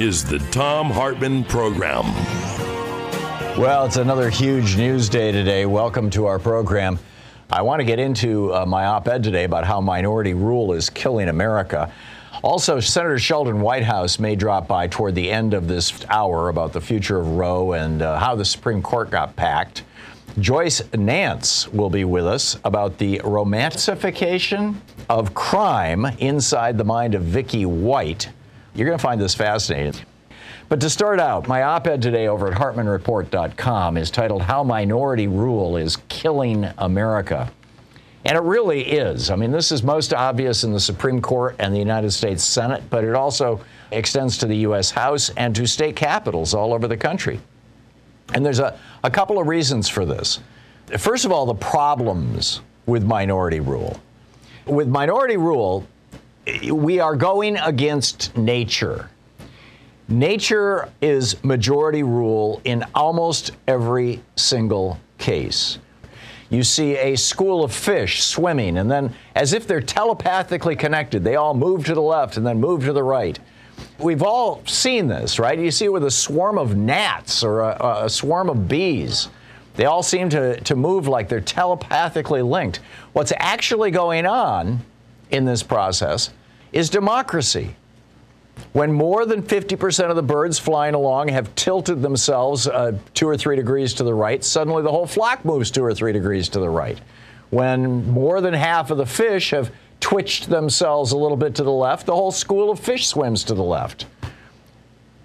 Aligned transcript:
Is 0.00 0.24
the 0.24 0.38
Thom 0.38 0.88
Hartmann 0.88 1.44
Program. 1.44 2.06
Well, 3.60 3.84
it's 3.84 3.98
another 3.98 4.30
huge 4.30 4.78
news 4.78 5.10
day 5.10 5.30
today. 5.30 5.66
Welcome 5.66 6.08
to 6.12 6.24
our 6.24 6.38
program. 6.38 6.98
I 7.50 7.60
want 7.60 7.80
to 7.80 7.84
get 7.84 7.98
into 7.98 8.54
uh, 8.54 8.64
my 8.64 8.86
op 8.86 9.06
ed 9.08 9.22
today 9.22 9.44
about 9.44 9.66
how 9.66 9.82
minority 9.82 10.32
rule 10.32 10.72
is 10.72 10.88
killing 10.88 11.28
America. 11.28 11.92
Also, 12.40 12.80
Senator 12.80 13.18
Sheldon 13.18 13.60
Whitehouse 13.60 14.18
may 14.18 14.34
drop 14.36 14.66
by 14.66 14.86
toward 14.86 15.14
the 15.14 15.30
end 15.30 15.52
of 15.52 15.68
this 15.68 15.92
hour 16.08 16.48
about 16.48 16.72
the 16.72 16.80
future 16.80 17.20
of 17.20 17.36
Roe 17.36 17.74
and 17.74 18.00
uh, 18.00 18.18
how 18.18 18.34
the 18.34 18.44
Supreme 18.46 18.80
Court 18.80 19.10
got 19.10 19.36
packed. 19.36 19.82
Joyce 20.38 20.80
Nance 20.94 21.68
will 21.68 21.90
be 21.90 22.04
with 22.04 22.26
us 22.26 22.58
about 22.64 22.96
the 22.96 23.18
romanticification 23.18 24.76
of 25.10 25.34
crime 25.34 26.06
inside 26.20 26.78
the 26.78 26.84
mind 26.84 27.14
of 27.14 27.20
Vicky 27.20 27.66
White. 27.66 28.30
You're 28.74 28.86
going 28.86 28.98
to 28.98 29.02
find 29.02 29.20
this 29.20 29.34
fascinating. 29.34 30.00
But 30.68 30.80
to 30.82 30.90
start 30.90 31.18
out, 31.18 31.48
my 31.48 31.62
op 31.62 31.88
ed 31.88 32.00
today 32.00 32.28
over 32.28 32.46
at 32.46 32.58
HartmannReport.com 32.58 33.96
is 33.96 34.10
titled 34.10 34.42
How 34.42 34.62
Minority 34.62 35.26
Rule 35.26 35.76
is 35.76 35.96
Killing 36.08 36.68
America. 36.78 37.50
And 38.24 38.36
it 38.36 38.42
really 38.42 38.82
is. 38.82 39.30
I 39.30 39.36
mean, 39.36 39.50
this 39.50 39.72
is 39.72 39.82
most 39.82 40.14
obvious 40.14 40.62
in 40.62 40.72
the 40.72 40.80
Supreme 40.80 41.20
Court 41.20 41.56
and 41.58 41.74
the 41.74 41.78
United 41.78 42.12
States 42.12 42.44
Senate, 42.44 42.82
but 42.90 43.02
it 43.02 43.14
also 43.14 43.60
extends 43.90 44.38
to 44.38 44.46
the 44.46 44.58
U.S. 44.58 44.90
House 44.90 45.30
and 45.30 45.54
to 45.56 45.66
state 45.66 45.96
capitals 45.96 46.54
all 46.54 46.72
over 46.72 46.86
the 46.86 46.96
country. 46.96 47.40
And 48.34 48.44
there's 48.44 48.60
a, 48.60 48.78
a 49.02 49.10
couple 49.10 49.40
of 49.40 49.48
reasons 49.48 49.88
for 49.88 50.04
this. 50.04 50.38
First 50.98 51.24
of 51.24 51.32
all, 51.32 51.46
the 51.46 51.54
problems 51.54 52.60
with 52.86 53.04
minority 53.04 53.60
rule. 53.60 53.98
With 54.66 54.86
minority 54.86 55.36
rule, 55.36 55.86
we 56.72 57.00
are 57.00 57.16
going 57.16 57.56
against 57.56 58.36
nature. 58.36 59.10
Nature 60.08 60.90
is 61.00 61.42
majority 61.44 62.02
rule 62.02 62.60
in 62.64 62.84
almost 62.94 63.52
every 63.68 64.20
single 64.36 64.98
case. 65.18 65.78
You 66.48 66.64
see 66.64 66.96
a 66.96 67.16
school 67.16 67.62
of 67.62 67.72
fish 67.72 68.24
swimming, 68.24 68.76
and 68.78 68.90
then, 68.90 69.14
as 69.36 69.52
if 69.52 69.68
they're 69.68 69.80
telepathically 69.80 70.74
connected, 70.74 71.22
they 71.22 71.36
all 71.36 71.54
move 71.54 71.86
to 71.86 71.94
the 71.94 72.02
left 72.02 72.36
and 72.36 72.44
then 72.44 72.58
move 72.58 72.84
to 72.86 72.92
the 72.92 73.04
right. 73.04 73.38
We've 74.00 74.22
all 74.22 74.66
seen 74.66 75.06
this, 75.06 75.38
right? 75.38 75.56
You 75.56 75.70
see 75.70 75.84
it 75.84 75.92
with 75.92 76.04
a 76.04 76.10
swarm 76.10 76.58
of 76.58 76.76
gnats 76.76 77.44
or 77.44 77.60
a, 77.60 78.04
a 78.04 78.10
swarm 78.10 78.50
of 78.50 78.66
bees. 78.66 79.28
They 79.76 79.84
all 79.84 80.02
seem 80.02 80.28
to, 80.30 80.60
to 80.60 80.74
move 80.74 81.06
like 81.06 81.28
they're 81.28 81.40
telepathically 81.40 82.42
linked. 82.42 82.80
What's 83.12 83.32
actually 83.36 83.92
going 83.92 84.26
on 84.26 84.80
in 85.30 85.44
this 85.44 85.62
process 85.62 86.30
is 86.72 86.90
democracy. 86.90 87.76
When 88.72 88.92
more 88.92 89.26
than 89.26 89.42
50% 89.42 90.10
of 90.10 90.16
the 90.16 90.22
birds 90.22 90.58
flying 90.58 90.94
along 90.94 91.28
have 91.28 91.54
tilted 91.54 92.02
themselves 92.02 92.68
uh, 92.68 92.98
two 93.14 93.28
or 93.28 93.36
three 93.36 93.56
degrees 93.56 93.94
to 93.94 94.04
the 94.04 94.14
right, 94.14 94.44
suddenly 94.44 94.82
the 94.82 94.90
whole 94.90 95.06
flock 95.06 95.44
moves 95.44 95.70
two 95.70 95.84
or 95.84 95.94
three 95.94 96.12
degrees 96.12 96.48
to 96.50 96.60
the 96.60 96.68
right. 96.68 97.00
When 97.50 98.08
more 98.10 98.40
than 98.40 98.54
half 98.54 98.90
of 98.90 98.98
the 98.98 99.06
fish 99.06 99.50
have 99.50 99.72
twitched 99.98 100.48
themselves 100.48 101.12
a 101.12 101.16
little 101.16 101.36
bit 101.36 101.54
to 101.56 101.64
the 101.64 101.72
left, 101.72 102.06
the 102.06 102.14
whole 102.14 102.30
school 102.30 102.70
of 102.70 102.78
fish 102.78 103.06
swims 103.08 103.44
to 103.44 103.54
the 103.54 103.62
left. 103.62 104.06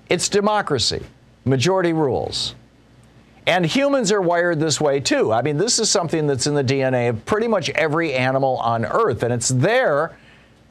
It's 0.10 0.28
democracy, 0.28 1.04
majority 1.46 1.94
rules. 1.94 2.56
And 3.48 3.64
humans 3.64 4.12
are 4.12 4.22
wired 4.22 4.60
this 4.60 4.82
way 4.82 5.00
too. 5.00 5.32
I 5.32 5.44
mean, 5.44 5.58
this 5.58 5.78
is 5.78 5.90
something 5.90 6.26
that's 6.26 6.48
in 6.48 6.56
the 6.56 6.64
DNA 6.64 7.10
of 7.10 7.26
pretty 7.26 7.48
much 7.48 7.70
every 7.72 8.14
animal 8.14 8.58
on 8.58 8.86
Earth, 8.86 9.22
and 9.22 9.32
it's 9.32 9.50
there 9.50 10.18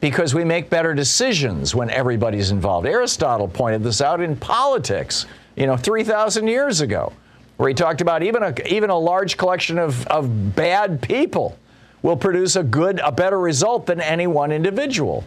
because 0.00 0.34
we 0.34 0.44
make 0.44 0.68
better 0.68 0.94
decisions 0.94 1.74
when 1.74 1.90
everybody's 1.90 2.50
involved. 2.50 2.86
Aristotle 2.86 3.48
pointed 3.48 3.82
this 3.82 4.00
out 4.00 4.20
in 4.20 4.36
politics, 4.36 5.26
you 5.56 5.66
know, 5.66 5.76
3,000 5.76 6.46
years 6.46 6.80
ago, 6.80 7.12
where 7.56 7.68
he 7.68 7.74
talked 7.74 8.00
about 8.00 8.22
even 8.22 8.42
a, 8.42 8.54
even 8.66 8.90
a 8.90 8.98
large 8.98 9.36
collection 9.36 9.78
of, 9.78 10.06
of 10.08 10.54
bad 10.54 11.00
people 11.00 11.58
will 12.02 12.16
produce 12.16 12.56
a 12.56 12.62
good, 12.62 13.00
a 13.00 13.10
better 13.10 13.40
result 13.40 13.86
than 13.86 14.00
any 14.00 14.26
one 14.26 14.52
individual. 14.52 15.24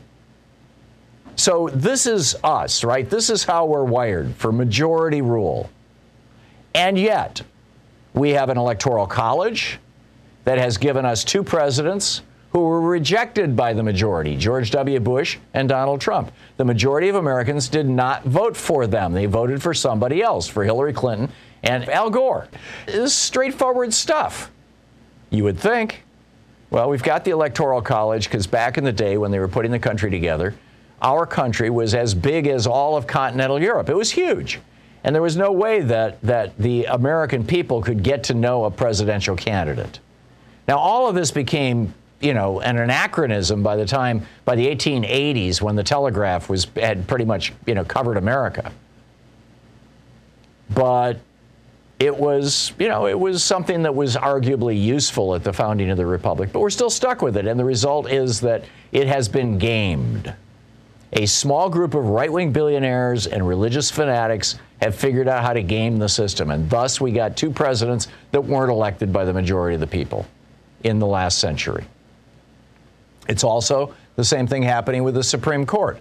So 1.35 1.69
this 1.73 2.05
is 2.05 2.35
us, 2.43 2.83
right? 2.83 3.09
This 3.09 3.29
is 3.29 3.43
how 3.43 3.65
we're 3.65 3.83
wired 3.83 4.35
for 4.35 4.51
majority 4.51 5.21
rule. 5.21 5.69
And 6.75 6.97
yet, 6.97 7.41
we 8.13 8.31
have 8.31 8.49
an 8.49 8.57
electoral 8.57 9.07
college 9.07 9.79
that 10.43 10.57
has 10.57 10.77
given 10.77 11.05
us 11.05 11.23
two 11.23 11.43
presidents 11.43 12.21
were 12.63 12.81
rejected 12.81 13.55
by 13.55 13.73
the 13.73 13.83
majority 13.83 14.35
George 14.35 14.71
W. 14.71 14.99
Bush 14.99 15.37
and 15.53 15.67
Donald 15.67 16.01
Trump. 16.01 16.31
The 16.57 16.65
majority 16.65 17.09
of 17.09 17.15
Americans 17.15 17.69
did 17.69 17.87
not 17.87 18.23
vote 18.23 18.55
for 18.55 18.87
them. 18.87 19.13
They 19.13 19.25
voted 19.25 19.61
for 19.61 19.73
somebody 19.73 20.21
else, 20.21 20.47
for 20.47 20.63
Hillary 20.63 20.93
Clinton 20.93 21.29
and 21.63 21.87
Al 21.89 22.09
Gore. 22.09 22.47
This 22.85 22.95
is 22.95 23.13
straightforward 23.13 23.93
stuff, 23.93 24.51
you 25.29 25.43
would 25.43 25.59
think. 25.59 26.03
Well, 26.69 26.89
we've 26.89 27.03
got 27.03 27.23
the 27.23 27.31
Electoral 27.31 27.81
College 27.81 28.25
because 28.25 28.45
back 28.45 28.77
in 28.77 28.83
the 28.83 28.91
day 28.91 29.17
when 29.17 29.31
they 29.31 29.39
were 29.39 29.47
putting 29.47 29.71
the 29.71 29.79
country 29.79 30.11
together, 30.11 30.53
our 31.01 31.25
country 31.25 31.69
was 31.69 31.93
as 31.93 32.13
big 32.13 32.47
as 32.47 32.67
all 32.67 32.97
of 32.97 33.07
continental 33.07 33.61
Europe. 33.61 33.89
It 33.89 33.95
was 33.95 34.11
huge. 34.11 34.59
And 35.03 35.15
there 35.15 35.21
was 35.21 35.37
no 35.37 35.51
way 35.51 35.81
that, 35.81 36.21
that 36.23 36.57
the 36.57 36.85
American 36.85 37.45
people 37.45 37.81
could 37.81 38.03
get 38.03 38.23
to 38.25 38.33
know 38.33 38.65
a 38.65 38.71
presidential 38.71 39.35
candidate. 39.35 39.99
Now, 40.67 40.79
all 40.79 41.07
of 41.07 41.15
this 41.15 41.31
became 41.31 41.93
you 42.19 42.33
know, 42.33 42.59
an 42.61 42.77
anachronism 42.77 43.61
by 43.61 43.75
the 43.75 43.85
time, 43.85 44.25
by 44.45 44.55
the 44.55 44.67
1880s 44.67 45.61
when 45.61 45.75
the 45.75 45.83
telegraph 45.83 46.49
was, 46.49 46.67
had 46.75 47.07
pretty 47.07 47.25
much, 47.25 47.53
you 47.65 47.75
know, 47.75 47.83
covered 47.83 48.17
America. 48.17 48.71
But 50.73 51.19
it 51.99 52.15
was, 52.15 52.73
you 52.77 52.87
know, 52.87 53.07
it 53.07 53.19
was 53.19 53.43
something 53.43 53.83
that 53.83 53.93
was 53.93 54.15
arguably 54.15 54.79
useful 54.79 55.35
at 55.35 55.43
the 55.43 55.53
founding 55.53 55.89
of 55.89 55.97
the 55.97 56.05
Republic, 56.05 56.49
but 56.51 56.59
we're 56.59 56.69
still 56.69 56.89
stuck 56.89 57.21
with 57.21 57.37
it. 57.37 57.47
And 57.47 57.59
the 57.59 57.65
result 57.65 58.09
is 58.11 58.41
that 58.41 58.65
it 58.91 59.07
has 59.07 59.27
been 59.27 59.57
gamed. 59.57 60.33
A 61.13 61.25
small 61.25 61.69
group 61.69 61.93
of 61.93 62.09
right 62.09 62.31
wing 62.31 62.51
billionaires 62.51 63.27
and 63.27 63.47
religious 63.47 63.89
fanatics 63.89 64.59
have 64.81 64.93
figured 64.93 65.27
out 65.27 65.43
how 65.43 65.53
to 65.53 65.63
game 65.63 65.97
the 65.97 66.09
system. 66.09 66.51
And 66.51 66.69
thus, 66.69 66.99
we 66.99 67.11
got 67.11 67.37
two 67.37 67.49
presidents 67.49 68.09
that 68.31 68.41
weren't 68.41 68.71
elected 68.71 69.13
by 69.13 69.25
the 69.25 69.33
majority 69.33 69.75
of 69.75 69.81
the 69.81 69.87
people 69.87 70.25
in 70.83 70.99
the 70.99 71.07
last 71.07 71.39
century. 71.39 71.85
It's 73.27 73.43
also 73.43 73.93
the 74.15 74.23
same 74.23 74.47
thing 74.47 74.63
happening 74.63 75.03
with 75.03 75.15
the 75.15 75.23
Supreme 75.23 75.65
Court. 75.65 75.99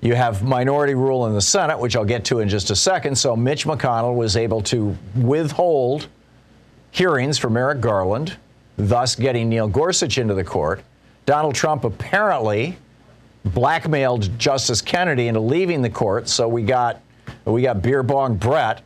You 0.00 0.14
have 0.14 0.42
minority 0.42 0.94
rule 0.94 1.26
in 1.26 1.34
the 1.34 1.42
Senate, 1.42 1.78
which 1.78 1.94
I'll 1.94 2.04
get 2.04 2.24
to 2.26 2.40
in 2.40 2.48
just 2.48 2.70
a 2.70 2.76
second. 2.76 3.16
So 3.16 3.36
Mitch 3.36 3.66
McConnell 3.66 4.14
was 4.14 4.36
able 4.36 4.62
to 4.62 4.96
withhold 5.14 6.08
hearings 6.90 7.38
for 7.38 7.50
Merrick 7.50 7.80
Garland, 7.80 8.36
thus 8.76 9.14
getting 9.14 9.48
Neil 9.48 9.68
Gorsuch 9.68 10.16
into 10.16 10.34
the 10.34 10.44
court. 10.44 10.82
Donald 11.26 11.54
Trump 11.54 11.84
apparently 11.84 12.76
blackmailed 13.44 14.38
Justice 14.38 14.80
Kennedy 14.80 15.28
into 15.28 15.40
leaving 15.40 15.82
the 15.82 15.90
court. 15.90 16.28
So 16.28 16.48
we 16.48 16.62
got 16.62 17.00
we 17.44 17.62
got 17.62 17.82
beer 17.82 18.02
bong 18.02 18.36
Brett, 18.36 18.82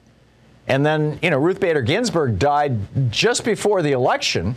and 0.66 0.84
then 0.84 1.18
you 1.22 1.30
know 1.30 1.38
Ruth 1.38 1.60
Bader 1.60 1.82
Ginsburg 1.82 2.38
died 2.38 3.10
just 3.10 3.44
before 3.44 3.82
the 3.82 3.92
election. 3.92 4.56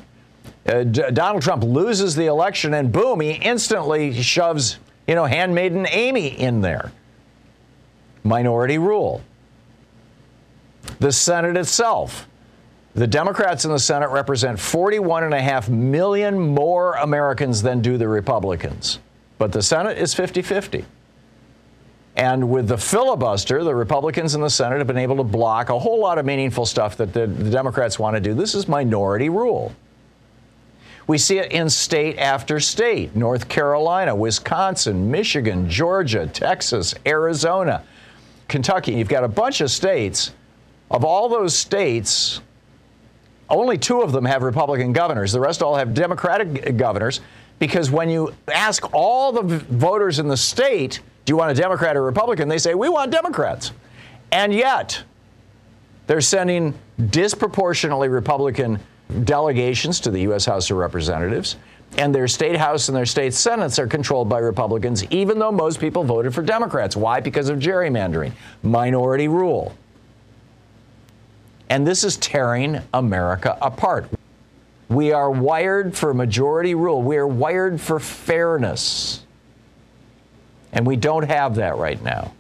Uh, 0.68 0.84
D- 0.84 1.04
Donald 1.14 1.44
Trump 1.44 1.64
loses 1.64 2.16
the 2.16 2.26
election, 2.26 2.74
and 2.74 2.92
boom, 2.92 3.22
he 3.22 3.32
instantly 3.32 4.14
shoves 4.22 4.80
you 5.08 5.16
know 5.16 5.26
handmaiden 5.26 5.88
Amy 5.90 6.28
in 6.28 6.62
there. 6.62 6.92
Minority 8.24 8.78
rule. 8.78 9.22
The 11.00 11.12
Senate 11.12 11.58
itself. 11.58 12.28
The 12.96 13.08
Democrats 13.08 13.64
in 13.64 13.72
the 13.72 13.80
Senate 13.80 14.10
represent 14.10 14.58
41.5 14.58 15.70
million 15.70 16.40
more 16.40 16.94
Americans 16.94 17.62
than 17.62 17.82
do 17.82 17.98
the 17.98 18.08
Republicans. 18.08 19.00
But 19.38 19.52
the 19.52 19.62
Senate 19.62 20.00
is 20.00 20.16
50 20.16 20.42
50. 20.42 20.84
And 22.16 22.50
with 22.50 22.68
the 22.68 22.78
filibuster, 22.78 23.64
the 23.64 23.76
Republicans 23.76 24.34
in 24.34 24.42
the 24.42 24.50
Senate 24.50 24.80
have 24.80 24.88
been 24.88 24.98
able 24.98 25.18
to 25.18 25.24
block 25.24 25.70
a 25.70 25.78
whole 25.78 26.00
lot 26.00 26.18
of 26.18 26.26
meaningful 26.26 26.66
stuff 26.66 26.98
that 26.98 27.14
the, 27.14 27.28
the, 27.28 27.52
Democrats 27.52 28.00
want 28.00 28.16
to 28.16 28.20
do. 28.20 28.34
This 28.34 28.56
is 28.56 28.68
minority 28.68 29.30
rule. 29.30 29.72
We 31.08 31.18
see 31.18 31.40
it 31.40 31.54
in 31.54 31.70
state 31.70 32.18
after 32.18 32.60
state 32.60 33.16
North 33.16 33.48
Carolina, 33.48 34.14
Wisconsin, 34.14 35.10
Michigan, 35.10 35.70
Georgia, 35.70 36.28
Texas, 36.28 36.94
Arizona, 37.06 37.84
Kentucky. 38.50 38.94
You've 38.94 39.08
got 39.08 39.24
a 39.24 39.30
bunch 39.30 39.62
of 39.62 39.72
states. 39.72 40.34
Of 40.92 41.04
all 41.04 41.30
those 41.30 41.56
states, 41.56 42.42
only 43.50 43.78
two 43.78 44.02
of 44.02 44.12
them 44.12 44.26
have 44.26 44.42
Republican 44.42 44.92
governors. 44.92 45.32
The 45.32 45.40
rest 45.40 45.62
all 45.62 45.76
have 45.76 45.94
Democratic 45.94 46.76
governors 46.76 47.22
because 47.60 47.90
when 47.90 48.10
you 48.10 48.34
ask 48.54 48.94
all 48.94 49.32
the 49.32 49.42
voters 49.42 50.20
in 50.20 50.28
the 50.28 50.38
state, 50.38 51.02
do 51.26 51.32
you 51.32 51.38
want 51.38 51.52
a 51.52 51.62
Democrat 51.62 51.96
or 51.96 52.04
Republican? 52.04 52.48
They 52.48 52.58
say, 52.58 52.74
we 52.76 52.90
want 52.90 53.12
Democrats. 53.12 53.72
And 54.32 54.54
yet, 54.54 55.02
they're 56.06 56.22
sending 56.22 56.74
disproportionately 57.10 58.10
Republican 58.10 58.80
delegations 59.24 60.00
to 60.02 60.12
the 60.12 60.22
U.S. 60.22 60.46
House 60.46 60.70
of 60.70 60.78
Representatives, 60.78 61.58
and 61.98 62.14
their 62.14 62.28
state 62.28 62.58
House 62.58 62.90
and 62.90 62.98
their 62.98 63.06
state 63.06 63.34
Senates 63.34 63.80
are 63.80 63.88
controlled 63.88 64.30
by 64.30 64.40
Republicans, 64.40 65.04
even 65.06 65.40
though 65.40 65.52
most 65.52 65.80
people 65.80 66.04
voted 66.04 66.34
for 66.34 66.42
Democrats. 66.42 66.96
Why? 66.96 67.20
Because 67.20 67.50
of 67.50 67.60
gerrymandering, 67.60 68.34
minority 68.64 69.28
rule. 69.28 69.76
And 71.70 71.86
this 71.86 72.04
is 72.04 72.18
tearing 72.18 72.82
America 72.94 73.58
apart. 73.62 74.10
We 74.90 75.12
are 75.12 75.30
wired 75.30 75.96
for 75.98 76.14
majority 76.14 76.76
rule. 76.76 77.02
We 77.02 77.18
are 77.18 77.28
wired 77.28 77.82
for 77.82 78.00
fairness. 78.00 79.24
And 80.72 80.86
we 80.86 80.96
don't 80.96 81.24
have 81.24 81.56
that 81.56 81.78
right 81.78 82.02
now. 82.04 82.34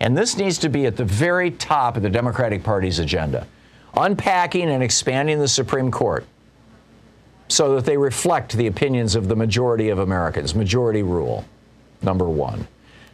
And 0.00 0.16
this 0.16 0.36
needs 0.36 0.58
to 0.58 0.68
be 0.68 0.86
at 0.86 0.96
the 0.96 1.04
very 1.04 1.50
top 1.50 1.96
of 1.96 2.02
the 2.02 2.10
Democratic 2.10 2.62
Party's 2.62 2.98
agenda 2.98 3.46
unpacking 3.96 4.70
and 4.70 4.82
expanding 4.82 5.38
the 5.38 5.48
Supreme 5.48 5.90
Court 5.90 6.26
so 7.48 7.74
that 7.74 7.84
they 7.84 7.96
reflect 7.96 8.52
the 8.52 8.66
opinions 8.66 9.14
of 9.14 9.28
the 9.28 9.36
majority 9.36 9.88
of 9.88 9.98
Americans. 9.98 10.54
Majority 10.54 11.02
rule, 11.02 11.44
number 12.02 12.28
one. 12.28 12.66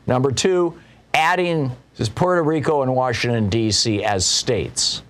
Number 0.06 0.32
two, 0.32 0.78
adding 1.14 1.72
Puerto 2.14 2.42
Rico 2.42 2.82
and 2.82 2.94
Washington, 2.94 3.48
D.C. 3.48 4.04
as 4.04 4.26
states 4.26 5.02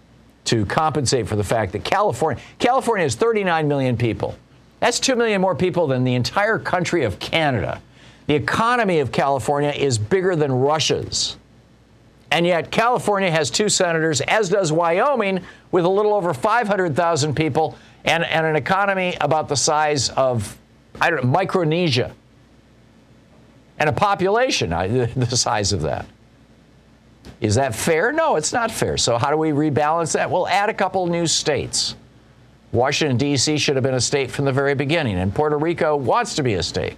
to 0.44 0.66
compensate 0.66 1.26
for 1.26 1.36
the 1.36 1.44
fact 1.44 1.72
that 1.72 1.84
California, 1.84 2.42
California 2.58 3.04
has 3.04 3.14
39 3.14 3.66
million 3.66 3.96
people. 3.96 4.36
That's 4.80 5.00
2 5.00 5.16
million 5.16 5.40
more 5.40 5.54
people 5.54 5.86
than 5.86 6.04
the 6.04 6.14
entire 6.14 6.58
country 6.58 7.04
of 7.04 7.18
Canada. 7.18 7.80
The 8.26 8.34
economy 8.34 9.00
of 9.00 9.10
California 9.10 9.70
is 9.70 9.96
bigger 9.98 10.36
than 10.36 10.52
Russia's. 10.52 11.36
And 12.34 12.44
yet, 12.44 12.72
California 12.72 13.30
has 13.30 13.48
two 13.48 13.68
senators, 13.68 14.20
as 14.22 14.48
does 14.48 14.72
Wyoming, 14.72 15.44
with 15.70 15.84
a 15.84 15.88
little 15.88 16.12
over 16.12 16.34
500,000 16.34 17.36
people 17.36 17.78
and, 18.04 18.24
and 18.24 18.44
an 18.44 18.56
economy 18.56 19.16
about 19.20 19.48
the 19.48 19.54
size 19.54 20.08
of, 20.10 20.58
I 21.00 21.10
don't 21.10 21.22
know, 21.22 21.30
Micronesia. 21.30 22.12
And 23.78 23.88
a 23.88 23.92
population 23.92 24.70
the 25.14 25.36
size 25.36 25.72
of 25.72 25.82
that. 25.82 26.06
Is 27.40 27.54
that 27.54 27.72
fair? 27.72 28.10
No, 28.10 28.34
it's 28.34 28.52
not 28.52 28.72
fair. 28.72 28.96
So, 28.96 29.16
how 29.16 29.30
do 29.30 29.36
we 29.36 29.50
rebalance 29.50 30.14
that? 30.14 30.28
We'll 30.28 30.48
add 30.48 30.68
a 30.68 30.74
couple 30.74 31.06
new 31.06 31.28
states. 31.28 31.94
Washington, 32.72 33.16
D.C. 33.16 33.58
should 33.58 33.76
have 33.76 33.84
been 33.84 33.94
a 33.94 34.00
state 34.00 34.28
from 34.28 34.44
the 34.44 34.52
very 34.52 34.74
beginning, 34.74 35.18
and 35.18 35.32
Puerto 35.32 35.56
Rico 35.56 35.94
wants 35.94 36.34
to 36.34 36.42
be 36.42 36.54
a 36.54 36.64
state. 36.64 36.96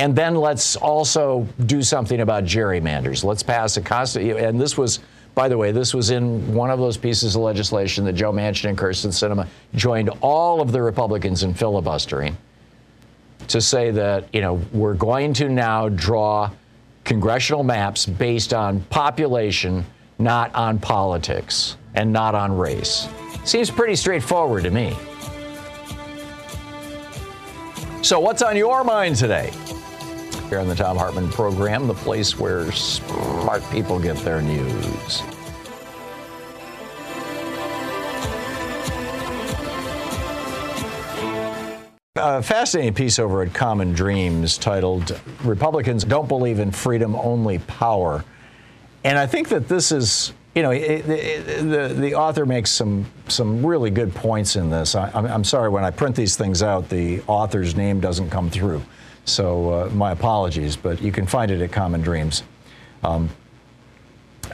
And 0.00 0.16
then 0.16 0.34
let's 0.34 0.76
also 0.76 1.46
do 1.66 1.82
something 1.82 2.20
about 2.20 2.44
gerrymanders. 2.44 3.22
Let's 3.22 3.42
pass 3.42 3.76
a 3.76 3.82
constant. 3.82 4.30
And 4.38 4.58
this 4.58 4.78
was, 4.78 5.00
by 5.34 5.46
the 5.46 5.58
way, 5.58 5.72
this 5.72 5.92
was 5.92 6.08
in 6.08 6.54
one 6.54 6.70
of 6.70 6.78
those 6.78 6.96
pieces 6.96 7.36
of 7.36 7.42
legislation 7.42 8.06
that 8.06 8.14
Joe 8.14 8.32
Manchin 8.32 8.70
and 8.70 8.78
Kyrsten 8.78 9.10
Sinema 9.10 9.46
joined 9.74 10.08
all 10.22 10.62
of 10.62 10.72
the 10.72 10.80
Republicans 10.80 11.42
in 11.42 11.52
filibustering 11.52 12.34
to 13.48 13.60
say 13.60 13.90
that, 13.90 14.24
you 14.32 14.40
know, 14.40 14.54
we're 14.72 14.94
going 14.94 15.34
to 15.34 15.50
now 15.50 15.90
draw 15.90 16.50
congressional 17.04 17.62
maps 17.62 18.06
based 18.06 18.54
on 18.54 18.80
population, 18.84 19.84
not 20.18 20.54
on 20.54 20.78
politics 20.78 21.76
and 21.94 22.10
not 22.10 22.34
on 22.34 22.56
race. 22.56 23.06
Seems 23.44 23.70
pretty 23.70 23.96
straightforward 23.96 24.62
to 24.62 24.70
me. 24.70 24.96
So, 28.00 28.18
what's 28.18 28.40
on 28.40 28.56
your 28.56 28.82
mind 28.82 29.16
today? 29.16 29.52
Here 30.50 30.58
on 30.58 30.66
the 30.66 30.74
Thom 30.74 30.96
Hartmann 30.96 31.30
program, 31.30 31.86
the 31.86 31.94
place 31.94 32.36
where 32.36 32.72
smart 32.72 33.62
people 33.70 34.00
get 34.00 34.16
their 34.16 34.42
news. 34.42 35.22
A 42.16 42.42
fascinating 42.42 42.94
piece 42.94 43.20
over 43.20 43.42
at 43.42 43.54
Common 43.54 43.92
Dreams 43.92 44.58
titled 44.58 45.20
Republicans 45.44 46.02
Don't 46.02 46.26
Believe 46.26 46.58
in 46.58 46.72
Freedom, 46.72 47.14
Only 47.14 47.60
Power. 47.60 48.24
And 49.04 49.16
I 49.16 49.28
think 49.28 49.50
that 49.50 49.68
this 49.68 49.92
is, 49.92 50.32
you 50.56 50.64
know, 50.64 50.72
it, 50.72 51.08
it, 51.08 51.46
the, 51.70 51.94
the 51.94 52.16
author 52.16 52.44
makes 52.44 52.72
some, 52.72 53.06
some 53.28 53.64
really 53.64 53.90
good 53.90 54.12
points 54.16 54.56
in 54.56 54.68
this. 54.68 54.96
I, 54.96 55.12
I'm 55.14 55.44
sorry, 55.44 55.68
when 55.68 55.84
I 55.84 55.92
print 55.92 56.16
these 56.16 56.34
things 56.34 56.60
out, 56.60 56.88
the 56.88 57.22
author's 57.28 57.76
name 57.76 58.00
doesn't 58.00 58.30
come 58.30 58.50
through. 58.50 58.82
So 59.24 59.72
uh, 59.72 59.90
my 59.90 60.12
apologies, 60.12 60.76
but 60.76 61.00
you 61.00 61.12
can 61.12 61.26
find 61.26 61.50
it 61.50 61.60
at 61.60 61.72
Common 61.72 62.00
Dreams. 62.00 62.42
Um, 63.02 63.30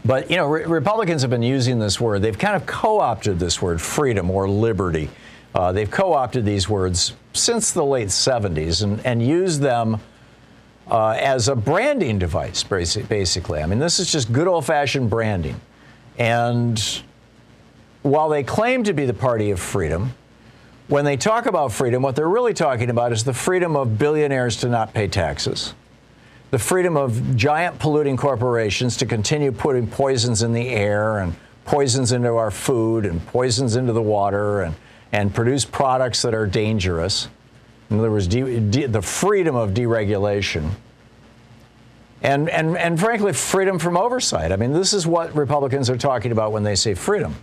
but 0.04 0.30
you 0.30 0.36
know, 0.36 0.46
re- 0.46 0.64
Republicans 0.64 1.22
have 1.22 1.30
been 1.30 1.42
using 1.42 1.78
this 1.78 2.00
word. 2.00 2.22
They've 2.22 2.38
kind 2.38 2.56
of 2.56 2.66
co-opted 2.66 3.38
this 3.38 3.62
word, 3.62 3.80
freedom 3.80 4.30
or 4.30 4.48
liberty. 4.48 5.10
Uh, 5.54 5.72
they've 5.72 5.90
co-opted 5.90 6.44
these 6.44 6.68
words 6.68 7.14
since 7.32 7.72
the 7.72 7.84
late 7.84 8.08
70s 8.08 8.82
and, 8.82 9.04
and 9.06 9.26
used 9.26 9.60
them 9.60 10.00
uh, 10.90 11.10
as 11.10 11.48
a 11.48 11.56
branding 11.56 12.18
device, 12.18 12.62
basically. 12.62 13.62
I 13.62 13.66
mean, 13.66 13.78
this 13.78 13.98
is 13.98 14.12
just 14.12 14.32
good 14.32 14.46
old-fashioned 14.46 15.08
branding. 15.08 15.60
And 16.18 17.02
while 18.02 18.28
they 18.28 18.42
claim 18.42 18.84
to 18.84 18.92
be 18.92 19.06
the 19.06 19.14
party 19.14 19.50
of 19.50 19.58
freedom, 19.58 20.14
when 20.88 21.04
they 21.04 21.16
talk 21.16 21.46
about 21.46 21.72
freedom, 21.72 22.02
what 22.02 22.14
they're 22.14 22.28
really 22.28 22.54
talking 22.54 22.90
about 22.90 23.12
is 23.12 23.24
the 23.24 23.34
freedom 23.34 23.76
of 23.76 23.98
billionaires 23.98 24.56
to 24.58 24.68
not 24.68 24.94
pay 24.94 25.08
taxes, 25.08 25.74
the 26.50 26.58
freedom 26.58 26.96
of 26.96 27.36
giant 27.36 27.78
polluting 27.78 28.16
corporations 28.16 28.96
to 28.98 29.06
continue 29.06 29.50
putting 29.50 29.86
poisons 29.86 30.42
in 30.42 30.52
the 30.52 30.68
air 30.68 31.18
and 31.18 31.34
poisons 31.64 32.12
into 32.12 32.30
our 32.36 32.52
food 32.52 33.04
and 33.04 33.24
poisons 33.26 33.74
into 33.74 33.92
the 33.92 34.02
water 34.02 34.62
and, 34.62 34.74
and 35.10 35.34
produce 35.34 35.64
products 35.64 36.22
that 36.22 36.34
are 36.34 36.46
dangerous. 36.46 37.28
In 37.90 37.98
other 37.98 38.10
words, 38.10 38.28
de- 38.28 38.60
de- 38.60 38.86
the 38.86 39.02
freedom 39.02 39.56
of 39.56 39.70
deregulation. 39.70 40.70
And, 42.22 42.48
and, 42.48 42.76
and 42.78 42.98
frankly, 42.98 43.32
freedom 43.32 43.78
from 43.78 43.96
oversight. 43.96 44.52
I 44.52 44.56
mean, 44.56 44.72
this 44.72 44.92
is 44.92 45.06
what 45.06 45.34
Republicans 45.34 45.90
are 45.90 45.98
talking 45.98 46.32
about 46.32 46.52
when 46.52 46.62
they 46.62 46.74
say 46.76 46.94
freedom. 46.94 47.34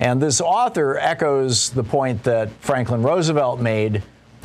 And 0.00 0.20
this 0.20 0.40
author 0.40 0.96
echoes 0.96 1.70
the 1.70 1.84
point 1.84 2.22
that 2.24 2.50
Franklin 2.60 3.02
Roosevelt 3.02 3.60
made 3.60 4.02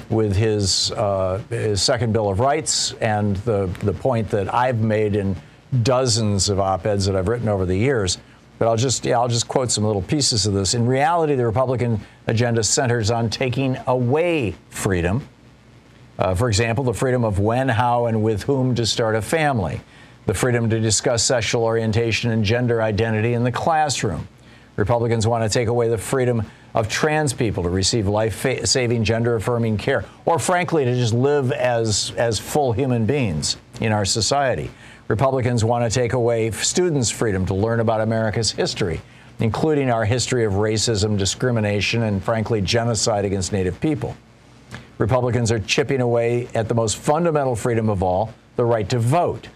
with 0.10 0.36
his, 0.36 0.92
uh, 0.92 1.42
his 1.50 1.82
second 1.82 2.12
Bill 2.12 2.30
of 2.30 2.42
Rights 2.42 2.94
and 2.94 3.38
the, 3.38 3.68
the 3.82 3.94
point 3.94 4.30
that 4.30 4.54
I've 4.54 4.80
made 4.82 5.16
in 5.16 5.36
dozens 5.82 6.50
of 6.50 6.60
op-eds 6.60 7.06
that 7.06 7.16
I've 7.16 7.30
written 7.30 7.48
over 7.48 7.66
the 7.66 7.76
years. 7.76 8.18
But 8.60 8.68
I'll 8.68 8.78
just, 8.78 9.06
yeah, 9.06 9.18
I'll 9.18 9.30
just 9.30 9.48
quote 9.48 9.72
some 9.72 9.86
little 9.86 10.02
pieces 10.02 10.46
of 10.46 10.54
this. 10.54 10.74
In 10.74 10.86
reality, 10.86 11.36
the 11.36 11.46
Republican 11.46 12.02
agenda 12.28 12.64
centers 12.64 13.10
on 13.10 13.30
taking 13.30 13.78
away 13.88 14.56
freedom. 14.70 15.28
Uh, 16.20 16.36
for 16.36 16.48
example, 16.48 16.84
the 16.84 16.94
freedom 16.94 17.24
of 17.24 17.40
when, 17.40 17.68
how, 17.68 18.06
and 18.06 18.24
with 18.24 18.44
whom 18.44 18.76
to 18.76 18.86
start 18.86 19.16
a 19.16 19.22
family, 19.22 19.82
the 20.26 20.34
freedom 20.34 20.70
to 20.70 20.80
discuss 20.80 21.24
sexual 21.24 21.64
orientation 21.64 22.32
and 22.32 22.44
gender 22.44 22.82
identity 22.82 23.34
in 23.34 23.44
the 23.44 23.52
classroom, 23.52 24.28
Republicans 24.76 25.26
want 25.26 25.44
to 25.44 25.50
take 25.50 25.68
away 25.68 25.88
the 25.88 25.98
freedom 25.98 26.44
of 26.74 26.90
trans 26.90 27.34
people 27.34 27.64
to 27.64 27.70
receive 27.70 28.08
life-saving, 28.08 29.04
gender-affirming 29.04 29.78
care, 29.78 30.04
or 30.26 30.38
frankly, 30.38 30.84
to 30.84 30.94
just 30.94 31.14
live 31.14 31.52
as 31.54 32.12
as 32.18 32.38
full 32.38 32.74
human 32.74 33.06
beings 33.06 33.58
in 33.80 33.92
our 33.92 34.06
society. 34.06 34.70
Republicans 35.08 35.64
want 35.64 35.90
to 35.90 36.00
take 36.00 36.14
away 36.14 36.52
students' 36.52 37.10
freedom 37.10 37.46
to 37.46 37.54
learn 37.54 37.80
about 37.80 38.02
America's 38.02 38.52
history, 38.52 39.00
including 39.40 39.90
our 39.90 40.04
history 40.04 40.44
of 40.44 40.54
racism, 40.54 41.18
discrimination, 41.18 42.04
and 42.04 42.24
frankly, 42.24 42.60
genocide 42.60 43.24
against 43.24 43.54
Native 43.54 43.80
people. 43.80 44.18
Republicans 44.98 45.52
are 45.52 45.60
chipping 45.60 46.02
away 46.02 46.48
at 46.56 46.68
the 46.68 46.74
most 46.74 46.98
fundamental 46.98 47.56
freedom 47.56 47.90
of 47.90 48.02
all, 48.02 48.34
the 48.56 48.66
right 48.66 48.90
to 48.90 49.00
vote. 49.00 49.48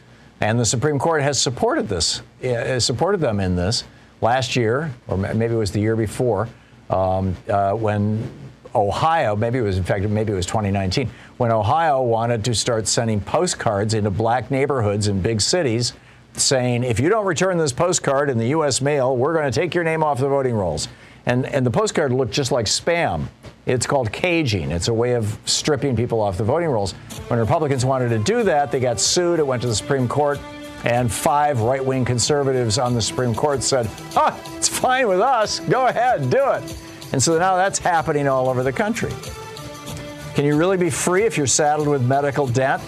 And 0.42 0.60
the 0.60 0.66
Supreme 0.66 1.00
Court 1.00 1.22
has 1.22 1.42
supported 1.42 1.90
this, 1.90 2.22
uh, 2.44 2.80
supported 2.80 3.20
them 3.20 3.40
in 3.40 3.56
this 3.56 3.84
last 4.22 4.56
year, 4.56 4.94
or 5.08 5.18
maybe 5.18 5.54
it 5.54 5.58
was 5.58 5.72
the 5.72 5.80
year 5.80 5.96
before, 5.96 6.48
um, 6.90 7.36
uh, 7.50 7.74
when 7.74 8.30
Ohio, 8.76 9.36
maybe 9.36 9.58
it 9.58 9.64
was 9.64 9.78
in 9.78 9.84
fact, 9.84 10.08
maybe 10.08 10.32
it 10.32 10.36
was 10.36 10.46
2019, 10.46 11.10
when 11.38 11.52
Ohio 11.52 12.02
wanted 12.02 12.44
to 12.46 12.54
start 12.54 12.88
sending 12.88 13.20
postcards 13.20 13.94
into 13.94 14.10
black 14.10 14.52
neighborhoods 14.52 15.08
in 15.08 15.22
big 15.22 15.42
cities 15.42 15.94
saying, 16.36 16.84
if 16.84 17.00
you 17.00 17.10
don't 17.10 17.26
return 17.26 17.58
this 17.58 17.74
postcard 17.74 18.30
in 18.30 18.38
the 18.38 18.50
U.S. 18.50 18.82
mail, 18.82 19.16
we're 19.18 19.34
going 19.34 19.52
to 19.52 19.60
take 19.60 19.74
your 19.74 19.84
name 19.84 20.04
off 20.04 20.20
the 20.20 20.30
voting 20.30 20.54
rolls. 20.54 20.88
And, 21.26 21.46
and 21.48 21.66
the 21.66 21.72
postcard 21.72 22.12
looked 22.12 22.32
just 22.32 22.52
like 22.52 22.66
spam. 22.66 23.28
It's 23.66 23.86
called 23.86 24.12
caging. 24.12 24.72
It's 24.72 24.88
a 24.88 24.94
way 24.94 25.14
of 25.14 25.38
stripping 25.46 25.96
people 25.96 26.22
off 26.22 26.38
the 26.38 26.44
voting 26.44 26.70
rolls. 26.70 26.94
When 27.28 27.40
Republicans 27.40 27.86
wanted 27.86 28.10
to 28.10 28.20
do 28.20 28.44
that, 28.44 28.72
they 28.72 28.80
got 28.80 29.00
sued. 29.00 29.40
It 29.40 29.46
went 29.46 29.62
to 29.62 29.68
the 29.68 29.76
Supreme 29.76 30.08
Court. 30.08 30.40
And 30.86 31.12
five 31.12 31.62
right 31.62 31.84
wing 31.84 32.06
conservatives 32.06 32.78
on 32.78 32.94
the 32.94 33.02
Supreme 33.02 33.36
Court 33.36 33.62
said, 33.64 33.90
oh, 34.16 34.40
it's 34.56 34.70
fine 34.70 35.08
with 35.08 35.20
us. 35.20 35.60
Go 35.62 35.88
ahead, 35.88 36.30
do 36.30 36.52
it. 36.52 36.82
And 37.12 37.22
so 37.22 37.38
now 37.38 37.58
that's 37.58 37.80
happening 37.80 38.28
all 38.28 38.50
over 38.50 38.64
the 38.64 38.72
country. 38.72 39.12
Can 40.36 40.46
you 40.46 40.56
really 40.56 40.78
be 40.78 40.90
free 40.90 41.24
if 41.24 41.38
you're 41.38 41.48
saddled 41.48 41.88
with 41.88 42.06
medical 42.06 42.48
debt? 42.48 42.82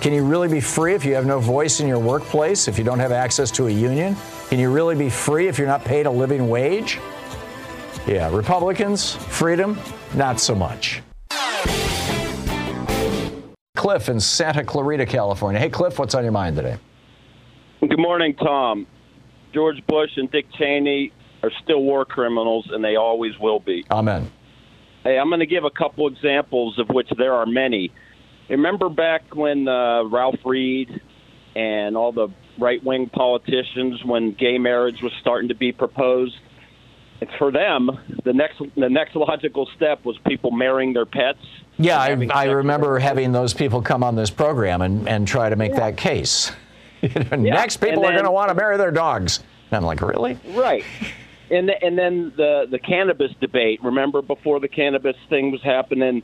Can 0.00 0.12
you 0.12 0.22
really 0.22 0.48
be 0.48 0.60
free 0.60 0.92
if 0.92 1.02
you 1.04 1.14
have 1.14 1.24
no 1.24 1.40
voice 1.40 1.80
in 1.80 1.88
your 1.88 1.98
workplace, 1.98 2.68
if 2.68 2.76
you 2.76 2.84
don't 2.84 2.98
have 2.98 3.12
access 3.12 3.50
to 3.52 3.68
a 3.68 3.70
union? 3.70 4.16
Can 4.50 4.58
you 4.58 4.70
really 4.70 4.94
be 4.94 5.08
free 5.08 5.48
if 5.48 5.56
you're 5.56 5.66
not 5.66 5.82
paid 5.82 6.04
a 6.04 6.10
living 6.10 6.48
wage? 6.48 7.00
Yeah, 8.06 8.30
Republicans, 8.36 9.14
freedom, 9.14 9.78
not 10.14 10.40
so 10.40 10.54
much. 10.54 11.00
Cliff 13.76 14.10
in 14.10 14.20
Santa 14.20 14.62
Clarita, 14.62 15.06
California. 15.06 15.58
Hey, 15.58 15.70
Cliff, 15.70 15.98
what's 15.98 16.14
on 16.14 16.22
your 16.22 16.32
mind 16.32 16.56
today? 16.56 16.76
Good 17.88 17.98
morning, 17.98 18.34
Tom. 18.34 18.86
George 19.52 19.84
Bush 19.86 20.10
and 20.16 20.30
Dick 20.30 20.46
Cheney 20.58 21.12
are 21.42 21.50
still 21.62 21.82
war 21.82 22.06
criminals, 22.06 22.68
and 22.72 22.82
they 22.82 22.96
always 22.96 23.38
will 23.38 23.60
be. 23.60 23.84
Amen. 23.90 24.30
Hey, 25.02 25.18
I'm 25.18 25.28
going 25.28 25.40
to 25.40 25.46
give 25.46 25.64
a 25.64 25.70
couple 25.70 26.08
examples 26.08 26.78
of 26.78 26.88
which 26.88 27.08
there 27.18 27.34
are 27.34 27.44
many. 27.44 27.92
Remember 28.48 28.88
back 28.88 29.34
when 29.34 29.68
uh, 29.68 30.04
Ralph 30.04 30.40
Reed 30.46 30.98
and 31.54 31.94
all 31.94 32.10
the 32.10 32.28
right 32.58 32.82
wing 32.82 33.10
politicians, 33.10 34.02
when 34.02 34.32
gay 34.32 34.56
marriage 34.56 35.02
was 35.02 35.12
starting 35.20 35.48
to 35.48 35.54
be 35.54 35.70
proposed? 35.70 36.36
And 37.20 37.28
for 37.38 37.52
them, 37.52 37.90
the 38.24 38.32
next 38.32 38.62
the 38.76 38.88
next 38.88 39.14
logical 39.14 39.68
step 39.76 40.04
was 40.04 40.16
people 40.26 40.50
marrying 40.50 40.94
their 40.94 41.06
pets. 41.06 41.38
Yeah, 41.76 41.98
I, 41.98 42.28
I 42.32 42.44
remember 42.46 42.98
having 42.98 43.32
those 43.32 43.52
people 43.52 43.82
come 43.82 44.02
on 44.02 44.14
this 44.14 44.30
program 44.30 44.80
and, 44.80 45.08
and 45.08 45.28
try 45.28 45.48
to 45.48 45.56
make 45.56 45.72
yeah. 45.72 45.80
that 45.80 45.96
case. 45.96 46.50
yeah. 47.30 47.36
Next, 47.36 47.78
people 47.78 48.02
then, 48.02 48.12
are 48.12 48.14
going 48.14 48.24
to 48.24 48.30
want 48.30 48.48
to 48.48 48.54
marry 48.54 48.76
their 48.76 48.90
dogs. 48.90 49.40
And 49.70 49.76
I'm 49.76 49.84
like, 49.84 50.00
really? 50.00 50.38
Right 50.50 50.84
and 51.50 51.70
and 51.70 51.98
then 51.98 52.32
the 52.36 52.66
the 52.70 52.78
cannabis 52.78 53.32
debate. 53.40 53.82
Remember 53.82 54.22
before 54.22 54.60
the 54.60 54.68
cannabis 54.68 55.16
thing 55.28 55.50
was 55.50 55.62
happening, 55.62 56.22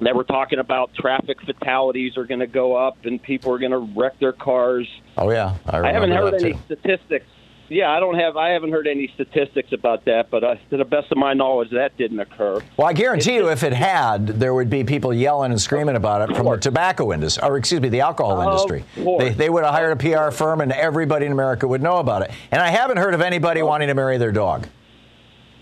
they 0.00 0.12
were 0.12 0.24
talking 0.24 0.58
about 0.58 0.94
traffic 0.94 1.40
fatalities 1.42 2.16
are 2.16 2.24
going 2.24 2.40
to 2.40 2.46
go 2.46 2.76
up 2.76 3.04
and 3.04 3.22
people 3.22 3.52
are 3.52 3.58
going 3.58 3.72
to 3.72 4.00
wreck 4.00 4.18
their 4.18 4.32
cars. 4.32 4.88
Oh 5.16 5.30
yeah, 5.30 5.56
I, 5.66 5.80
I 5.80 5.92
haven't 5.92 6.12
heard 6.12 6.34
any 6.34 6.58
statistics 6.64 7.26
yeah, 7.70 7.90
I 7.90 8.00
don't 8.00 8.18
have. 8.18 8.36
I 8.36 8.50
haven't 8.50 8.72
heard 8.72 8.86
any 8.86 9.10
statistics 9.14 9.72
about 9.72 10.04
that, 10.06 10.30
but 10.30 10.42
uh, 10.42 10.56
to 10.70 10.76
the 10.76 10.84
best 10.84 11.10
of 11.12 11.18
my 11.18 11.32
knowledge, 11.34 11.70
that 11.70 11.96
didn't 11.96 12.18
occur. 12.18 12.60
Well, 12.76 12.88
I 12.88 12.92
guarantee 12.92 13.36
you, 13.36 13.48
if 13.48 13.62
it 13.62 13.72
had, 13.72 14.26
there 14.26 14.52
would 14.52 14.68
be 14.68 14.82
people 14.82 15.14
yelling 15.14 15.52
and 15.52 15.60
screaming 15.60 15.96
about 15.96 16.28
it 16.28 16.36
from 16.36 16.46
the 16.46 16.56
tobacco 16.56 17.12
industry, 17.12 17.48
or 17.48 17.56
excuse 17.56 17.80
me, 17.80 17.88
the 17.88 18.00
alcohol 18.00 18.40
industry. 18.40 18.84
They, 18.96 19.30
they 19.30 19.48
would 19.48 19.64
have 19.64 19.72
hired 19.72 19.92
a 19.92 19.96
PR 19.96 20.30
firm, 20.30 20.60
and 20.60 20.72
everybody 20.72 21.26
in 21.26 21.32
America 21.32 21.68
would 21.68 21.82
know 21.82 21.98
about 21.98 22.22
it. 22.22 22.32
And 22.50 22.60
I 22.60 22.68
haven't 22.68 22.96
heard 22.96 23.14
of 23.14 23.20
anybody 23.20 23.62
wanting 23.62 23.88
to 23.88 23.94
marry 23.94 24.18
their 24.18 24.32
dog. 24.32 24.66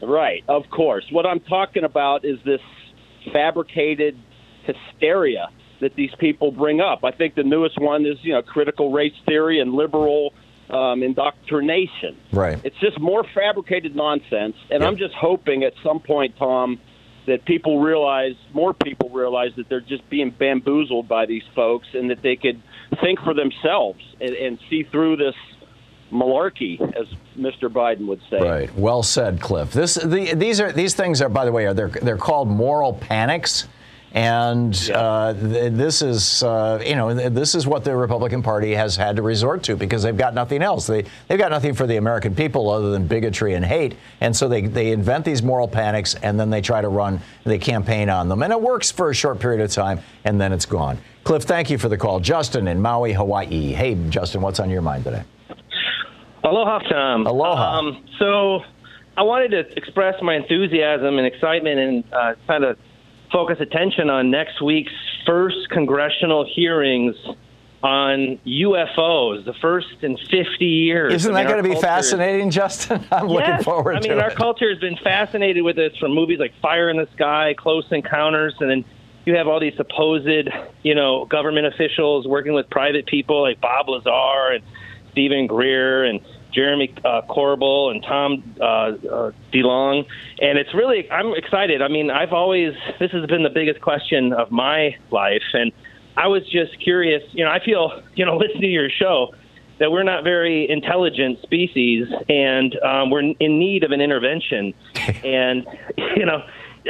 Right, 0.02 0.44
of 0.48 0.68
course. 0.70 1.04
What 1.10 1.26
I'm 1.26 1.40
talking 1.40 1.84
about 1.84 2.24
is 2.24 2.38
this 2.44 2.60
fabricated 3.32 4.16
hysteria 4.64 5.48
that 5.80 5.94
these 5.94 6.10
people 6.18 6.50
bring 6.52 6.80
up. 6.80 7.04
I 7.04 7.10
think 7.10 7.34
the 7.34 7.42
newest 7.42 7.78
one 7.78 8.04
is, 8.06 8.16
you 8.22 8.32
know, 8.32 8.42
critical 8.42 8.92
race 8.92 9.14
theory 9.26 9.60
and 9.60 9.72
liberal 9.72 10.32
um, 10.70 11.02
indoctrination. 11.02 12.16
Right. 12.32 12.58
It's 12.64 12.78
just 12.80 13.00
more 13.00 13.25
fabricated 13.34 13.96
nonsense. 13.96 14.56
And 14.70 14.80
yep. 14.80 14.82
I'm 14.82 14.96
just 14.96 15.14
hoping 15.14 15.64
at 15.64 15.75
some 15.82 16.00
point, 16.00 16.37
Tom, 16.37 16.80
that 17.26 17.44
people 17.44 17.80
realize, 17.80 18.34
more 18.52 18.72
people 18.72 19.10
realize 19.10 19.50
that 19.56 19.68
they're 19.68 19.80
just 19.80 20.08
being 20.08 20.30
bamboozled 20.30 21.08
by 21.08 21.26
these 21.26 21.42
folks 21.54 21.87
and 21.92 22.10
that 22.10 22.22
they 22.22 22.37
could 22.37 22.62
think 23.00 23.20
for 23.20 23.34
themselves 23.34 24.00
and, 24.20 24.34
and 24.34 24.58
see 24.70 24.82
through 24.84 25.16
this 25.16 25.34
malarkey, 26.10 26.80
as 26.80 27.06
Mr. 27.37 27.68
Biden 27.68 28.06
would 28.06 28.20
say. 28.30 28.40
Right. 28.40 28.75
Well 28.75 29.02
said, 29.02 29.40
Cliff. 29.40 29.72
This, 29.72 29.94
the, 29.94 30.34
these 30.34 30.60
are 30.60 30.72
these 30.72 30.94
things 30.94 31.20
are, 31.20 31.28
by 31.28 31.44
the 31.44 31.52
way, 31.52 31.66
are 31.66 31.75
they're 31.75 31.88
they're 31.88 32.16
called 32.16 32.48
moral 32.48 32.94
panics. 32.94 33.68
And 34.12 34.74
uh, 34.94 35.34
th- 35.34 35.72
this 35.74 36.00
is, 36.00 36.42
uh, 36.42 36.82
you 36.84 36.96
know, 36.96 37.12
this 37.14 37.54
is 37.54 37.66
what 37.66 37.84
the 37.84 37.94
Republican 37.94 38.42
Party 38.42 38.74
has 38.74 38.96
had 38.96 39.16
to 39.16 39.22
resort 39.22 39.62
to 39.64 39.76
because 39.76 40.02
they've 40.02 40.16
got 40.16 40.32
nothing 40.32 40.62
else. 40.62 40.86
They, 40.86 41.04
they've 41.28 41.38
got 41.38 41.50
nothing 41.50 41.74
for 41.74 41.86
the 41.86 41.96
American 41.96 42.34
people 42.34 42.70
other 42.70 42.90
than 42.90 43.06
bigotry 43.06 43.54
and 43.54 43.64
hate. 43.64 43.96
And 44.20 44.34
so 44.34 44.48
they, 44.48 44.62
they 44.62 44.92
invent 44.92 45.24
these 45.24 45.42
moral 45.42 45.68
panics 45.68 46.14
and 46.14 46.40
then 46.40 46.48
they 46.48 46.62
try 46.62 46.80
to 46.80 46.88
run, 46.88 47.20
they 47.44 47.58
campaign 47.58 48.08
on 48.08 48.28
them. 48.28 48.42
And 48.42 48.52
it 48.52 48.60
works 48.60 48.90
for 48.90 49.10
a 49.10 49.14
short 49.14 49.40
period 49.40 49.60
of 49.60 49.70
time 49.70 50.00
and 50.24 50.40
then 50.40 50.52
it's 50.52 50.66
gone. 50.66 50.98
Cliff, 51.24 51.42
thank 51.42 51.68
you 51.68 51.76
for 51.76 51.90
the 51.90 51.98
call. 51.98 52.20
Justin 52.20 52.66
in 52.68 52.80
Maui, 52.80 53.12
Hawaii. 53.12 53.72
Hey, 53.72 53.94
Justin, 54.08 54.40
what's 54.40 54.58
on 54.58 54.70
your 54.70 54.82
mind 54.82 55.04
today? 55.04 55.22
Aloha, 56.44 56.78
Tom. 56.78 57.26
Aloha. 57.26 57.78
Um, 57.78 58.06
so 58.18 58.60
I 59.18 59.22
wanted 59.22 59.50
to 59.50 59.76
express 59.76 60.14
my 60.22 60.36
enthusiasm 60.36 61.18
and 61.18 61.26
excitement 61.26 61.78
and 61.78 62.04
uh, 62.12 62.34
kind 62.46 62.64
of 62.64 62.78
focus 63.30 63.58
attention 63.61 64.11
on 64.11 64.30
next 64.30 64.61
week's 64.62 64.92
first 65.26 65.68
congressional 65.70 66.44
hearings 66.44 67.16
on 67.82 68.38
UFOs, 68.44 69.44
the 69.44 69.54
first 69.61 70.02
in 70.02 70.16
50 70.16 70.64
years. 70.64 71.12
Isn't 71.12 71.35
that 71.35 71.47
going 71.47 71.62
to 71.62 71.68
be 71.68 71.80
fascinating, 71.80 72.50
Justin? 72.50 73.04
I'm 73.12 73.28
yes. 73.28 73.30
looking 73.30 73.64
forward 73.64 73.92
to 73.92 73.97
it. 73.97 73.99
I 73.99 74.00
to 74.00 74.08
mean, 74.08 74.18
it. 74.18 74.25
our 74.25 74.30
culture 74.30 74.68
has 74.68 74.78
been 74.78 74.97
fascinated 74.97 75.62
with 75.62 75.76
this 75.76 75.97
from 75.97 76.12
movies 76.12 76.40
like 76.40 76.52
Fire 76.61 76.90
in 76.90 76.97
the 76.97 77.08
Sky, 77.14 77.54
Close 77.56 77.87
Encounters, 77.90 78.54
and 78.58 78.70
then 78.70 78.85
you 79.26 79.37
have 79.37 79.47
all 79.47 79.61
these 79.61 79.76
supposed, 79.76 80.49
you 80.82 80.94
know, 80.94 81.26
government 81.26 81.66
officials 81.66 82.26
working 82.26 82.54
with 82.54 82.68
private 82.70 83.06
people 83.06 83.42
like 83.42 83.61
Bob 83.61 83.88
Lazar 83.88 84.54
and 84.54 84.64
Steven 85.12 85.47
Greer 85.47 86.04
and 86.04 86.20
Jeremy 86.52 86.95
uh, 87.05 87.23
Corbell 87.28 87.90
and 87.90 88.02
Tom 88.02 88.43
uh, 88.61 88.64
uh, 88.64 89.33
DeLonge, 89.52 90.07
and 90.40 90.59
it's 90.59 90.73
really 90.75 91.11
I'm 91.11 91.35
excited. 91.35 91.83
I 91.83 91.88
mean, 91.88 92.11
I've 92.11 92.33
always 92.33 92.75
this 92.99 93.11
has 93.12 93.26
been 93.26 93.43
the 93.43 93.50
biggest 93.50 93.81
question 93.81 94.33
of 94.33 94.50
my 94.50 94.97
life, 95.11 95.43
and 95.52 95.73
I 96.17 96.26
was 96.28 96.43
just 96.49 96.78
curious. 96.81 97.23
You 97.33 97.45
know, 97.45 97.50
I 97.50 97.64
feel 97.64 98.02
you 98.14 98.25
know 98.25 98.37
listening 98.38 98.62
to 98.62 98.67
your 98.69 98.90
show 98.90 99.35
that 99.78 99.93
we're 99.93 100.02
not 100.02 100.25
very 100.25 100.69
intelligent 100.69 101.40
species, 101.43 102.09
and 102.28 102.76
um, 102.81 103.11
we're 103.11 103.21
in 103.21 103.59
need 103.59 103.85
of 103.85 103.93
an 103.93 104.00
intervention. 104.00 104.75
and 105.25 105.67
you 105.97 106.26
know, 106.26 106.43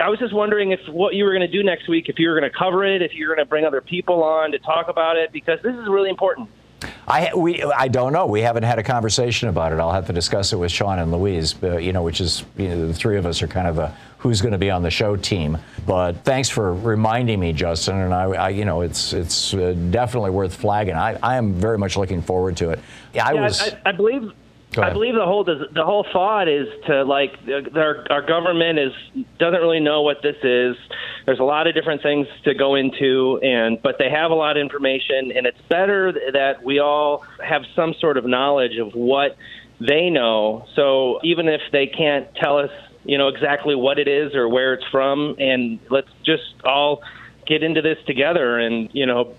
I 0.02 0.08
was 0.08 0.18
just 0.18 0.34
wondering 0.34 0.72
if 0.72 0.80
what 0.88 1.14
you 1.14 1.24
were 1.24 1.32
going 1.32 1.48
to 1.48 1.52
do 1.52 1.62
next 1.62 1.88
week, 1.88 2.08
if 2.08 2.18
you 2.18 2.28
were 2.28 2.38
going 2.38 2.50
to 2.50 2.56
cover 2.56 2.84
it, 2.84 3.02
if 3.02 3.12
you 3.14 3.28
were 3.28 3.34
going 3.34 3.44
to 3.44 3.48
bring 3.48 3.64
other 3.64 3.80
people 3.80 4.22
on 4.22 4.52
to 4.52 4.58
talk 4.58 4.88
about 4.88 5.16
it, 5.16 5.32
because 5.32 5.58
this 5.62 5.74
is 5.74 5.88
really 5.88 6.10
important. 6.10 6.48
I 7.08 7.34
we 7.34 7.62
I 7.62 7.88
don't 7.88 8.12
know. 8.12 8.26
We 8.26 8.42
haven't 8.42 8.64
had 8.64 8.78
a 8.78 8.82
conversation 8.82 9.48
about 9.48 9.72
it. 9.72 9.80
I'll 9.80 9.92
have 9.92 10.06
to 10.08 10.12
discuss 10.12 10.52
it 10.52 10.56
with 10.56 10.70
Sean 10.70 10.98
and 10.98 11.10
Louise. 11.10 11.54
Uh, 11.62 11.78
you 11.78 11.92
know, 11.92 12.02
which 12.02 12.20
is 12.20 12.44
you 12.56 12.68
know, 12.68 12.86
the 12.86 12.94
three 12.94 13.16
of 13.16 13.24
us 13.24 13.40
are 13.40 13.48
kind 13.48 13.66
of 13.66 13.78
a 13.78 13.96
who's 14.18 14.42
going 14.42 14.52
to 14.52 14.58
be 14.58 14.70
on 14.70 14.82
the 14.82 14.90
show 14.90 15.16
team. 15.16 15.56
But 15.86 16.24
thanks 16.24 16.50
for 16.50 16.74
reminding 16.74 17.40
me, 17.40 17.52
Justin. 17.54 17.96
And 17.96 18.12
I, 18.12 18.24
I 18.24 18.48
you 18.50 18.66
know, 18.66 18.82
it's 18.82 19.14
it's 19.14 19.54
uh, 19.54 19.74
definitely 19.90 20.30
worth 20.30 20.54
flagging. 20.54 20.94
I, 20.94 21.18
I 21.22 21.36
am 21.36 21.54
very 21.54 21.78
much 21.78 21.96
looking 21.96 22.20
forward 22.20 22.58
to 22.58 22.70
it. 22.70 22.78
I 23.14 23.32
yeah, 23.32 23.32
was. 23.32 23.62
I, 23.62 23.80
I 23.86 23.92
believe 23.92 24.30
I 24.82 24.92
believe 24.92 25.14
the 25.14 25.24
whole 25.24 25.44
the 25.44 25.84
whole 25.84 26.06
thought 26.12 26.48
is 26.48 26.68
to 26.86 27.04
like 27.04 27.36
our 27.74 28.04
our 28.10 28.22
government 28.22 28.78
is 28.78 28.92
doesn't 29.38 29.60
really 29.60 29.80
know 29.80 30.02
what 30.02 30.22
this 30.22 30.36
is. 30.42 30.76
There's 31.26 31.40
a 31.40 31.44
lot 31.44 31.66
of 31.66 31.74
different 31.74 32.02
things 32.02 32.26
to 32.44 32.54
go 32.54 32.74
into, 32.74 33.38
and 33.42 33.80
but 33.82 33.98
they 33.98 34.10
have 34.10 34.30
a 34.30 34.34
lot 34.34 34.56
of 34.56 34.60
information, 34.60 35.32
and 35.32 35.46
it's 35.46 35.60
better 35.68 36.12
that 36.32 36.64
we 36.64 36.78
all 36.78 37.24
have 37.44 37.62
some 37.74 37.94
sort 37.94 38.16
of 38.16 38.24
knowledge 38.24 38.76
of 38.78 38.94
what 38.94 39.36
they 39.80 40.10
know. 40.10 40.66
So 40.74 41.20
even 41.22 41.48
if 41.48 41.60
they 41.72 41.86
can't 41.86 42.34
tell 42.34 42.58
us 42.58 42.70
you 43.08 43.16
know, 43.16 43.28
exactly 43.28 43.74
what 43.74 43.98
it 43.98 44.06
is 44.06 44.34
or 44.34 44.48
where 44.48 44.74
it's 44.74 44.84
from, 44.90 45.34
and 45.38 45.78
let's 45.88 46.10
just 46.24 46.54
all 46.62 47.02
get 47.46 47.62
into 47.62 47.80
this 47.80 47.96
together 48.06 48.58
and 48.58 48.90
you 48.92 49.06
know, 49.06 49.34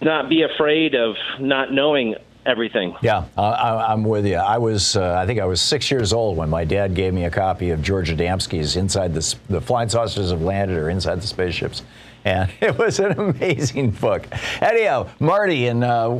not 0.00 0.30
be 0.30 0.42
afraid 0.42 0.94
of 0.94 1.16
not 1.38 1.72
knowing 1.72 2.14
everything. 2.46 2.96
Yeah, 3.02 3.24
uh, 3.36 3.42
I, 3.42 3.92
am 3.92 4.04
with 4.04 4.26
you. 4.26 4.36
I 4.36 4.58
was, 4.58 4.96
uh, 4.96 5.14
I 5.14 5.26
think 5.26 5.40
I 5.40 5.44
was 5.44 5.60
six 5.60 5.90
years 5.90 6.12
old 6.12 6.36
when 6.36 6.48
my 6.48 6.64
dad 6.64 6.94
gave 6.94 7.12
me 7.12 7.24
a 7.24 7.30
copy 7.30 7.70
of 7.70 7.82
George 7.82 8.10
Adamski's 8.10 8.76
"Inside 8.76 9.12
the 9.12 9.36
the 9.48 9.60
Flying 9.60 9.88
Saucers 9.88 10.30
Have 10.30 10.42
Landed" 10.42 10.76
or 10.76 10.88
"Inside 10.88 11.20
the 11.20 11.26
Spaceships," 11.26 11.82
and 12.24 12.50
it 12.60 12.78
was 12.78 13.00
an 13.00 13.18
amazing 13.18 13.90
book. 13.90 14.26
Anyhow, 14.60 15.08
Marty 15.18 15.66
in 15.66 15.82
uh, 15.82 16.08
uh, 16.08 16.12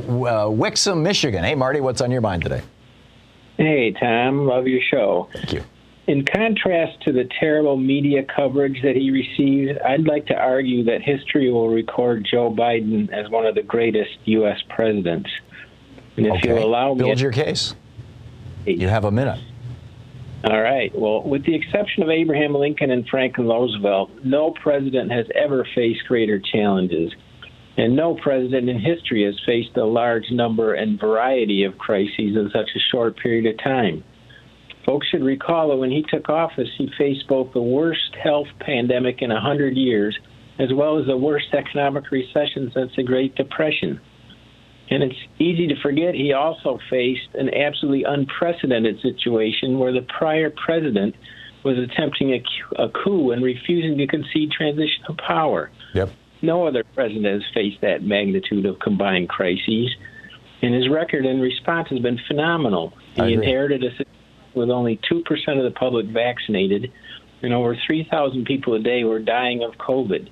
Wixom, 0.46 1.02
Michigan. 1.02 1.44
Hey, 1.44 1.54
Marty, 1.54 1.80
what's 1.80 2.00
on 2.00 2.10
your 2.10 2.20
mind 2.20 2.42
today? 2.42 2.62
Hey, 3.56 3.92
Tom, 3.92 4.46
love 4.46 4.66
your 4.66 4.82
show. 4.82 5.28
Thank 5.32 5.52
you. 5.54 5.64
In 6.06 6.24
contrast 6.24 7.02
to 7.02 7.12
the 7.12 7.28
terrible 7.40 7.76
media 7.76 8.22
coverage 8.22 8.80
that 8.82 8.94
he 8.94 9.10
received, 9.10 9.80
I'd 9.80 10.06
like 10.06 10.26
to 10.26 10.36
argue 10.36 10.84
that 10.84 11.02
history 11.02 11.50
will 11.50 11.68
record 11.68 12.24
Joe 12.30 12.48
Biden 12.48 13.12
as 13.12 13.28
one 13.28 13.44
of 13.44 13.56
the 13.56 13.62
greatest 13.64 14.16
U.S. 14.26 14.62
presidents. 14.68 15.28
And 16.16 16.26
if 16.26 16.32
okay. 16.34 16.48
you 16.48 16.58
allow 16.58 16.94
me, 16.94 17.04
build 17.04 17.20
your 17.20 17.32
case. 17.32 17.74
You 18.64 18.88
have 18.88 19.04
a 19.04 19.10
minute. 19.10 19.40
All 20.44 20.60
right. 20.60 20.96
Well, 20.96 21.22
with 21.22 21.44
the 21.44 21.54
exception 21.54 22.02
of 22.02 22.10
Abraham 22.10 22.54
Lincoln 22.54 22.90
and 22.90 23.06
Franklin 23.08 23.48
Roosevelt, 23.48 24.10
no 24.24 24.52
president 24.52 25.10
has 25.10 25.26
ever 25.34 25.66
faced 25.74 26.06
greater 26.06 26.40
challenges. 26.40 27.12
And 27.76 27.94
no 27.94 28.14
president 28.14 28.68
in 28.68 28.80
history 28.80 29.24
has 29.24 29.38
faced 29.44 29.76
a 29.76 29.84
large 29.84 30.30
number 30.30 30.74
and 30.74 30.98
variety 30.98 31.64
of 31.64 31.76
crises 31.76 32.36
in 32.36 32.50
such 32.52 32.70
a 32.74 32.78
short 32.90 33.18
period 33.18 33.46
of 33.46 33.62
time. 33.62 34.02
Folks 34.86 35.08
should 35.08 35.24
recall 35.24 35.68
that 35.68 35.76
when 35.76 35.90
he 35.90 36.04
took 36.08 36.28
office, 36.28 36.68
he 36.78 36.88
faced 36.96 37.26
both 37.28 37.52
the 37.52 37.60
worst 37.60 38.14
health 38.22 38.46
pandemic 38.60 39.20
in 39.20 39.30
a 39.30 39.34
100 39.34 39.76
years 39.76 40.16
as 40.58 40.72
well 40.72 40.98
as 40.98 41.06
the 41.06 41.16
worst 41.16 41.52
economic 41.52 42.10
recession 42.10 42.70
since 42.72 42.92
the 42.96 43.02
Great 43.02 43.34
Depression. 43.34 44.00
And 44.90 45.02
it's 45.02 45.18
easy 45.38 45.66
to 45.68 45.74
forget 45.82 46.14
he 46.14 46.32
also 46.32 46.78
faced 46.88 47.28
an 47.34 47.52
absolutely 47.52 48.04
unprecedented 48.04 49.00
situation 49.00 49.78
where 49.78 49.92
the 49.92 50.02
prior 50.02 50.50
president 50.50 51.16
was 51.64 51.76
attempting 51.78 52.30
a, 52.32 52.82
a 52.82 52.88
coup 52.88 53.32
and 53.32 53.42
refusing 53.42 53.98
to 53.98 54.06
concede 54.06 54.52
transition 54.52 55.04
of 55.08 55.16
power. 55.16 55.70
Yep. 55.94 56.10
No 56.42 56.66
other 56.66 56.84
president 56.94 57.26
has 57.26 57.42
faced 57.52 57.80
that 57.80 58.04
magnitude 58.04 58.66
of 58.66 58.78
combined 58.78 59.28
crises, 59.28 59.90
and 60.62 60.74
his 60.74 60.88
record 60.88 61.26
in 61.26 61.40
response 61.40 61.88
has 61.88 61.98
been 61.98 62.20
phenomenal. 62.28 62.92
He 63.14 63.32
inherited 63.32 63.82
a 63.82 63.90
situation 63.90 64.12
with 64.54 64.70
only 64.70 65.00
2% 65.10 65.22
of 65.58 65.64
the 65.64 65.72
public 65.76 66.06
vaccinated, 66.06 66.92
and 67.42 67.52
over 67.52 67.76
3,000 67.86 68.44
people 68.44 68.74
a 68.74 68.78
day 68.78 69.04
were 69.04 69.18
dying 69.18 69.64
of 69.64 69.72
COVID. 69.72 70.30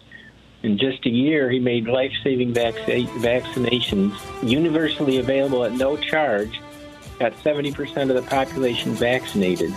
In 0.65 0.79
just 0.79 1.05
a 1.05 1.11
year, 1.11 1.51
he 1.51 1.59
made 1.59 1.87
life 1.87 2.13
saving 2.23 2.55
vac- 2.55 2.75
vaccinations 2.75 4.19
universally 4.43 5.19
available 5.19 5.63
at 5.63 5.73
no 5.73 5.95
charge, 5.99 6.59
got 7.19 7.35
70% 7.45 8.09
of 8.09 8.17
the 8.17 8.23
population 8.23 8.93
vaccinated. 8.93 9.71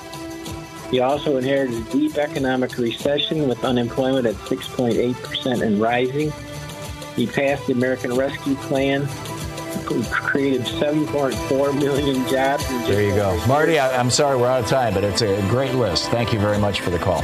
He 0.89 1.01
also 1.01 1.36
inherited 1.36 1.75
a 1.75 1.91
deep 1.91 2.15
economic 2.15 2.77
recession 2.77 3.50
with 3.50 3.65
unemployment 3.65 4.27
at 4.27 4.36
6.8% 4.36 5.62
and 5.62 5.82
rising. 5.82 6.32
He 7.17 7.27
passed 7.27 7.67
the 7.67 7.74
American 7.74 8.15
Rescue 8.15 8.56
Plan, 8.56 9.06
created 10.10 10.62
7.4 10.62 11.79
million 11.82 12.25
jobs. 12.29 12.65
there 12.88 13.03
you 13.03 13.13
go. 13.13 13.46
Marty, 13.46 13.77
I, 13.77 14.00
I'm 14.00 14.10
sorry 14.10 14.38
we're 14.38 14.48
out 14.48 14.63
of 14.63 14.70
time, 14.70 14.94
but 14.94 15.03
it's 15.03 15.22
a 15.22 15.41
great 15.50 15.75
list. 15.75 16.10
Thank 16.12 16.32
you 16.32 16.39
very 16.39 16.58
much 16.58 16.79
for 16.79 16.91
the 16.91 17.00
call. 17.00 17.24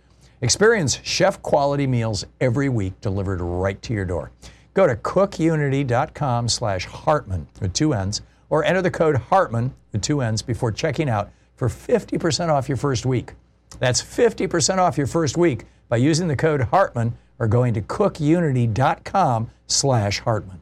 Experience 0.41 0.99
chef 1.03 1.41
quality 1.43 1.85
meals 1.85 2.25
every 2.39 2.67
week 2.67 2.99
delivered 2.99 3.41
right 3.41 3.79
to 3.83 3.93
your 3.93 4.05
door. 4.05 4.31
Go 4.73 4.87
to 4.87 4.95
cookunity.com 4.95 6.49
slash 6.49 6.85
Hartmann 6.85 7.47
with 7.59 7.73
two 7.73 7.93
N's 7.93 8.21
or 8.49 8.63
enter 8.63 8.81
the 8.81 8.89
code 8.89 9.15
Hartmann 9.15 9.73
with 9.91 10.01
two 10.01 10.21
N's 10.21 10.41
before 10.41 10.71
checking 10.71 11.09
out 11.09 11.31
for 11.55 11.69
50% 11.69 12.49
off 12.49 12.67
your 12.67 12.77
first 12.77 13.05
week. 13.05 13.33
That's 13.79 14.01
50% 14.01 14.79
off 14.79 14.97
your 14.97 15.07
first 15.07 15.37
week 15.37 15.65
by 15.89 15.97
using 15.97 16.27
the 16.27 16.35
code 16.35 16.61
Hartmann 16.61 17.17
or 17.37 17.47
going 17.47 17.73
to 17.75 17.81
cookunity.com 17.81 19.51
slash 19.67 20.19
Hartmann. 20.19 20.61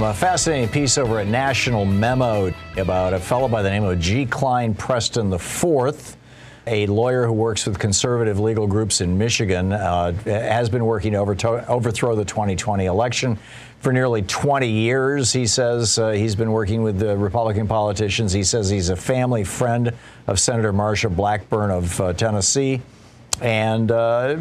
A 0.00 0.14
fascinating 0.14 0.68
piece 0.68 0.96
over 0.96 1.18
at 1.18 1.26
National 1.26 1.84
Memo 1.84 2.54
about 2.76 3.12
a 3.12 3.18
fellow 3.18 3.48
by 3.48 3.62
the 3.62 3.68
name 3.68 3.82
of 3.82 3.98
G. 3.98 4.26
Kline 4.26 4.72
Preston 4.72 5.32
IV, 5.32 6.16
a 6.68 6.86
lawyer 6.86 7.26
who 7.26 7.32
works 7.32 7.66
with 7.66 7.80
conservative 7.80 8.38
legal 8.38 8.68
groups 8.68 9.00
in 9.00 9.18
Michigan, 9.18 9.72
uh, 9.72 10.12
has 10.22 10.68
been 10.68 10.86
working 10.86 11.14
to 11.14 11.18
overthrow 11.18 12.14
the 12.14 12.24
2020 12.24 12.86
election 12.86 13.36
for 13.80 13.92
nearly 13.92 14.22
20 14.22 14.68
years. 14.70 15.32
He 15.32 15.48
says 15.48 15.98
uh, 15.98 16.10
he's 16.10 16.36
been 16.36 16.52
working 16.52 16.84
with 16.84 17.00
the 17.00 17.16
Republican 17.16 17.66
politicians. 17.66 18.32
He 18.32 18.44
says 18.44 18.70
he's 18.70 18.90
a 18.90 18.96
family 18.96 19.42
friend 19.42 19.92
of 20.28 20.38
Senator 20.38 20.72
Marsha 20.72 21.14
Blackburn 21.14 21.72
of 21.72 22.00
uh, 22.00 22.12
Tennessee. 22.12 22.80
And 23.40 23.90
uh, 23.90 24.36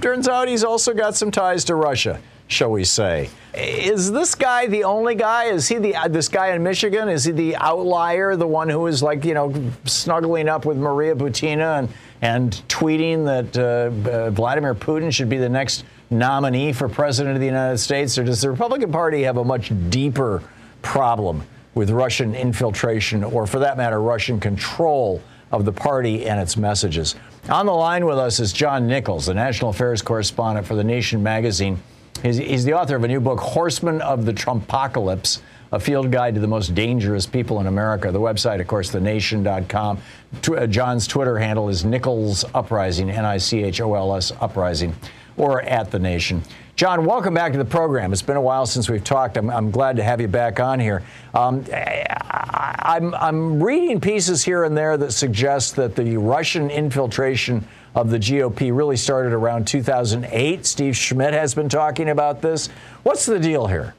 turns 0.00 0.26
out 0.26 0.48
he's 0.48 0.64
also 0.64 0.94
got 0.94 1.14
some 1.14 1.30
ties 1.30 1.64
to 1.66 1.76
Russia 1.76 2.20
shall 2.50 2.70
we 2.70 2.84
say. 2.84 3.30
Is 3.54 4.12
this 4.12 4.34
guy 4.34 4.66
the 4.66 4.84
only 4.84 5.14
guy? 5.14 5.44
Is 5.44 5.68
he 5.68 5.78
the 5.78 5.96
this 6.08 6.28
guy 6.28 6.54
in 6.54 6.62
Michigan? 6.62 7.08
Is 7.08 7.24
he 7.24 7.32
the 7.32 7.56
outlier, 7.56 8.36
the 8.36 8.46
one 8.46 8.68
who 8.68 8.86
is 8.86 9.02
like 9.02 9.24
you 9.24 9.34
know 9.34 9.52
snuggling 9.84 10.48
up 10.48 10.64
with 10.64 10.76
Maria 10.76 11.14
Butina 11.14 11.80
and 11.80 11.88
and 12.22 12.52
tweeting 12.68 13.24
that 13.24 13.56
uh, 13.56 14.10
uh, 14.10 14.30
Vladimir 14.30 14.74
Putin 14.74 15.12
should 15.12 15.28
be 15.28 15.38
the 15.38 15.48
next 15.48 15.84
nominee 16.10 16.72
for 16.72 16.88
president 16.88 17.36
of 17.36 17.40
the 17.40 17.46
United 17.46 17.78
States, 17.78 18.18
or 18.18 18.24
does 18.24 18.42
the 18.42 18.50
Republican 18.50 18.92
Party 18.92 19.22
have 19.22 19.36
a 19.36 19.44
much 19.44 19.72
deeper 19.88 20.42
problem 20.82 21.42
with 21.74 21.90
Russian 21.90 22.34
infiltration, 22.34 23.24
or 23.24 23.46
for 23.46 23.60
that 23.60 23.76
matter, 23.76 24.00
Russian 24.00 24.40
control 24.40 25.22
of 25.52 25.64
the 25.64 25.72
party 25.72 26.26
and 26.26 26.40
its 26.40 26.56
messages. 26.56 27.14
On 27.48 27.66
the 27.66 27.72
line 27.72 28.06
with 28.06 28.18
us 28.18 28.38
is 28.38 28.52
John 28.52 28.86
Nichols, 28.86 29.26
the 29.26 29.34
national 29.34 29.70
affairs 29.70 30.02
correspondent 30.02 30.66
for 30.66 30.74
The 30.74 30.84
Nation 30.84 31.22
magazine. 31.22 31.80
He's, 32.22 32.36
he's 32.36 32.64
the 32.64 32.74
author 32.74 32.96
of 32.96 33.04
a 33.04 33.08
new 33.08 33.20
book, 33.20 33.40
Horsemen 33.40 34.00
of 34.02 34.26
the 34.26 34.32
Trumpocalypse 34.32 35.40
a 35.72 35.78
field 35.78 36.10
guide 36.10 36.34
to 36.34 36.40
the 36.40 36.48
most 36.48 36.74
dangerous 36.74 37.26
people 37.26 37.60
in 37.60 37.66
America. 37.66 38.10
The 38.10 38.20
website, 38.20 38.60
of 38.60 38.66
course, 38.66 38.90
thenation.com. 38.90 39.98
Tw- 40.42 40.48
uh, 40.50 40.66
John's 40.66 41.06
Twitter 41.06 41.38
handle 41.38 41.68
is 41.68 41.84
Nichols 41.84 42.44
Uprising, 42.54 43.10
N 43.10 43.24
I 43.24 43.38
C 43.38 43.62
H 43.62 43.80
O 43.80 43.94
L 43.94 44.16
S 44.16 44.32
Uprising, 44.40 44.94
or 45.36 45.62
at 45.62 45.90
The 45.90 45.98
Nation. 45.98 46.42
John, 46.74 47.04
welcome 47.04 47.34
back 47.34 47.52
to 47.52 47.58
the 47.58 47.64
program. 47.64 48.12
It's 48.12 48.22
been 48.22 48.38
a 48.38 48.40
while 48.40 48.64
since 48.66 48.88
we've 48.88 49.04
talked. 49.04 49.36
I'm, 49.36 49.50
I'm 49.50 49.70
glad 49.70 49.96
to 49.96 50.02
have 50.02 50.20
you 50.20 50.28
back 50.28 50.60
on 50.60 50.80
here. 50.80 51.02
Um, 51.34 51.64
I, 51.70 52.98
I'm 53.18 53.62
reading 53.62 54.00
pieces 54.00 54.42
here 54.42 54.64
and 54.64 54.76
there 54.76 54.96
that 54.96 55.12
suggest 55.12 55.76
that 55.76 55.94
the 55.94 56.16
Russian 56.16 56.70
infiltration 56.70 57.66
of 57.94 58.10
the 58.10 58.18
GOP 58.18 58.74
really 58.74 58.96
started 58.96 59.32
around 59.32 59.66
2008. 59.66 60.64
Steve 60.66 60.96
Schmidt 60.96 61.34
has 61.34 61.54
been 61.54 61.68
talking 61.68 62.08
about 62.08 62.42
this. 62.42 62.68
What's 63.02 63.26
the 63.26 63.38
deal 63.38 63.66
here? 63.66 63.94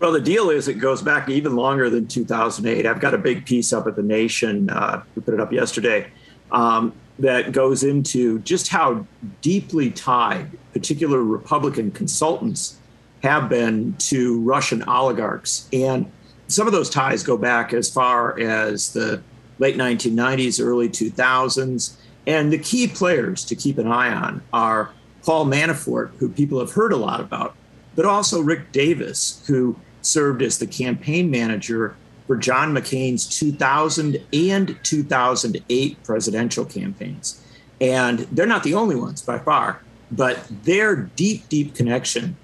Well, 0.00 0.12
the 0.12 0.20
deal 0.20 0.50
is 0.50 0.66
it 0.66 0.74
goes 0.74 1.00
back 1.00 1.28
even 1.28 1.54
longer 1.54 1.88
than 1.88 2.08
2008. 2.08 2.86
I've 2.86 3.00
got 3.00 3.14
a 3.14 3.18
big 3.18 3.46
piece 3.46 3.72
up 3.72 3.86
at 3.86 3.94
the 3.94 4.02
Nation. 4.02 4.68
Uh, 4.68 5.04
we 5.14 5.22
put 5.22 5.32
it 5.32 5.40
up 5.40 5.52
yesterday. 5.52 6.10
Um, 6.50 6.92
that 7.20 7.52
goes 7.52 7.84
into 7.84 8.40
just 8.40 8.68
how 8.68 9.06
deeply 9.42 9.90
tied 9.90 10.50
particular 10.72 11.22
Republican 11.22 11.92
consultants 11.92 12.78
have 13.22 13.48
been 13.48 13.94
to 13.98 14.40
Russian 14.40 14.82
oligarchs. 14.88 15.68
And 15.72 16.10
some 16.48 16.66
of 16.66 16.72
those 16.72 16.90
ties 16.90 17.22
go 17.22 17.36
back 17.36 17.72
as 17.72 17.88
far 17.88 18.38
as 18.40 18.92
the 18.92 19.22
late 19.58 19.76
1990s, 19.76 20.60
early 20.60 20.88
2000s. 20.88 21.96
And 22.26 22.52
the 22.52 22.58
key 22.58 22.86
players 22.86 23.44
to 23.46 23.56
keep 23.56 23.78
an 23.78 23.88
eye 23.88 24.12
on 24.12 24.42
are 24.52 24.90
Paul 25.24 25.46
Manafort, 25.46 26.10
who 26.18 26.28
people 26.28 26.60
have 26.60 26.72
heard 26.72 26.92
a 26.92 26.96
lot 26.96 27.20
about, 27.20 27.54
but 27.94 28.04
also 28.04 28.40
Rick 28.40 28.72
Davis, 28.72 29.42
who 29.46 29.76
served 30.02 30.42
as 30.42 30.58
the 30.58 30.66
campaign 30.66 31.30
manager 31.30 31.96
for 32.26 32.36
John 32.36 32.72
McCain's 32.72 33.26
2000 33.26 34.18
and 34.32 34.78
2008 34.82 36.04
presidential 36.04 36.64
campaigns. 36.64 37.44
And 37.80 38.20
they're 38.20 38.46
not 38.46 38.62
the 38.62 38.74
only 38.74 38.96
ones 38.96 39.22
by 39.22 39.38
far, 39.38 39.82
but 40.10 40.46
their 40.64 40.96
deep, 40.96 41.48
deep 41.48 41.74
connection 41.74 42.36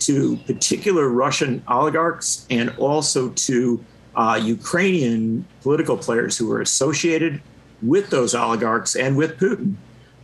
to 0.00 0.36
particular 0.46 1.08
Russian 1.08 1.62
oligarchs 1.68 2.46
and 2.50 2.70
also 2.78 3.30
to 3.30 3.84
uh, 4.14 4.40
Ukrainian 4.42 5.46
political 5.62 5.96
players 5.96 6.36
who 6.36 6.46
were 6.46 6.60
associated 6.60 7.42
with 7.82 8.10
those 8.10 8.34
oligarchs 8.34 8.96
and 8.96 9.16
with 9.16 9.38
Putin 9.38 9.76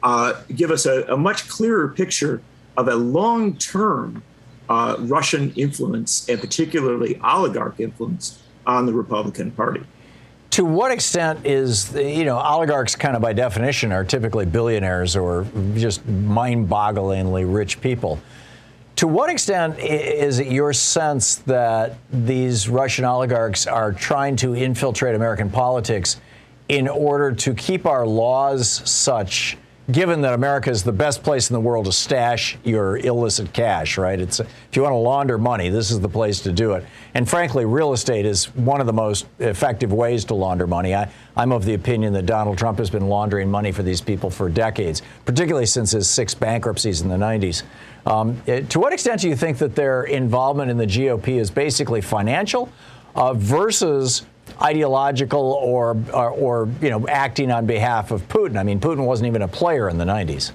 uh, 0.02 0.40
give 0.54 0.70
us 0.70 0.86
a, 0.86 1.02
a 1.04 1.16
much 1.16 1.48
clearer 1.48 1.88
picture 1.88 2.42
of 2.76 2.88
a 2.88 2.96
long 2.96 3.56
term 3.56 4.22
uh, 4.68 4.96
Russian 5.00 5.52
influence 5.54 6.28
and 6.28 6.40
particularly 6.40 7.20
oligarch 7.22 7.78
influence 7.78 8.42
on 8.66 8.86
the 8.86 8.92
Republican 8.92 9.50
Party. 9.50 9.82
To 10.50 10.64
what 10.64 10.92
extent 10.92 11.46
is, 11.46 11.94
you 11.94 12.24
know, 12.24 12.38
oligarchs 12.38 12.94
kind 12.94 13.16
of 13.16 13.22
by 13.22 13.32
definition 13.32 13.90
are 13.90 14.04
typically 14.04 14.44
billionaires 14.44 15.16
or 15.16 15.46
just 15.74 16.06
mind 16.06 16.68
bogglingly 16.68 17.44
rich 17.52 17.80
people. 17.80 18.20
To 18.96 19.08
what 19.08 19.30
extent 19.30 19.78
is 19.78 20.38
it 20.38 20.48
your 20.48 20.72
sense 20.74 21.36
that 21.36 21.96
these 22.12 22.68
Russian 22.68 23.04
oligarchs 23.04 23.66
are 23.66 23.92
trying 23.92 24.36
to 24.36 24.54
infiltrate 24.54 25.14
American 25.14 25.48
politics 25.48 26.20
in 26.72 26.88
order 26.88 27.32
to 27.32 27.52
keep 27.52 27.84
our 27.84 28.06
laws 28.06 28.80
such 28.88 29.58
given 29.90 30.22
that 30.22 30.32
America 30.32 30.70
is 30.70 30.82
the 30.82 30.92
best 30.92 31.22
place 31.22 31.50
in 31.50 31.54
the 31.54 31.60
world 31.60 31.84
to 31.84 31.92
stash 31.92 32.56
your 32.64 32.96
illicit 32.96 33.52
cash, 33.52 33.98
right? 33.98 34.18
It's 34.18 34.40
if 34.40 34.48
you 34.72 34.80
want 34.80 34.92
to 34.92 34.96
launder 34.96 35.36
money, 35.36 35.68
this 35.68 35.90
is 35.90 36.00
the 36.00 36.08
place 36.08 36.40
to 36.40 36.52
do 36.52 36.72
it. 36.72 36.86
And 37.12 37.28
frankly, 37.28 37.66
real 37.66 37.92
estate 37.92 38.24
is 38.24 38.46
one 38.54 38.80
of 38.80 38.86
the 38.86 38.92
most 38.94 39.26
effective 39.38 39.92
ways 39.92 40.24
to 40.26 40.34
launder 40.34 40.66
money. 40.66 40.94
I, 40.94 41.10
I'm 41.36 41.52
of 41.52 41.66
the 41.66 41.74
opinion 41.74 42.14
that 42.14 42.24
Donald 42.24 42.56
Trump 42.56 42.78
has 42.78 42.88
been 42.88 43.06
laundering 43.06 43.50
money 43.50 43.70
for 43.70 43.82
these 43.82 44.00
people 44.00 44.30
for 44.30 44.48
decades, 44.48 45.02
particularly 45.26 45.66
since 45.66 45.90
his 45.90 46.08
six 46.08 46.32
bankruptcies 46.32 47.02
in 47.02 47.08
the 47.10 47.16
90s. 47.16 47.64
Um, 48.06 48.40
it, 48.46 48.70
to 48.70 48.80
what 48.80 48.94
extent 48.94 49.20
do 49.20 49.28
you 49.28 49.36
think 49.36 49.58
that 49.58 49.74
their 49.74 50.04
involvement 50.04 50.70
in 50.70 50.78
the 50.78 50.86
GOP 50.86 51.38
is 51.38 51.50
basically 51.50 52.00
financial 52.00 52.72
uh, 53.14 53.34
versus 53.34 54.22
ideological 54.60 55.52
or, 55.52 55.96
or, 56.12 56.30
or, 56.30 56.68
you 56.80 56.90
know, 56.90 57.06
acting 57.08 57.50
on 57.50 57.66
behalf 57.66 58.10
of 58.10 58.26
Putin. 58.28 58.58
I 58.58 58.62
mean, 58.62 58.80
Putin 58.80 59.04
wasn't 59.06 59.28
even 59.28 59.42
a 59.42 59.48
player 59.48 59.88
in 59.88 59.98
the 59.98 60.04
90s. 60.04 60.52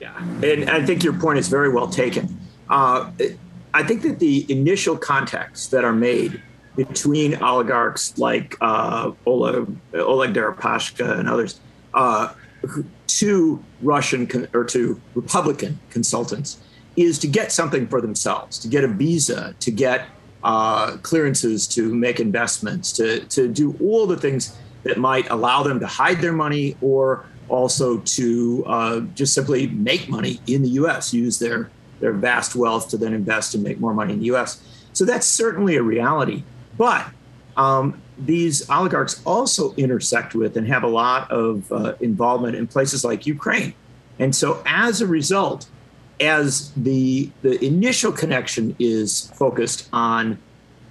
Yeah, 0.00 0.16
and 0.18 0.68
I 0.68 0.84
think 0.84 1.04
your 1.04 1.14
point 1.14 1.38
is 1.38 1.48
very 1.48 1.68
well 1.68 1.88
taken. 1.88 2.38
Uh, 2.68 3.10
I 3.72 3.82
think 3.82 4.02
that 4.02 4.18
the 4.18 4.50
initial 4.50 4.96
contacts 4.96 5.68
that 5.68 5.84
are 5.84 5.92
made 5.92 6.42
between 6.76 7.42
oligarchs 7.42 8.18
like 8.18 8.56
uh, 8.60 9.12
Oleg, 9.26 9.66
Oleg 9.94 10.34
Deripaska 10.34 11.18
and 11.18 11.28
others 11.28 11.60
uh, 11.94 12.32
to 13.06 13.64
Russian 13.82 14.26
con- 14.26 14.48
or 14.52 14.64
to 14.64 15.00
Republican 15.14 15.78
consultants 15.90 16.58
is 16.96 17.18
to 17.20 17.26
get 17.26 17.52
something 17.52 17.86
for 17.88 18.00
themselves, 18.00 18.58
to 18.60 18.68
get 18.68 18.84
a 18.84 18.88
visa, 18.88 19.54
to 19.60 19.70
get 19.70 20.06
uh, 20.44 20.98
clearances 20.98 21.66
to 21.66 21.94
make 21.94 22.20
investments, 22.20 22.92
to, 22.92 23.20
to 23.26 23.48
do 23.48 23.76
all 23.80 24.06
the 24.06 24.16
things 24.16 24.56
that 24.82 24.98
might 24.98 25.28
allow 25.30 25.62
them 25.62 25.80
to 25.80 25.86
hide 25.86 26.20
their 26.20 26.32
money 26.32 26.76
or 26.82 27.24
also 27.48 27.98
to 27.98 28.64
uh, 28.66 29.00
just 29.14 29.34
simply 29.34 29.66
make 29.68 30.08
money 30.08 30.40
in 30.46 30.62
the 30.62 30.68
US, 30.70 31.12
use 31.12 31.38
their, 31.38 31.70
their 32.00 32.12
vast 32.12 32.54
wealth 32.54 32.90
to 32.90 32.98
then 32.98 33.14
invest 33.14 33.54
and 33.54 33.64
make 33.64 33.80
more 33.80 33.94
money 33.94 34.12
in 34.12 34.20
the 34.20 34.26
US. 34.34 34.62
So 34.92 35.04
that's 35.04 35.26
certainly 35.26 35.76
a 35.76 35.82
reality. 35.82 36.44
But 36.76 37.06
um, 37.56 38.00
these 38.18 38.68
oligarchs 38.68 39.22
also 39.24 39.74
intersect 39.74 40.34
with 40.34 40.56
and 40.56 40.66
have 40.68 40.82
a 40.82 40.88
lot 40.88 41.30
of 41.30 41.70
uh, 41.72 41.94
involvement 42.00 42.54
in 42.54 42.66
places 42.66 43.04
like 43.04 43.26
Ukraine. 43.26 43.74
And 44.18 44.34
so 44.34 44.62
as 44.66 45.00
a 45.00 45.06
result, 45.06 45.66
as 46.24 46.72
the 46.72 47.30
the 47.42 47.62
initial 47.64 48.12
connection 48.12 48.74
is 48.78 49.30
focused 49.34 49.88
on 49.92 50.38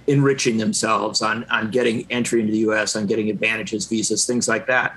enriching 0.06 0.58
themselves, 0.58 1.22
on 1.22 1.44
on 1.44 1.70
getting 1.70 2.06
entry 2.10 2.40
into 2.40 2.52
the 2.52 2.58
U.S., 2.58 2.96
on 2.96 3.06
getting 3.06 3.30
advantages, 3.30 3.86
visas, 3.86 4.26
things 4.26 4.48
like 4.48 4.66
that. 4.66 4.96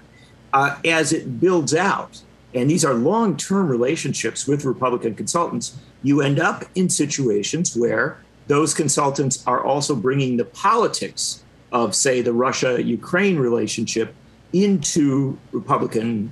Uh, 0.54 0.78
as 0.86 1.12
it 1.12 1.40
builds 1.40 1.76
out, 1.76 2.22
and 2.54 2.70
these 2.70 2.86
are 2.86 2.94
long-term 2.94 3.68
relationships 3.68 4.48
with 4.48 4.66
Republican 4.66 5.14
consultants, 5.14 5.78
you 6.04 6.22
end 6.22 6.40
up 6.40 6.64
in 6.76 6.90
situations 6.90 7.76
where 7.76 8.18
those 8.48 8.74
consultants 8.74 9.46
are 9.46 9.64
also 9.64 9.96
bringing 9.96 10.38
the 10.38 10.46
politics 10.46 11.44
of, 11.72 11.94
say, 11.94 12.22
the 12.22 12.32
Russia-Ukraine 12.32 13.38
relationship 13.38 14.16
into 14.54 15.38
Republican, 15.52 16.32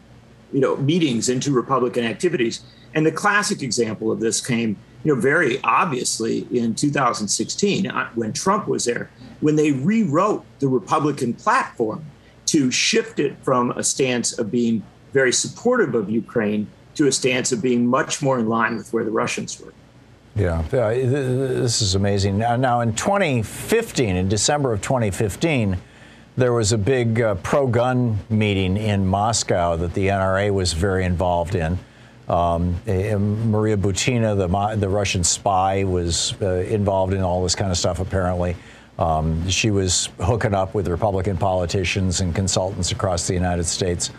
you 0.51 0.59
know, 0.59 0.75
meetings, 0.77 1.29
into 1.29 1.51
Republican 1.51 2.03
activities 2.03 2.61
and 2.95 3.05
the 3.05 3.11
classic 3.11 3.61
example 3.61 4.09
of 4.09 4.21
this 4.21 4.43
came, 4.43 4.77
you 5.03 5.13
know, 5.13 5.19
very 5.19 5.59
obviously 5.63 6.47
in 6.57 6.73
2016 6.73 7.87
uh, 7.87 8.09
when 8.15 8.31
Trump 8.33 8.67
was 8.67 8.85
there, 8.85 9.11
when 9.41 9.57
they 9.57 9.73
rewrote 9.73 10.45
the 10.59 10.67
Republican 10.67 11.33
platform 11.33 12.05
to 12.47 12.71
shift 12.71 13.19
it 13.19 13.35
from 13.43 13.71
a 13.71 13.83
stance 13.83 14.39
of 14.39 14.49
being 14.49 14.81
very 15.11 15.33
supportive 15.33 15.93
of 15.93 16.09
Ukraine 16.09 16.67
to 16.95 17.07
a 17.07 17.11
stance 17.11 17.51
of 17.51 17.61
being 17.61 17.85
much 17.85 18.21
more 18.21 18.39
in 18.39 18.47
line 18.47 18.77
with 18.77 18.93
where 18.93 19.03
the 19.03 19.11
Russians 19.11 19.59
were. 19.59 19.73
Yeah, 20.35 20.61
this 20.69 21.81
is 21.81 21.95
amazing. 21.95 22.37
Now, 22.37 22.81
in 22.81 22.93
2015, 22.93 24.15
in 24.15 24.29
December 24.29 24.73
of 24.73 24.81
2015, 24.81 25.77
there 26.37 26.53
was 26.53 26.73
a 26.73 26.77
big 26.77 27.21
uh, 27.21 27.35
pro 27.35 27.67
gun 27.67 28.17
meeting 28.29 28.77
in 28.77 29.05
Moscow 29.07 29.75
that 29.77 29.93
the 29.93 30.07
NRA 30.07 30.53
was 30.53 30.73
very 30.73 31.05
involved 31.05 31.55
in. 31.55 31.77
Um, 32.27 32.75
Maria 32.85 33.77
Butina, 33.77 34.35
the, 34.35 34.75
the 34.77 34.89
Russian 34.89 35.23
spy, 35.23 35.83
was 35.83 36.33
uh, 36.41 36.55
involved 36.55 37.13
in 37.13 37.21
all 37.21 37.43
this 37.43 37.55
kind 37.55 37.71
of 37.71 37.77
stuff, 37.77 37.99
apparently. 37.99 38.55
Um, 38.97 39.47
she 39.49 39.71
was 39.71 40.09
hooking 40.19 40.53
up 40.53 40.73
with 40.73 40.87
Republican 40.87 41.37
politicians 41.37 42.21
and 42.21 42.33
consultants 42.33 42.91
across 42.91 43.27
the 43.27 43.33
United 43.33 43.65
States. 43.65 44.09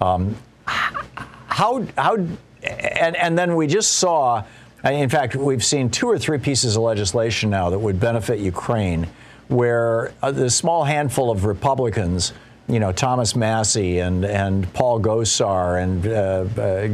Um, 0.00 0.36
how, 0.64 1.86
how, 1.96 2.16
and, 2.16 3.16
and 3.16 3.38
then 3.38 3.54
we 3.56 3.66
just 3.66 3.92
saw, 3.92 4.44
in 4.84 5.08
fact, 5.08 5.36
we've 5.36 5.64
seen 5.64 5.90
two 5.90 6.08
or 6.08 6.18
three 6.18 6.38
pieces 6.38 6.76
of 6.76 6.82
legislation 6.82 7.50
now 7.50 7.70
that 7.70 7.78
would 7.78 8.00
benefit 8.00 8.40
Ukraine, 8.40 9.06
where 9.52 10.12
uh, 10.22 10.30
the 10.30 10.50
small 10.50 10.84
handful 10.84 11.30
of 11.30 11.44
Republicans 11.44 12.32
you 12.68 12.78
know 12.78 12.92
Thomas 12.92 13.34
Massie 13.34 13.98
and 13.98 14.24
and 14.24 14.72
Paul 14.72 15.00
Gosar 15.00 15.82
and 15.82 16.06
uh, 16.06 16.10
uh, 16.60 16.86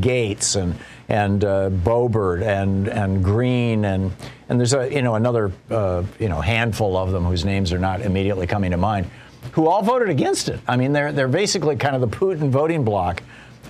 Gaetz 0.00 0.56
and 0.56 0.74
and 1.08 1.44
uh, 1.44 1.70
Boebert 1.70 2.42
and 2.42 2.88
and 2.88 3.22
Greene 3.22 3.84
and 3.84 4.12
and 4.48 4.58
there's 4.58 4.74
a 4.74 4.92
you 4.92 5.02
know 5.02 5.16
another 5.16 5.52
uh, 5.70 6.04
you 6.18 6.28
know 6.28 6.40
handful 6.40 6.96
of 6.96 7.12
them 7.12 7.24
whose 7.24 7.44
names 7.44 7.72
are 7.72 7.78
not 7.78 8.00
immediately 8.00 8.46
coming 8.46 8.70
to 8.70 8.76
mind. 8.76 9.10
who 9.52 9.68
all 9.68 9.82
voted 9.82 10.08
against 10.08 10.48
it. 10.48 10.60
I 10.66 10.76
mean, 10.76 10.92
they're 10.92 11.12
they're 11.12 11.28
basically 11.28 11.76
kind 11.76 11.94
of 11.94 12.00
the 12.00 12.08
Putin 12.08 12.48
voting 12.50 12.84
bloc. 12.84 13.22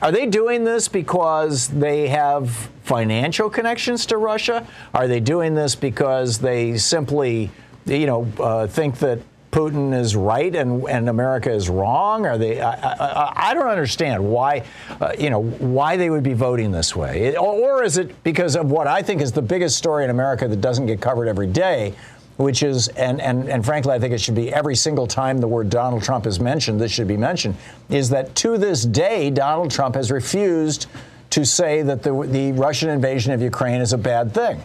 Are 0.03 0.13
they 0.13 0.27
doing 0.27 0.65
this 0.65 0.89
because 0.89 1.69
they 1.69 2.09
have 2.09 2.51
financial 2.85 3.49
connections 3.49 4.07
to 4.07 4.19
Russia? 4.19 4.67
Are 4.93 5.09
they 5.09 5.21
doing 5.21 5.55
this 5.55 5.75
because 5.75 6.39
they 6.39 6.77
simply, 6.77 7.51
you 7.87 8.07
know, 8.07 8.31
uh, 8.39 8.67
think 8.67 8.99
that 8.99 9.21
Putin 9.51 9.99
is 9.99 10.15
right 10.15 10.55
and, 10.55 10.87
and 10.87 11.09
America 11.09 11.51
is 11.51 11.71
wrong? 11.71 12.27
Are 12.27 12.37
they? 12.37 12.61
I, 12.61 12.73
I, 12.73 13.51
I 13.51 13.55
don't 13.55 13.69
understand 13.69 14.23
why, 14.23 14.65
uh, 15.01 15.15
you 15.19 15.31
know, 15.31 15.43
why 15.43 15.97
they 15.97 16.11
would 16.11 16.23
be 16.23 16.35
voting 16.35 16.71
this 16.73 16.95
way. 16.95 17.35
Or, 17.39 17.55
or 17.55 17.83
is 17.83 17.97
it 17.97 18.23
because 18.23 18.55
of 18.55 18.71
what 18.71 18.87
I 18.87 19.01
think 19.01 19.23
is 19.23 19.33
the 19.33 19.41
biggest 19.41 19.79
story 19.79 20.05
in 20.05 20.11
America 20.11 20.47
that 20.47 20.61
doesn't 20.61 20.85
get 20.85 21.01
covered 21.01 21.27
every 21.27 21.47
day, 21.47 21.95
which 22.37 22.63
is, 22.63 22.89
and, 22.89 23.21
and, 23.21 23.49
and 23.49 23.65
frankly, 23.65 23.93
I 23.93 23.99
think 23.99 24.13
it 24.13 24.21
should 24.21 24.35
be 24.35 24.53
every 24.53 24.77
single 24.77 25.07
time 25.07 25.39
the 25.39 25.49
word 25.49 25.71
Donald 25.71 26.03
Trump 26.03 26.27
is 26.27 26.39
mentioned, 26.39 26.81
this 26.81 26.93
should 26.93 27.09
be 27.09 27.17
mentioned, 27.17 27.57
is 27.89 28.11
that 28.11 28.35
to 28.37 28.59
this 28.59 28.85
day, 28.85 29.31
Donald 29.31 29.71
Trump 29.71 29.95
has 29.95 30.11
refused 30.11 30.87
to 31.31 31.45
say 31.45 31.83
that 31.83 32.03
the, 32.03 32.13
the 32.31 32.53
Russian 32.53 32.91
invasion 32.91 33.33
of 33.33 33.41
Ukraine 33.41 33.81
is 33.81 33.93
a 33.93 33.99
bad 33.99 34.33
thing. 34.33 34.63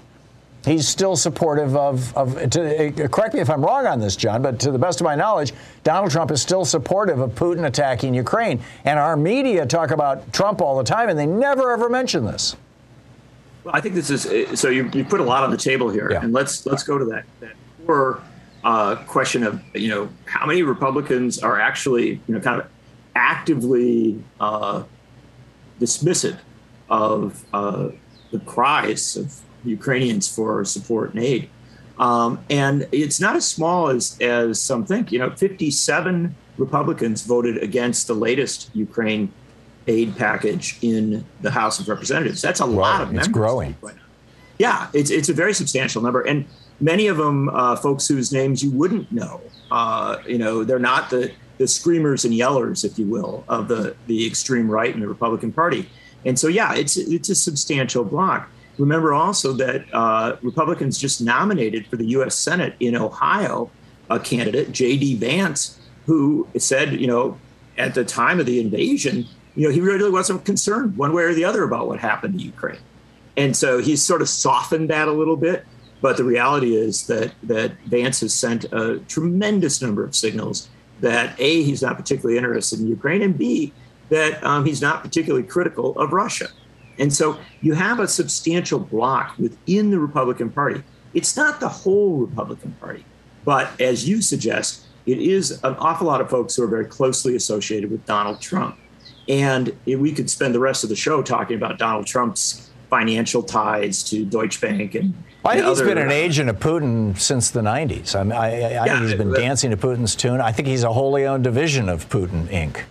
He's 0.64 0.88
still 0.88 1.16
supportive 1.16 1.76
of, 1.76 2.16
of 2.16 2.50
to, 2.52 3.04
uh, 3.04 3.08
correct 3.08 3.34
me 3.34 3.40
if 3.40 3.50
I'm 3.50 3.66
wrong 3.66 3.88
on 3.88 4.00
this, 4.00 4.16
John, 4.16 4.44
but 4.44 4.60
to 4.60 4.72
the 4.72 4.78
best 4.78 5.02
of 5.02 5.06
my 5.06 5.16
knowledge, 5.16 5.54
Donald 5.84 6.12
Trump 6.12 6.30
is 6.30 6.40
still 6.40 6.66
supportive 6.66 7.20
of 7.20 7.32
Putin 7.32 7.66
attacking 7.66 8.14
Ukraine. 8.14 8.62
And 8.86 9.00
our 9.00 9.18
media 9.18 9.66
talk 9.66 9.90
about 9.90 10.32
Trump 10.34 10.62
all 10.62 10.78
the 10.78 10.84
time, 10.84 11.10
and 11.10 11.18
they 11.18 11.26
never 11.26 11.72
ever 11.72 11.90
mention 11.90 12.26
this. 12.26 12.56
Well, 13.64 13.76
I 13.76 13.82
think 13.82 13.96
this 13.96 14.10
is 14.10 14.60
so. 14.60 14.70
You, 14.70 14.90
you 14.94 15.04
put 15.04 15.20
a 15.20 15.24
lot 15.24 15.44
on 15.44 15.52
the 15.52 15.58
table 15.58 15.90
here, 15.90 16.10
Yeah. 16.12 16.22
and 16.24 16.34
let's 16.34 16.66
let's 16.66 16.84
go 16.84 16.98
to 16.98 17.06
that 17.06 17.26
that 17.42 17.54
core 17.86 18.22
uh, 18.64 18.96
question 19.08 19.44
of 19.44 19.62
you 19.76 19.90
know 19.90 20.10
how 20.26 20.46
many 20.46 20.64
Republicans 20.64 21.40
are 21.40 21.60
actually 21.60 22.22
you 22.28 22.34
know 22.34 22.40
kind 22.40 22.62
of 22.62 22.68
actively 23.16 24.22
uh, 24.40 24.84
dismissive 25.80 26.38
of 26.90 27.44
uh, 27.54 27.90
the 28.32 28.40
cries 28.40 29.16
of 29.16 29.40
Ukrainians 29.64 30.34
for 30.34 30.66
support 30.66 31.14
and 31.14 31.24
aid. 31.24 31.50
Um, 32.00 32.40
and 32.50 32.88
it's 32.92 33.20
not 33.20 33.36
as 33.36 33.48
small 33.48 33.90
as, 33.90 34.18
as 34.22 34.60
some 34.60 34.86
think. 34.86 35.12
You 35.12 35.20
know, 35.20 35.30
57 35.36 36.36
Republicans 36.58 37.22
voted 37.24 37.58
against 37.62 38.08
the 38.08 38.16
latest 38.16 38.72
Ukraine 38.74 39.32
aid 39.88 40.16
package 40.16 40.78
in 40.82 41.26
the 41.42 41.52
House 41.52 41.80
of 41.80 41.88
Representatives. 41.88 42.42
That's 42.42 42.60
a 42.60 42.66
lot 42.66 43.02
of 43.02 43.10
It's 43.10 43.16
members. 43.16 43.28
growing. 43.30 43.76
Yeah, 44.58 44.90
it's 44.94 45.10
it's 45.10 45.30
a 45.30 45.34
very 45.34 45.54
substantial 45.54 46.02
number, 46.02 46.22
and 46.22 46.46
many 46.80 47.08
of 47.08 47.18
them 47.18 47.50
uh, 47.50 47.76
folks 47.76 48.08
whose 48.08 48.32
names 48.32 48.64
you 48.64 48.72
wouldn't 48.72 49.12
know. 49.12 49.42
Uh, 49.72 50.18
you 50.28 50.38
know, 50.38 50.64
they're 50.64 50.80
not 50.80 51.10
the 51.10 51.32
the 51.58 51.68
screamers 51.68 52.26
and 52.26 52.34
yellers, 52.34 52.84
if 52.84 53.00
you 53.00 53.06
will, 53.08 53.44
of 53.48 53.68
the 53.68 53.96
the 54.08 54.26
extreme 54.28 54.70
right 54.70 54.94
in 54.94 55.00
the 55.00 55.08
Republican 55.08 55.52
Party. 55.52 55.90
And 56.26 56.38
so, 56.38 56.48
yeah, 56.48 56.76
it's 56.76 56.98
it's 56.98 57.30
a 57.30 57.36
substantial 57.36 58.04
block. 58.04 58.50
Remember 58.78 59.14
also 59.14 59.54
that 59.54 59.86
uh, 59.94 60.38
Republicans 60.42 60.98
just 60.98 61.22
nominated 61.22 61.88
for 61.88 61.98
the 61.98 62.06
U.S. 62.18 62.36
Senate 62.36 62.76
in 62.80 62.96
Ohio 62.96 63.70
a 64.10 64.20
candidate, 64.20 64.72
J.D. 64.72 65.16
Vance, 65.16 65.80
who 66.06 66.48
said, 66.58 66.94
you 67.00 67.08
know, 67.08 67.38
at 67.78 67.94
the 67.96 68.04
time 68.04 68.40
of 68.40 68.46
the 68.46 68.60
invasion, 68.60 69.26
you 69.56 69.68
know, 69.68 69.74
he 69.74 69.82
really 69.82 70.10
wasn't 70.10 70.46
concerned 70.46 70.98
one 70.98 71.14
way 71.14 71.24
or 71.24 71.34
the 71.34 71.46
other 71.46 71.64
about 71.64 71.88
what 71.88 72.00
happened 72.00 72.40
to 72.40 72.46
Ukraine. 72.46 72.80
And 73.38 73.56
so 73.56 73.80
he's 73.80 74.04
sort 74.04 74.22
of 74.22 74.30
softened 74.30 74.90
that 74.90 75.08
a 75.08 75.12
little 75.12 75.38
bit. 75.38 75.66
But 76.02 76.18
the 76.18 76.24
reality 76.24 76.76
is 76.76 77.08
that 77.08 77.32
that 77.44 77.74
Vance 77.86 78.22
has 78.22 78.34
sent 78.34 78.66
a 78.74 79.00
tremendous 79.08 79.82
number 79.82 80.04
of 80.04 80.16
signals 80.16 80.70
that 81.00 81.40
a 81.40 81.64
he's 81.64 81.82
not 81.82 81.96
particularly 81.96 82.38
interested 82.38 82.80
in 82.80 82.88
Ukraine, 82.88 83.22
and 83.22 83.38
b 83.38 83.72
that 84.10 84.44
um, 84.44 84.66
he's 84.66 84.82
not 84.82 85.04
particularly 85.04 85.46
critical 85.46 85.98
of 86.00 86.12
Russia. 86.12 86.48
And 87.00 87.14
so 87.14 87.38
you 87.62 87.74
have 87.74 88.00
a 88.00 88.08
substantial 88.08 88.80
block 88.80 89.38
within 89.38 89.92
the 89.92 90.00
Republican 90.00 90.50
Party. 90.50 90.84
It's 91.14 91.38
not 91.38 91.60
the 91.60 91.70
whole 91.70 92.18
Republican 92.18 92.74
Party, 92.80 93.06
but 93.46 93.80
as 93.80 94.08
you 94.08 94.22
suggest, 94.22 94.86
it 95.06 95.20
is 95.20 95.64
an 95.64 95.76
awful 95.76 96.08
lot 96.08 96.22
of 96.22 96.30
folks 96.30 96.56
who 96.56 96.64
are 96.64 96.68
very 96.68 96.86
closely 96.86 97.36
associated 97.36 97.90
with 97.90 98.06
Donald 98.06 98.42
Trump. 98.42 98.78
And 99.30 99.76
we 99.86 100.12
could 100.12 100.30
spend 100.30 100.54
the 100.56 100.60
rest 100.60 100.84
of 100.84 100.90
the 100.90 100.96
show 100.96 101.22
talking 101.22 101.56
about 101.56 101.78
Donald 101.78 102.06
Trump's 102.08 102.70
financial 102.90 103.44
ties 103.44 104.04
to 104.06 104.26
Deutsche 104.26 104.60
Bank 104.60 104.96
and. 104.96 105.14
I 105.44 105.54
think 105.54 105.62
and 105.66 105.70
he's 105.70 105.82
other- 105.82 105.96
been 105.96 105.98
an 106.04 106.12
agent 106.12 106.50
of 106.52 106.60
Putin 106.60 107.18
since 107.18 107.50
the 107.50 107.62
90s. 107.62 108.16
I, 108.16 108.22
mean, 108.24 108.32
I, 108.34 108.38
I, 108.38 108.50
I 108.52 108.70
Yeah, 108.70 108.84
think 109.00 109.02
he's 109.10 109.14
been 109.16 109.34
dancing 109.34 109.72
to 109.72 109.78
Putin's 109.78 110.16
tune. 110.16 110.40
I 110.40 110.52
think 110.52 110.68
he's 110.68 110.84
a 110.84 110.94
wholly 110.94 111.26
owned 111.26 111.44
division 111.44 111.90
of 111.90 112.08
Putin 112.10 112.46
Inc. 112.50 112.82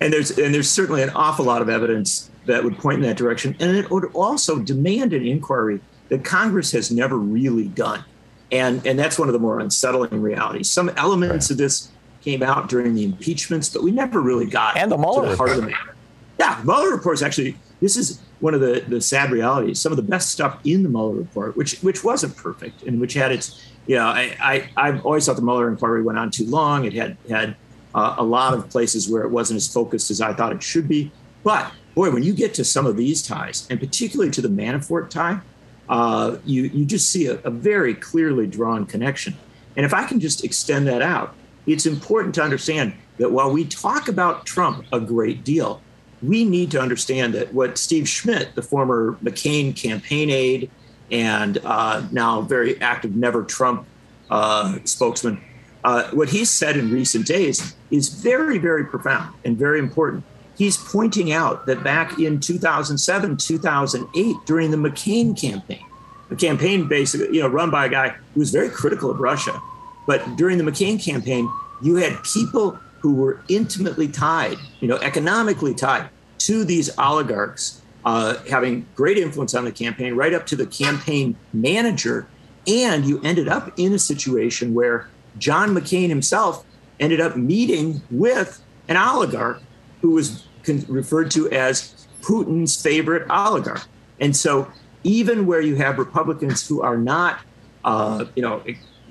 and 0.00 0.10
there's 0.10 0.30
and 0.38 0.54
there's 0.54 0.70
certainly 0.70 1.02
an 1.02 1.10
awful 1.10 1.44
lot 1.44 1.60
of 1.60 1.68
evidence 1.68 2.30
that 2.46 2.64
would 2.64 2.78
point 2.78 2.96
in 2.96 3.02
that 3.02 3.18
direction, 3.18 3.54
and 3.60 3.76
it 3.76 3.90
would 3.90 4.06
also 4.14 4.58
demand 4.58 5.12
an 5.12 5.26
inquiry 5.26 5.80
that 6.08 6.24
Congress 6.24 6.72
has 6.72 6.90
never 6.90 7.18
really 7.18 7.68
done, 7.68 8.02
and 8.50 8.86
and 8.86 8.98
that's 8.98 9.18
one 9.18 9.28
of 9.28 9.34
the 9.34 9.38
more 9.38 9.60
unsettling 9.60 10.22
realities. 10.22 10.70
Some 10.70 10.88
elements 10.96 11.50
of 11.50 11.58
this 11.58 11.90
came 12.28 12.42
out 12.42 12.68
during 12.68 12.94
the 12.94 13.04
impeachments, 13.04 13.70
but 13.70 13.82
we 13.82 13.90
never 13.90 14.20
really 14.20 14.46
got 14.46 14.76
And 14.76 14.92
the 14.92 14.98
Mueller 14.98 15.24
to 15.24 15.30
the 15.30 15.36
heart 15.36 15.50
of 15.50 15.56
the 15.56 15.62
matter. 15.62 15.94
Yeah, 16.38 16.60
Mueller 16.62 16.90
report 16.90 17.14
is 17.14 17.22
actually 17.22 17.56
this 17.80 17.96
is 17.96 18.20
one 18.40 18.54
of 18.54 18.60
the 18.60 18.84
the 18.86 19.00
sad 19.00 19.30
realities. 19.30 19.80
Some 19.80 19.92
of 19.92 19.96
the 19.96 20.02
best 20.02 20.30
stuff 20.30 20.58
in 20.64 20.82
the 20.82 20.88
Mueller 20.90 21.14
report, 21.14 21.56
which 21.56 21.78
which 21.80 22.04
wasn't 22.04 22.36
perfect 22.36 22.82
and 22.82 23.00
which 23.00 23.14
had 23.14 23.32
its, 23.32 23.64
you 23.86 23.96
know, 23.96 24.04
I, 24.04 24.36
I 24.40 24.70
I've 24.76 25.06
always 25.06 25.24
thought 25.24 25.36
the 25.36 25.42
Mueller 25.42 25.68
inquiry 25.70 26.02
went 26.02 26.18
on 26.18 26.30
too 26.30 26.44
long. 26.44 26.84
It 26.84 26.92
had 26.92 27.16
had 27.28 27.56
uh, 27.94 28.16
a 28.18 28.22
lot 28.22 28.52
of 28.52 28.68
places 28.68 29.08
where 29.08 29.22
it 29.22 29.30
wasn't 29.30 29.56
as 29.56 29.72
focused 29.72 30.10
as 30.10 30.20
I 30.20 30.34
thought 30.34 30.52
it 30.52 30.62
should 30.62 30.86
be. 30.86 31.10
But 31.42 31.72
boy, 31.94 32.10
when 32.10 32.22
you 32.22 32.34
get 32.34 32.52
to 32.54 32.64
some 32.64 32.84
of 32.84 32.96
these 32.96 33.22
ties, 33.22 33.66
and 33.70 33.80
particularly 33.80 34.30
to 34.32 34.42
the 34.42 34.48
Manafort 34.48 35.08
tie, 35.08 35.40
uh, 35.88 36.36
you 36.44 36.64
you 36.64 36.84
just 36.84 37.08
see 37.08 37.26
a, 37.26 37.36
a 37.44 37.50
very 37.50 37.94
clearly 37.94 38.46
drawn 38.46 38.84
connection. 38.84 39.34
And 39.76 39.86
if 39.86 39.94
I 39.94 40.04
can 40.04 40.20
just 40.20 40.44
extend 40.44 40.86
that 40.88 41.02
out, 41.02 41.34
it's 41.68 41.86
important 41.86 42.34
to 42.36 42.42
understand 42.42 42.94
that 43.18 43.30
while 43.30 43.52
we 43.52 43.64
talk 43.64 44.08
about 44.08 44.46
Trump 44.46 44.86
a 44.92 44.98
great 44.98 45.44
deal, 45.44 45.82
we 46.22 46.44
need 46.44 46.70
to 46.70 46.80
understand 46.80 47.34
that 47.34 47.52
what 47.52 47.78
Steve 47.78 48.08
Schmidt, 48.08 48.54
the 48.54 48.62
former 48.62 49.16
McCain 49.22 49.76
campaign 49.76 50.30
aide 50.30 50.70
and 51.12 51.58
uh, 51.64 52.06
now 52.10 52.40
very 52.40 52.80
active 52.80 53.14
Never 53.14 53.44
Trump 53.44 53.86
uh, 54.30 54.78
spokesman, 54.84 55.40
uh, 55.84 56.10
what 56.10 56.30
he's 56.30 56.50
said 56.50 56.76
in 56.76 56.90
recent 56.90 57.26
days 57.26 57.76
is 57.90 58.08
very, 58.08 58.58
very 58.58 58.84
profound 58.84 59.34
and 59.44 59.56
very 59.56 59.78
important. 59.78 60.24
He's 60.56 60.76
pointing 60.76 61.32
out 61.32 61.66
that 61.66 61.84
back 61.84 62.18
in 62.18 62.40
2007, 62.40 63.36
2008, 63.36 64.36
during 64.44 64.70
the 64.70 64.76
McCain 64.76 65.38
campaign, 65.40 65.84
a 66.30 66.36
campaign 66.36 66.88
basically, 66.88 67.36
you 67.36 67.42
know, 67.42 67.48
run 67.48 67.70
by 67.70 67.86
a 67.86 67.88
guy 67.88 68.08
who 68.34 68.40
was 68.40 68.50
very 68.50 68.68
critical 68.68 69.10
of 69.10 69.20
Russia, 69.20 69.60
but 70.08 70.36
during 70.36 70.56
the 70.56 70.64
McCain 70.64 70.98
campaign, 70.98 71.52
you 71.82 71.96
had 71.96 72.22
people 72.24 72.78
who 73.00 73.14
were 73.14 73.42
intimately 73.50 74.08
tied, 74.08 74.56
you 74.80 74.88
know, 74.88 74.96
economically 74.96 75.74
tied 75.74 76.08
to 76.38 76.64
these 76.64 76.88
oligarchs, 76.96 77.82
uh, 78.06 78.38
having 78.48 78.86
great 78.94 79.18
influence 79.18 79.54
on 79.54 79.66
the 79.66 79.70
campaign, 79.70 80.14
right 80.14 80.32
up 80.32 80.46
to 80.46 80.56
the 80.56 80.64
campaign 80.64 81.36
manager. 81.52 82.26
And 82.66 83.04
you 83.04 83.20
ended 83.22 83.48
up 83.48 83.78
in 83.78 83.92
a 83.92 83.98
situation 83.98 84.72
where 84.72 85.10
John 85.36 85.74
McCain 85.74 86.08
himself 86.08 86.64
ended 86.98 87.20
up 87.20 87.36
meeting 87.36 88.00
with 88.10 88.62
an 88.88 88.96
oligarch 88.96 89.60
who 90.00 90.12
was 90.12 90.46
con- 90.64 90.86
referred 90.88 91.30
to 91.32 91.50
as 91.50 92.06
Putin's 92.22 92.80
favorite 92.80 93.28
oligarch. 93.28 93.84
And 94.18 94.34
so, 94.34 94.72
even 95.04 95.44
where 95.44 95.60
you 95.60 95.76
have 95.76 95.98
Republicans 95.98 96.66
who 96.66 96.80
are 96.80 96.96
not, 96.96 97.40
uh, 97.84 98.24
you 98.34 98.40
know, 98.40 98.62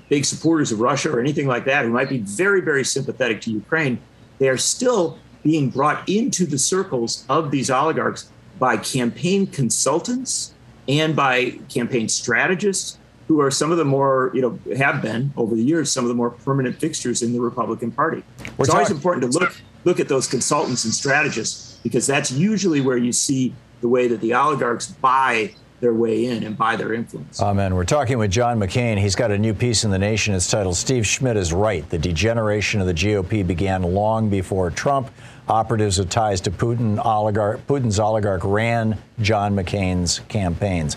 big 0.08 0.24
supporters 0.24 0.72
of 0.72 0.80
Russia 0.80 1.10
or 1.10 1.20
anything 1.20 1.46
like 1.46 1.64
that, 1.66 1.84
who 1.84 1.90
might 1.90 2.08
be 2.08 2.18
very, 2.18 2.60
very 2.60 2.84
sympathetic 2.84 3.40
to 3.42 3.50
Ukraine, 3.50 3.98
they 4.38 4.48
are 4.48 4.56
still 4.56 5.18
being 5.42 5.70
brought 5.70 6.08
into 6.08 6.46
the 6.46 6.58
circles 6.58 7.24
of 7.28 7.50
these 7.50 7.70
oligarchs 7.70 8.30
by 8.58 8.76
campaign 8.76 9.46
consultants 9.46 10.54
and 10.88 11.14
by 11.14 11.50
campaign 11.68 12.08
strategists 12.08 12.98
who 13.28 13.40
are 13.40 13.50
some 13.50 13.70
of 13.70 13.76
the 13.76 13.84
more, 13.84 14.30
you 14.34 14.40
know, 14.40 14.58
have 14.76 15.02
been 15.02 15.32
over 15.36 15.54
the 15.54 15.62
years 15.62 15.92
some 15.92 16.04
of 16.04 16.08
the 16.08 16.14
more 16.14 16.30
permanent 16.30 16.76
fixtures 16.80 17.22
in 17.22 17.32
the 17.32 17.40
Republican 17.40 17.92
Party. 17.92 18.24
We're 18.56 18.64
it's 18.64 18.74
always 18.74 18.90
important 18.90 19.30
to 19.30 19.38
look 19.38 19.54
look 19.84 20.00
at 20.00 20.08
those 20.08 20.26
consultants 20.26 20.84
and 20.84 20.92
strategists 20.92 21.78
because 21.82 22.06
that's 22.06 22.32
usually 22.32 22.80
where 22.80 22.96
you 22.96 23.12
see 23.12 23.54
the 23.80 23.88
way 23.88 24.08
that 24.08 24.20
the 24.20 24.34
oligarchs 24.34 24.86
buy 24.86 25.54
their 25.80 25.92
way 25.94 26.26
in 26.26 26.42
and 26.44 26.56
buy 26.56 26.76
their 26.76 26.92
influence. 26.92 27.40
Amen. 27.40 27.74
We're 27.74 27.84
talking 27.84 28.18
with 28.18 28.30
John 28.30 28.58
McCain. 28.58 28.98
He's 28.98 29.14
got 29.14 29.30
a 29.30 29.38
new 29.38 29.54
piece 29.54 29.84
in 29.84 29.90
The 29.90 29.98
Nation. 29.98 30.34
It's 30.34 30.50
titled 30.50 30.76
Steve 30.76 31.06
Schmidt 31.06 31.36
is 31.36 31.52
Right. 31.52 31.88
The 31.88 31.98
degeneration 31.98 32.80
of 32.80 32.86
the 32.86 32.94
GOP 32.94 33.46
began 33.46 33.82
long 33.82 34.28
before 34.28 34.70
Trump. 34.70 35.10
Operatives 35.48 35.98
with 35.98 36.10
ties 36.10 36.40
to 36.42 36.50
Putin 36.50 37.02
oligarch, 37.02 37.66
Putin's 37.66 37.98
oligarch 37.98 38.42
ran 38.44 38.98
John 39.20 39.54
McCain's 39.56 40.20
campaigns. 40.28 40.96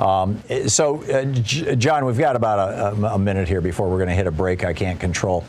Um, 0.00 0.42
so, 0.66 1.02
uh, 1.04 1.24
J- 1.26 1.76
John, 1.76 2.04
we've 2.04 2.18
got 2.18 2.34
about 2.34 2.58
a- 2.98 3.14
a 3.14 3.18
minute 3.18 3.46
here 3.46 3.60
before 3.60 3.88
we're 3.88 3.98
going 3.98 4.08
to 4.08 4.14
hit 4.14 4.26
a 4.26 4.32
break 4.32 4.64
I 4.64 4.72
can't 4.72 4.98
control. 4.98 5.44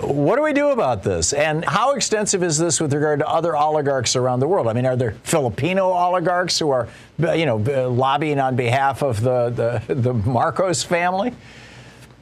What 0.00 0.36
do 0.36 0.42
we 0.42 0.52
do 0.52 0.70
about 0.70 1.02
this? 1.02 1.32
And 1.32 1.64
how 1.64 1.92
extensive 1.92 2.42
is 2.42 2.58
this 2.58 2.80
with 2.80 2.92
regard 2.92 3.20
to 3.20 3.28
other 3.28 3.56
oligarchs 3.56 4.16
around 4.16 4.40
the 4.40 4.48
world? 4.48 4.68
I 4.68 4.72
mean, 4.72 4.86
are 4.86 4.96
there 4.96 5.12
Filipino 5.22 5.92
oligarchs 5.92 6.58
who 6.58 6.70
are, 6.70 6.88
you 7.18 7.46
know, 7.46 7.56
lobbying 7.56 8.38
on 8.38 8.56
behalf 8.56 9.02
of 9.02 9.20
the, 9.20 9.82
the, 9.86 9.94
the 9.94 10.14
Marcos 10.14 10.82
family? 10.82 11.32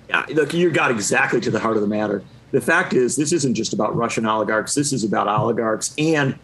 Yeah, 0.09 0.27
look, 0.31 0.53
you 0.53 0.71
got 0.71 0.91
exactly 0.91 1.41
to 1.41 1.51
the 1.51 1.61
heart 1.61 1.77
of 1.77 1.83
the 1.83 1.89
matter. 1.89 2.23
The 2.51 2.61
fact 2.61 2.93
is, 2.95 3.15
this 3.17 3.33
isn't 3.33 3.55
just 3.55 3.73
about 3.73 3.95
Russian 3.95 4.27
oligarchs. 4.27 4.75
This 4.75 4.93
is 4.93 5.05
about 5.05 5.29
oligarchs 5.29 5.95
and 5.99 6.37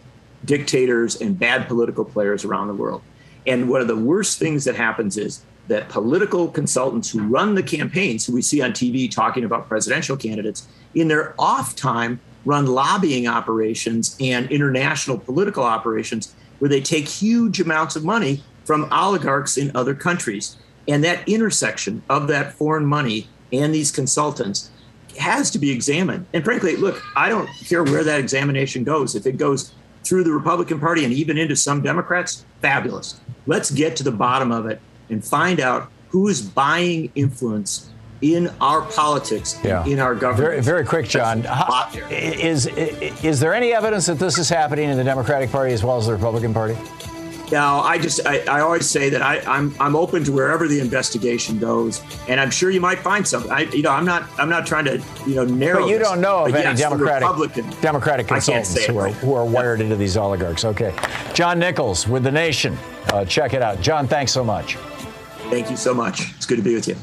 dictators 0.45 1.19
and 1.19 1.37
bad 1.37 1.67
political 1.67 2.05
players 2.05 2.45
around 2.45 2.67
the 2.67 2.73
world. 2.73 3.01
And 3.45 3.69
one 3.69 3.81
of 3.81 3.87
the 3.87 3.95
worst 3.95 4.39
things 4.39 4.63
that 4.65 4.75
happens 4.75 5.17
is 5.17 5.43
that 5.67 5.89
political 5.89 6.47
consultants 6.47 7.09
who 7.09 7.27
run 7.27 7.55
the 7.55 7.63
campaigns, 7.63 8.25
who 8.25 8.33
we 8.33 8.41
see 8.41 8.61
on 8.61 8.71
TV 8.71 9.09
talking 9.09 9.43
about 9.43 9.67
presidential 9.67 10.15
candidates, 10.15 10.67
in 10.95 11.07
their 11.07 11.35
off 11.39 11.75
time 11.75 12.19
run 12.45 12.65
lobbying 12.65 13.27
operations 13.27 14.15
and 14.21 14.49
international 14.51 15.17
political 15.17 15.63
operations 15.63 16.33
where 16.59 16.69
they 16.69 16.81
take 16.81 17.07
huge 17.07 17.59
amounts 17.59 17.95
of 17.95 18.03
money 18.03 18.41
from 18.63 18.87
oligarchs 18.91 19.57
in 19.57 19.75
other 19.75 19.93
countries. 19.93 20.57
And 20.87 21.03
that 21.03 21.27
intersection 21.27 22.01
of 22.09 22.27
that 22.29 22.53
foreign 22.53 22.85
money 22.85 23.27
and 23.51 23.73
these 23.73 23.91
consultants 23.91 24.71
has 25.19 25.51
to 25.51 25.59
be 25.59 25.71
examined. 25.71 26.25
And 26.33 26.43
frankly, 26.43 26.75
look, 26.75 27.01
I 27.15 27.29
don't 27.29 27.49
care 27.67 27.83
where 27.83 28.03
that 28.03 28.19
examination 28.19 28.83
goes. 28.83 29.15
If 29.15 29.25
it 29.25 29.37
goes 29.37 29.73
through 30.03 30.23
the 30.23 30.31
Republican 30.31 30.79
Party 30.79 31.03
and 31.03 31.13
even 31.13 31.37
into 31.37 31.55
some 31.55 31.81
Democrats, 31.81 32.45
fabulous. 32.61 33.19
Let's 33.45 33.71
get 33.71 33.95
to 33.97 34.03
the 34.03 34.11
bottom 34.11 34.51
of 34.51 34.65
it 34.65 34.79
and 35.09 35.23
find 35.23 35.59
out 35.59 35.89
who 36.09 36.27
is 36.27 36.41
buying 36.41 37.11
influence 37.15 37.89
in 38.21 38.49
our 38.61 38.81
politics, 38.81 39.59
yeah. 39.63 39.85
in 39.85 39.99
our 39.99 40.15
government. 40.15 40.49
Very, 40.49 40.61
very 40.61 40.85
quick, 40.85 41.07
John. 41.07 41.43
How, 41.43 41.89
is, 42.09 42.65
is 42.65 43.39
there 43.39 43.53
any 43.53 43.73
evidence 43.73 44.07
that 44.07 44.17
this 44.17 44.37
is 44.37 44.49
happening 44.49 44.89
in 44.89 44.97
the 44.97 45.03
Democratic 45.03 45.51
Party 45.51 45.73
as 45.73 45.83
well 45.83 45.97
as 45.97 46.07
the 46.07 46.13
Republican 46.13 46.53
Party? 46.53 46.75
Now, 47.51 47.79
I 47.79 47.97
just 47.97 48.25
I, 48.25 48.39
I 48.39 48.59
always 48.59 48.89
say 48.89 49.09
that 49.09 49.21
I, 49.21 49.39
I'm 49.39 49.73
I'm 49.79 49.95
open 49.95 50.23
to 50.25 50.31
wherever 50.33 50.67
the 50.67 50.81
investigation 50.81 51.59
goes, 51.59 52.01
and 52.27 52.41
I'm 52.41 52.51
sure 52.51 52.69
you 52.69 52.81
might 52.81 52.99
find 52.99 53.25
something. 53.25 53.49
I 53.49 53.61
you 53.61 53.83
know 53.83 53.91
I'm 53.91 54.03
not 54.03 54.27
I'm 54.37 54.49
not 54.49 54.67
trying 54.67 54.85
to 54.85 55.01
you 55.25 55.35
know 55.35 55.45
narrow. 55.45 55.81
But 55.81 55.89
you 55.89 55.97
this, 55.97 56.07
don't 56.07 56.19
know 56.19 56.45
of 56.45 56.53
any 56.53 56.63
yes, 56.63 56.79
Democratic 56.79 57.79
Democratic 57.79 58.27
consultants 58.27 58.83
who 58.85 58.97
are, 58.97 59.09
who 59.09 59.33
are 59.33 59.45
wired 59.45 59.79
into 59.79 59.95
these 59.95 60.17
oligarchs. 60.17 60.65
Okay, 60.65 60.93
John 61.33 61.57
Nichols 61.57 62.05
with 62.05 62.23
the 62.23 62.31
Nation. 62.31 62.77
Uh, 63.13 63.23
check 63.23 63.53
it 63.53 63.61
out, 63.61 63.79
John. 63.79 64.07
Thanks 64.07 64.33
so 64.33 64.43
much. 64.43 64.75
Thank 65.49 65.69
you 65.69 65.77
so 65.77 65.93
much. 65.93 66.35
It's 66.35 66.45
good 66.45 66.57
to 66.57 66.61
be 66.61 66.75
with 66.75 66.87
you. 66.87 66.95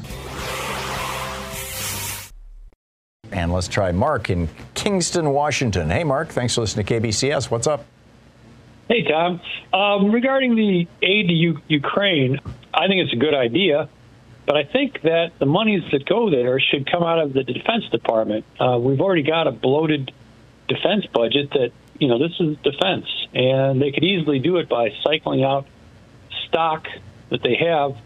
And 3.31 3.51
let's 3.51 3.67
try 3.67 3.91
Mark 3.91 4.29
in 4.29 4.47
Kingston, 4.75 5.31
Washington. 5.31 5.89
Hey, 5.89 6.03
Mark. 6.03 6.29
Thanks 6.29 6.55
for 6.55 6.61
listening 6.61 6.85
to 6.85 6.99
KBCS. 6.99 7.49
What's 7.49 7.67
up? 7.67 7.85
Hey, 8.87 9.03
Tom. 9.03 9.41
Um, 9.73 10.11
regarding 10.11 10.55
the 10.55 10.87
aid 11.01 11.27
to 11.27 11.33
U- 11.33 11.61
Ukraine, 11.67 12.39
I 12.73 12.87
think 12.87 13.01
it's 13.01 13.13
a 13.13 13.17
good 13.17 13.33
idea, 13.33 13.89
but 14.45 14.55
I 14.55 14.63
think 14.63 15.01
that 15.01 15.31
the 15.39 15.47
monies 15.47 15.81
that 15.91 16.05
go 16.05 16.29
there 16.29 16.59
should 16.59 16.89
come 16.89 17.01
out 17.01 17.19
of 17.19 17.33
the 17.33 17.43
Defense 17.43 17.89
Department. 17.91 18.45
Uh, 18.59 18.77
we've 18.79 19.01
already 19.01 19.23
got 19.23 19.47
a 19.47 19.51
bloated 19.51 20.11
defense 20.67 21.05
budget 21.07 21.49
that, 21.51 21.71
you 21.97 22.07
know, 22.07 22.19
this 22.19 22.39
is 22.39 22.57
defense, 22.57 23.07
and 23.33 23.81
they 23.81 23.91
could 23.91 24.03
easily 24.03 24.37
do 24.37 24.57
it 24.57 24.69
by 24.69 24.91
cycling 25.03 25.43
out 25.43 25.65
stock 26.47 26.87
that 27.29 27.41
they 27.41 27.55
have 27.55 27.97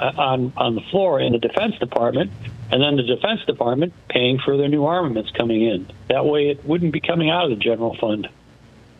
on 0.00 0.52
on 0.56 0.74
the 0.74 0.80
floor 0.90 1.20
in 1.20 1.32
the 1.32 1.38
Defense 1.38 1.78
Department, 1.78 2.30
and 2.70 2.82
then 2.82 2.96
the 2.96 3.02
Defense 3.02 3.44
Department 3.46 3.92
paying 4.08 4.38
for 4.38 4.56
their 4.56 4.68
new 4.68 4.84
armaments 4.84 5.30
coming 5.36 5.62
in. 5.62 5.90
That 6.08 6.24
way, 6.24 6.48
it 6.48 6.64
wouldn't 6.64 6.92
be 6.92 7.00
coming 7.00 7.30
out 7.30 7.44
of 7.44 7.50
the 7.50 7.56
general 7.56 7.96
fund. 7.96 8.28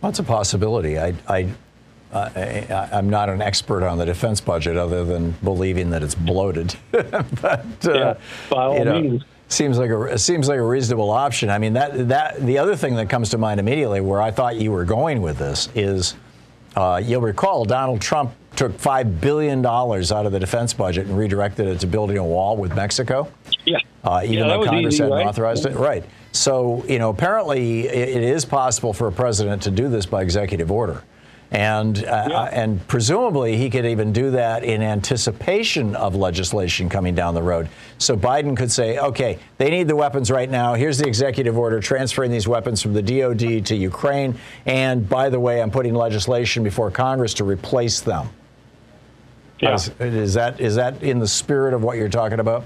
That's 0.00 0.18
a 0.18 0.22
possibility. 0.22 0.98
I, 0.98 1.14
I, 1.26 1.48
uh, 2.12 2.30
I, 2.36 2.98
am 2.98 3.10
not 3.10 3.28
an 3.28 3.42
expert 3.42 3.82
on 3.84 3.98
the 3.98 4.06
defense 4.06 4.40
budget 4.40 4.76
other 4.76 5.04
than 5.04 5.32
believing 5.42 5.90
that 5.90 6.02
it's 6.02 6.14
bloated. 6.14 6.74
but, 6.90 7.86
uh, 7.86 7.92
yeah, 7.92 8.14
by 8.48 8.64
all 8.64 8.84
know, 8.84 9.00
means. 9.00 9.24
Seems 9.50 9.78
like 9.78 9.90
a 9.90 10.18
seems 10.18 10.46
like 10.46 10.58
a 10.58 10.62
reasonable 10.62 11.10
option. 11.10 11.48
I 11.48 11.56
mean 11.56 11.72
that 11.72 12.08
that 12.08 12.44
the 12.44 12.58
other 12.58 12.76
thing 12.76 12.96
that 12.96 13.08
comes 13.08 13.30
to 13.30 13.38
mind 13.38 13.58
immediately, 13.58 14.02
where 14.02 14.20
I 14.20 14.30
thought 14.30 14.56
you 14.56 14.70
were 14.70 14.84
going 14.84 15.22
with 15.22 15.38
this, 15.38 15.70
is 15.74 16.14
uh, 16.76 17.00
you'll 17.02 17.22
recall 17.22 17.64
Donald 17.64 18.02
Trump 18.02 18.34
took 18.58 18.76
five 18.76 19.20
billion 19.20 19.62
dollars 19.62 20.10
out 20.10 20.26
of 20.26 20.32
the 20.32 20.40
defense 20.40 20.74
budget 20.74 21.06
and 21.06 21.16
redirected 21.16 21.68
it 21.68 21.78
to 21.78 21.86
building 21.86 22.18
a 22.18 22.24
wall 22.24 22.56
with 22.56 22.74
Mexico. 22.74 23.30
Yeah. 23.64 23.78
Uh, 24.02 24.22
even 24.24 24.38
yeah, 24.38 24.48
though 24.48 24.64
Congress 24.64 24.94
easy, 24.94 25.04
hadn't 25.04 25.16
right? 25.16 25.26
authorized 25.28 25.64
it, 25.64 25.76
right? 25.76 26.04
So, 26.32 26.84
you 26.88 26.98
know, 26.98 27.08
apparently 27.08 27.86
it 27.86 28.22
is 28.22 28.44
possible 28.44 28.92
for 28.92 29.06
a 29.06 29.12
president 29.12 29.62
to 29.62 29.70
do 29.70 29.88
this 29.88 30.06
by 30.06 30.22
executive 30.22 30.72
order. 30.72 31.04
And, 31.52 32.04
uh, 32.04 32.26
yeah. 32.28 32.42
and 32.52 32.86
presumably 32.88 33.56
he 33.56 33.70
could 33.70 33.86
even 33.86 34.12
do 34.12 34.32
that 34.32 34.64
in 34.64 34.82
anticipation 34.82 35.94
of 35.94 36.16
legislation 36.16 36.88
coming 36.88 37.14
down 37.14 37.34
the 37.34 37.42
road. 37.42 37.68
So 37.98 38.16
Biden 38.16 38.56
could 38.56 38.72
say, 38.72 38.98
okay, 38.98 39.38
they 39.56 39.70
need 39.70 39.86
the 39.86 39.96
weapons 39.96 40.32
right 40.32 40.50
now. 40.50 40.74
Here's 40.74 40.98
the 40.98 41.06
executive 41.06 41.56
order 41.56 41.78
transferring 41.80 42.32
these 42.32 42.48
weapons 42.48 42.82
from 42.82 42.92
the 42.92 43.02
DOD 43.02 43.64
to 43.66 43.76
Ukraine. 43.76 44.36
And 44.66 45.08
by 45.08 45.30
the 45.30 45.38
way, 45.40 45.62
I'm 45.62 45.70
putting 45.70 45.94
legislation 45.94 46.64
before 46.64 46.90
Congress 46.90 47.34
to 47.34 47.44
replace 47.44 48.00
them. 48.00 48.28
Yeah. 49.60 49.74
Is, 49.74 49.90
is 50.00 50.34
that 50.34 50.60
is 50.60 50.76
that 50.76 51.02
in 51.02 51.18
the 51.18 51.28
spirit 51.28 51.74
of 51.74 51.82
what 51.82 51.96
you're 51.96 52.08
talking 52.08 52.40
about? 52.40 52.64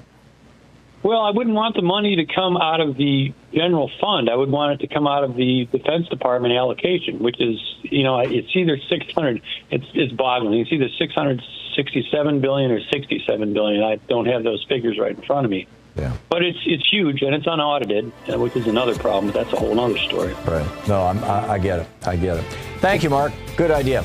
Well, 1.02 1.20
I 1.20 1.30
wouldn't 1.30 1.56
want 1.56 1.74
the 1.74 1.82
money 1.82 2.14
to 2.16 2.26
come 2.32 2.56
out 2.56 2.80
of 2.80 2.96
the 2.96 3.34
general 3.52 3.90
fund. 4.00 4.30
I 4.30 4.36
would 4.36 4.50
want 4.50 4.80
it 4.80 4.86
to 4.86 4.94
come 4.94 5.08
out 5.08 5.24
of 5.24 5.34
the 5.34 5.68
Defense 5.72 6.08
Department 6.08 6.54
allocation, 6.54 7.18
which 7.18 7.40
is, 7.40 7.58
you 7.82 8.04
know, 8.04 8.20
it's 8.20 8.54
either 8.54 8.78
600. 8.88 9.42
It's 9.70 9.84
it's 9.94 10.12
boggling. 10.12 10.60
It's 10.60 10.70
either 10.70 10.88
667 10.96 12.40
billion 12.40 12.70
or 12.70 12.80
67 12.92 13.52
billion. 13.52 13.82
I 13.82 13.96
don't 14.08 14.26
have 14.26 14.44
those 14.44 14.64
figures 14.68 14.96
right 14.98 15.16
in 15.16 15.22
front 15.22 15.44
of 15.44 15.50
me. 15.50 15.66
Yeah. 15.96 16.16
But 16.28 16.42
it's 16.44 16.58
it's 16.64 16.88
huge 16.88 17.22
and 17.22 17.34
it's 17.34 17.46
unaudited, 17.46 18.12
uh, 18.32 18.38
which 18.38 18.54
is 18.56 18.66
another 18.68 18.94
problem. 18.94 19.32
But 19.32 19.42
that's 19.44 19.52
a 19.52 19.56
whole 19.56 19.78
other 19.78 19.98
story. 19.98 20.34
Right. 20.46 20.88
No, 20.88 21.02
I'm, 21.02 21.22
I, 21.24 21.54
I 21.54 21.58
get 21.58 21.80
it. 21.80 21.88
I 22.06 22.16
get 22.16 22.36
it. 22.36 22.44
Thank 22.78 23.02
you, 23.02 23.10
Mark. 23.10 23.32
Good 23.56 23.72
idea. 23.72 24.04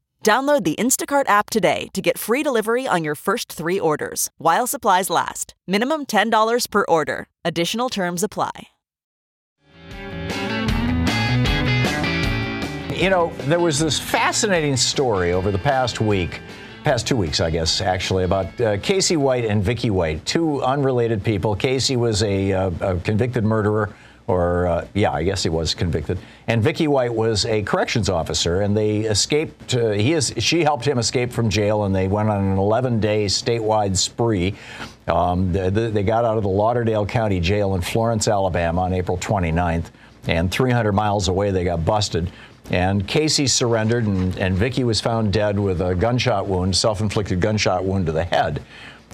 Download 0.23 0.63
the 0.63 0.75
Instacart 0.75 1.27
app 1.27 1.49
today 1.49 1.89
to 1.93 2.01
get 2.01 2.17
free 2.17 2.43
delivery 2.43 2.87
on 2.87 3.03
your 3.03 3.15
first 3.15 3.51
three 3.51 3.79
orders 3.79 4.29
while 4.37 4.65
supplies 4.67 5.09
last. 5.09 5.55
Minimum 5.67 6.05
$10 6.05 6.69
per 6.69 6.85
order. 6.87 7.27
Additional 7.43 7.89
terms 7.89 8.23
apply. 8.23 8.67
You 12.93 13.09
know, 13.09 13.33
there 13.45 13.59
was 13.59 13.79
this 13.79 13.99
fascinating 13.99 14.77
story 14.77 15.33
over 15.33 15.49
the 15.49 15.57
past 15.57 15.99
week, 15.99 16.39
past 16.83 17.07
two 17.07 17.15
weeks, 17.15 17.39
I 17.39 17.49
guess, 17.49 17.81
actually, 17.81 18.23
about 18.25 18.61
uh, 18.61 18.77
Casey 18.77 19.17
White 19.17 19.45
and 19.45 19.63
Vicky 19.63 19.89
White, 19.89 20.23
two 20.27 20.61
unrelated 20.61 21.23
people. 21.23 21.55
Casey 21.55 21.95
was 21.95 22.21
a, 22.21 22.53
uh, 22.53 22.71
a 22.81 22.97
convicted 22.97 23.43
murderer 23.43 23.91
or 24.27 24.67
uh, 24.67 24.87
yeah, 24.93 25.11
I 25.11 25.23
guess 25.23 25.43
he 25.43 25.49
was 25.49 25.73
convicted. 25.73 26.17
And 26.47 26.61
Vicky 26.61 26.87
White 26.87 27.13
was 27.13 27.45
a 27.45 27.63
corrections 27.63 28.09
officer, 28.09 28.61
and 28.61 28.75
they 28.75 28.99
escaped. 28.99 29.75
Uh, 29.75 29.91
he 29.91 30.13
is 30.13 30.33
she 30.37 30.63
helped 30.63 30.85
him 30.85 30.97
escape 30.97 31.31
from 31.31 31.49
jail, 31.49 31.85
and 31.85 31.95
they 31.95 32.07
went 32.07 32.29
on 32.29 32.43
an 32.43 32.57
11-day 32.57 33.25
statewide 33.25 33.97
spree. 33.97 34.55
Um, 35.07 35.51
they, 35.51 35.69
they 35.69 36.03
got 36.03 36.25
out 36.25 36.37
of 36.37 36.43
the 36.43 36.49
Lauderdale 36.49 37.05
County 37.05 37.39
Jail 37.39 37.75
in 37.75 37.81
Florence, 37.81 38.27
Alabama, 38.27 38.81
on 38.81 38.93
April 38.93 39.17
29th, 39.17 39.85
and 40.27 40.51
300 40.51 40.91
miles 40.91 41.27
away 41.27 41.51
they 41.51 41.63
got 41.63 41.83
busted. 41.83 42.31
And 42.69 43.05
Casey 43.07 43.47
surrendered, 43.47 44.05
and, 44.05 44.37
and 44.37 44.55
Vicky 44.55 44.83
was 44.83 45.01
found 45.01 45.33
dead 45.33 45.59
with 45.59 45.81
a 45.81 45.93
gunshot 45.93 46.47
wound, 46.47 46.75
self-inflicted 46.75 47.41
gunshot 47.41 47.83
wound 47.83 48.05
to 48.05 48.11
the 48.11 48.23
head. 48.23 48.61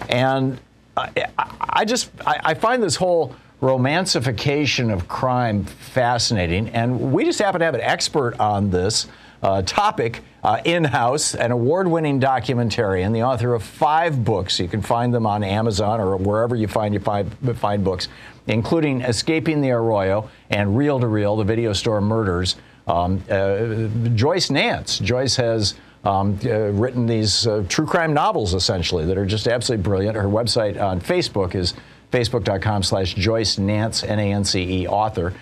And 0.09 0.59
I, 0.95 1.27
I 1.59 1.85
just 1.85 2.09
I, 2.25 2.39
I 2.43 2.53
find 2.53 2.81
this 2.81 2.95
whole 2.95 3.35
romancification 3.61 4.93
of 4.93 5.07
crime 5.07 5.63
fascinating. 5.63 6.69
And 6.69 7.11
we 7.11 7.25
just 7.25 7.39
happen 7.39 7.59
to 7.59 7.65
have 7.65 7.75
an 7.75 7.81
expert 7.81 8.39
on 8.39 8.69
this 8.69 9.07
uh, 9.41 9.61
topic 9.63 10.21
uh, 10.43 10.61
in 10.63 10.83
house, 10.83 11.35
an 11.35 11.51
award 11.51 11.87
winning 11.87 12.19
documentarian, 12.19 13.13
the 13.13 13.23
author 13.23 13.53
of 13.53 13.63
five 13.63 14.23
books. 14.23 14.59
You 14.59 14.67
can 14.67 14.81
find 14.81 15.13
them 15.13 15.25
on 15.25 15.43
Amazon 15.43 15.99
or 15.99 16.15
wherever 16.17 16.55
you 16.55 16.67
find 16.67 16.93
you 16.93 16.99
find, 16.99 17.31
find 17.57 17.83
books, 17.83 18.07
including 18.47 19.01
Escaping 19.01 19.61
the 19.61 19.71
Arroyo 19.71 20.29
and 20.49 20.77
Reel 20.77 20.99
to 20.99 21.07
Reel, 21.07 21.35
the 21.35 21.43
video 21.43 21.73
store 21.73 22.01
murders. 22.01 22.55
Um, 22.87 23.21
uh, 23.29 23.87
Joyce 24.15 24.49
Nance. 24.49 24.99
Joyce 24.99 25.35
has 25.35 25.75
um, 26.05 26.39
uh, 26.45 26.69
written 26.71 27.05
these 27.05 27.45
uh, 27.45 27.65
true 27.67 27.85
crime 27.85 28.13
novels, 28.13 28.53
essentially, 28.53 29.05
that 29.05 29.17
are 29.17 29.25
just 29.25 29.47
absolutely 29.47 29.83
brilliant. 29.83 30.15
Her 30.15 30.23
website 30.23 30.81
on 30.81 31.01
Facebook 31.01 31.53
is 31.53 31.73
facebook.com 32.11 32.83
slash 32.83 33.13
Joyce 33.13 33.57
Nance, 33.57 34.03
N-A-N-C-E, 34.03 34.87
author. 34.87 35.33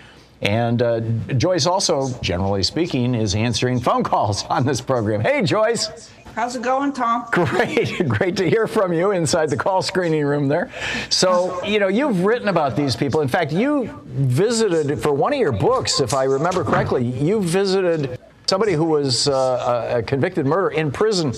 And 0.42 0.82
uh, 0.82 1.00
Joyce 1.36 1.66
also, 1.66 2.12
generally 2.20 2.62
speaking, 2.62 3.14
is 3.14 3.34
answering 3.34 3.80
phone 3.80 4.02
calls 4.02 4.44
on 4.44 4.66
this 4.66 4.80
program. 4.80 5.20
Hey, 5.20 5.42
Joyce. 5.42 6.10
How's 6.34 6.54
it 6.54 6.60
going, 6.60 6.92
Tom? 6.92 7.26
Great. 7.32 7.96
Great 8.08 8.36
to 8.36 8.48
hear 8.48 8.66
from 8.66 8.92
you 8.92 9.12
inside 9.12 9.48
the 9.48 9.56
call 9.56 9.80
screening 9.80 10.26
room 10.26 10.48
there. 10.48 10.70
So, 11.08 11.64
you 11.64 11.78
know, 11.78 11.88
you've 11.88 12.26
written 12.26 12.48
about 12.48 12.76
these 12.76 12.94
people. 12.94 13.22
In 13.22 13.28
fact, 13.28 13.52
you 13.52 14.02
visited, 14.04 15.00
for 15.00 15.12
one 15.12 15.32
of 15.32 15.38
your 15.38 15.52
books, 15.52 16.00
if 16.00 16.12
I 16.12 16.24
remember 16.24 16.62
correctly, 16.62 17.06
you 17.06 17.40
visited 17.40 18.20
somebody 18.46 18.74
who 18.74 18.84
was 18.84 19.28
uh, 19.28 19.94
a 19.96 20.02
convicted 20.02 20.44
murderer 20.44 20.72
in 20.72 20.92
prison 20.92 21.32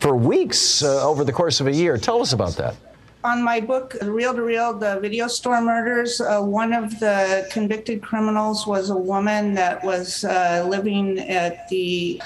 for 0.00 0.16
weeks 0.16 0.82
uh, 0.82 1.08
over 1.08 1.22
the 1.22 1.32
course 1.32 1.60
of 1.60 1.68
a 1.68 1.72
year. 1.72 1.96
Tell 1.96 2.20
us 2.20 2.32
about 2.32 2.56
that 2.56 2.74
on 3.22 3.42
my 3.42 3.60
book, 3.60 3.96
Reel 4.02 4.34
to 4.34 4.42
Reel, 4.42 4.72
the 4.72 4.98
video 5.00 5.28
store 5.28 5.60
murders, 5.60 6.20
uh, 6.20 6.40
one 6.40 6.72
of 6.72 6.98
the 7.00 7.46
convicted 7.52 8.02
criminals 8.02 8.66
was 8.66 8.90
a 8.90 8.96
woman 8.96 9.54
that 9.54 9.84
was 9.84 10.24
uh, 10.24 10.64
living 10.68 11.18
at 11.18 11.68
the 11.68 12.20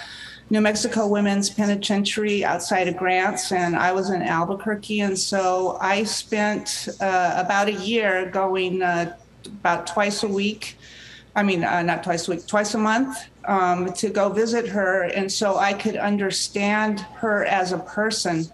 New 0.51 0.61
Mexico 0.61 1.09
Women's 1.09 1.51
Penitentiary 1.51 2.45
outside 2.45 2.87
of 2.87 2.97
Grants, 2.97 3.51
and 3.51 3.75
I 3.75 3.93
was 3.93 4.11
in 4.11 4.23
Albuquerque. 4.23 5.01
And 5.01 5.19
so 5.19 5.79
I 5.81 6.05
spent 6.05 6.89
uh, 7.01 7.43
about 7.45 7.69
a 7.69 7.73
year 7.73 8.31
going 8.31 8.83
uh, 8.83 9.17
about 9.47 9.87
twice 9.87 10.23
a 10.23 10.29
week. 10.29 10.77
I 11.35 11.43
mean, 11.43 11.65
uh, 11.65 11.83
not 11.83 12.05
twice 12.05 12.29
a 12.29 12.33
week, 12.33 12.47
twice 12.47 12.75
a 12.75 12.79
month 12.79 13.19
um, 13.47 13.93
to 13.95 14.11
go 14.11 14.29
visit 14.29 14.69
her. 14.69 15.05
And 15.05 15.33
so 15.33 15.57
I 15.57 15.73
could 15.73 15.97
understand 15.97 17.01
her 17.17 17.45
as 17.47 17.73
a 17.73 17.79
person 17.79 18.47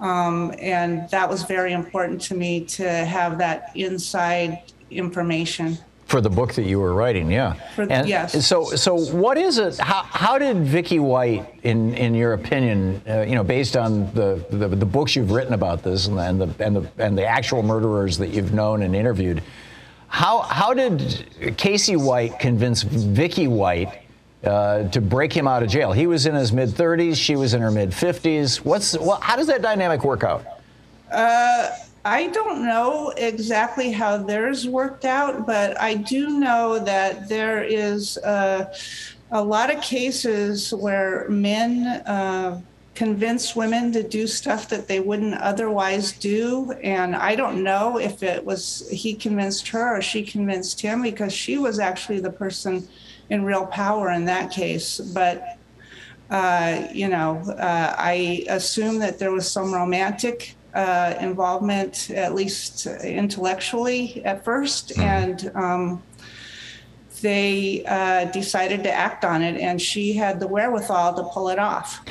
um, 0.00 0.54
and 0.58 1.08
that 1.10 1.28
was 1.28 1.42
very 1.42 1.72
important 1.72 2.20
to 2.22 2.34
me 2.34 2.64
to 2.64 2.88
have 2.88 3.38
that 3.38 3.72
inside 3.74 4.62
information 4.90 5.78
for 6.08 6.22
the 6.22 6.30
book 6.30 6.54
that 6.54 6.62
you 6.62 6.80
were 6.80 6.94
writing, 6.94 7.30
yeah. 7.30 7.52
For, 7.74 7.82
and 7.82 8.08
yes. 8.08 8.46
So, 8.46 8.64
so 8.64 8.98
what 8.98 9.36
is 9.36 9.58
it? 9.58 9.76
How, 9.76 10.02
how 10.04 10.38
did 10.38 10.56
Vicky 10.56 10.98
White, 10.98 11.46
in 11.64 11.92
in 11.94 12.14
your 12.14 12.32
opinion, 12.32 13.02
uh, 13.06 13.20
you 13.28 13.34
know, 13.34 13.44
based 13.44 13.76
on 13.76 14.10
the, 14.14 14.42
the, 14.48 14.68
the 14.68 14.86
books 14.86 15.14
you've 15.14 15.30
written 15.30 15.52
about 15.52 15.82
this 15.82 16.06
and 16.06 16.16
the, 16.16 16.22
and 16.22 16.40
the 16.40 16.64
and 16.64 16.76
the 16.76 16.90
and 16.96 17.18
the 17.18 17.26
actual 17.26 17.62
murderers 17.62 18.16
that 18.18 18.28
you've 18.28 18.54
known 18.54 18.80
and 18.82 18.96
interviewed, 18.96 19.42
how 20.08 20.38
how 20.40 20.72
did 20.72 21.26
Casey 21.58 21.96
White 21.96 22.38
convince 22.38 22.82
Vicky 22.82 23.46
White 23.46 24.07
uh, 24.44 24.88
to 24.88 25.00
break 25.00 25.32
him 25.32 25.48
out 25.48 25.62
of 25.62 25.68
jail. 25.68 25.92
He 25.92 26.06
was 26.06 26.26
in 26.26 26.34
his 26.34 26.52
mid 26.52 26.68
30s, 26.70 27.16
she 27.16 27.36
was 27.36 27.54
in 27.54 27.60
her 27.60 27.70
mid 27.70 27.90
50s. 27.90 28.58
What's 28.58 28.96
well, 28.98 29.20
how 29.20 29.36
does 29.36 29.46
that 29.48 29.62
dynamic 29.62 30.04
work 30.04 30.24
out? 30.24 30.44
Uh, 31.10 31.70
I 32.04 32.28
don't 32.28 32.64
know 32.64 33.12
exactly 33.16 33.92
how 33.92 34.16
theirs 34.16 34.66
worked 34.66 35.04
out, 35.04 35.46
but 35.46 35.78
I 35.80 35.94
do 35.94 36.38
know 36.38 36.78
that 36.78 37.28
there 37.28 37.62
is 37.62 38.16
uh, 38.18 38.72
a 39.30 39.42
lot 39.42 39.74
of 39.74 39.82
cases 39.82 40.72
where 40.72 41.28
men 41.28 41.86
uh, 42.06 42.60
convince 42.94 43.54
women 43.54 43.92
to 43.92 44.02
do 44.02 44.26
stuff 44.26 44.68
that 44.68 44.88
they 44.88 45.00
wouldn't 45.00 45.34
otherwise 45.34 46.12
do. 46.12 46.72
And 46.82 47.14
I 47.14 47.34
don't 47.34 47.62
know 47.62 47.98
if 47.98 48.22
it 48.22 48.44
was 48.44 48.88
he 48.90 49.14
convinced 49.14 49.68
her 49.68 49.96
or 49.96 50.02
she 50.02 50.22
convinced 50.22 50.80
him 50.80 51.02
because 51.02 51.32
she 51.32 51.58
was 51.58 51.78
actually 51.78 52.20
the 52.20 52.32
person 52.32 52.88
in 53.30 53.44
real 53.44 53.66
power 53.66 54.10
in 54.10 54.24
that 54.26 54.50
case. 54.50 54.98
But 54.98 55.58
uh, 56.30 56.88
you 56.92 57.08
know, 57.08 57.38
uh, 57.38 57.94
I 57.96 58.44
assume 58.48 58.98
that 58.98 59.18
there 59.18 59.30
was 59.30 59.50
some 59.50 59.72
romantic 59.72 60.54
uh, 60.74 61.14
involvement, 61.20 62.10
at 62.10 62.34
least 62.34 62.86
intellectually 62.86 64.22
at 64.24 64.44
1st 64.44 64.92
mm-hmm. 64.92 65.00
and 65.00 65.56
um, 65.56 66.02
they 67.20 67.84
uh, 67.86 68.26
decided 68.26 68.84
to 68.84 68.92
act 68.92 69.24
on 69.24 69.42
it, 69.42 69.60
and 69.60 69.80
she 69.80 70.12
had 70.12 70.38
the 70.38 70.46
wherewithal 70.46 71.14
to 71.14 71.24
pull 71.24 71.48
it 71.48 71.58
off. 71.58 72.04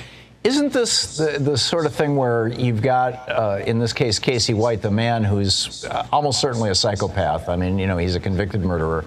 Isn't 0.44 0.72
this 0.72 1.18
the, 1.18 1.40
the 1.40 1.58
sort 1.58 1.86
of 1.86 1.94
thing 1.94 2.16
where 2.16 2.48
you've 2.48 2.82
got, 2.82 3.30
uh, 3.30 3.62
in 3.66 3.80
this 3.80 3.94
case, 3.94 4.20
Casey 4.20 4.54
White, 4.54 4.82
the 4.82 4.92
man 4.92 5.24
who's 5.24 5.86
uh, 5.86 6.08
almost 6.12 6.40
certainly 6.40 6.70
a 6.70 6.76
psychopath? 6.76 7.50
I 7.50 7.56
mean, 7.56 7.80
you 7.80 7.88
know, 7.88 7.98
he's 7.98 8.16
a 8.16 8.20
convicted 8.20 8.62
murderer. 8.62 9.06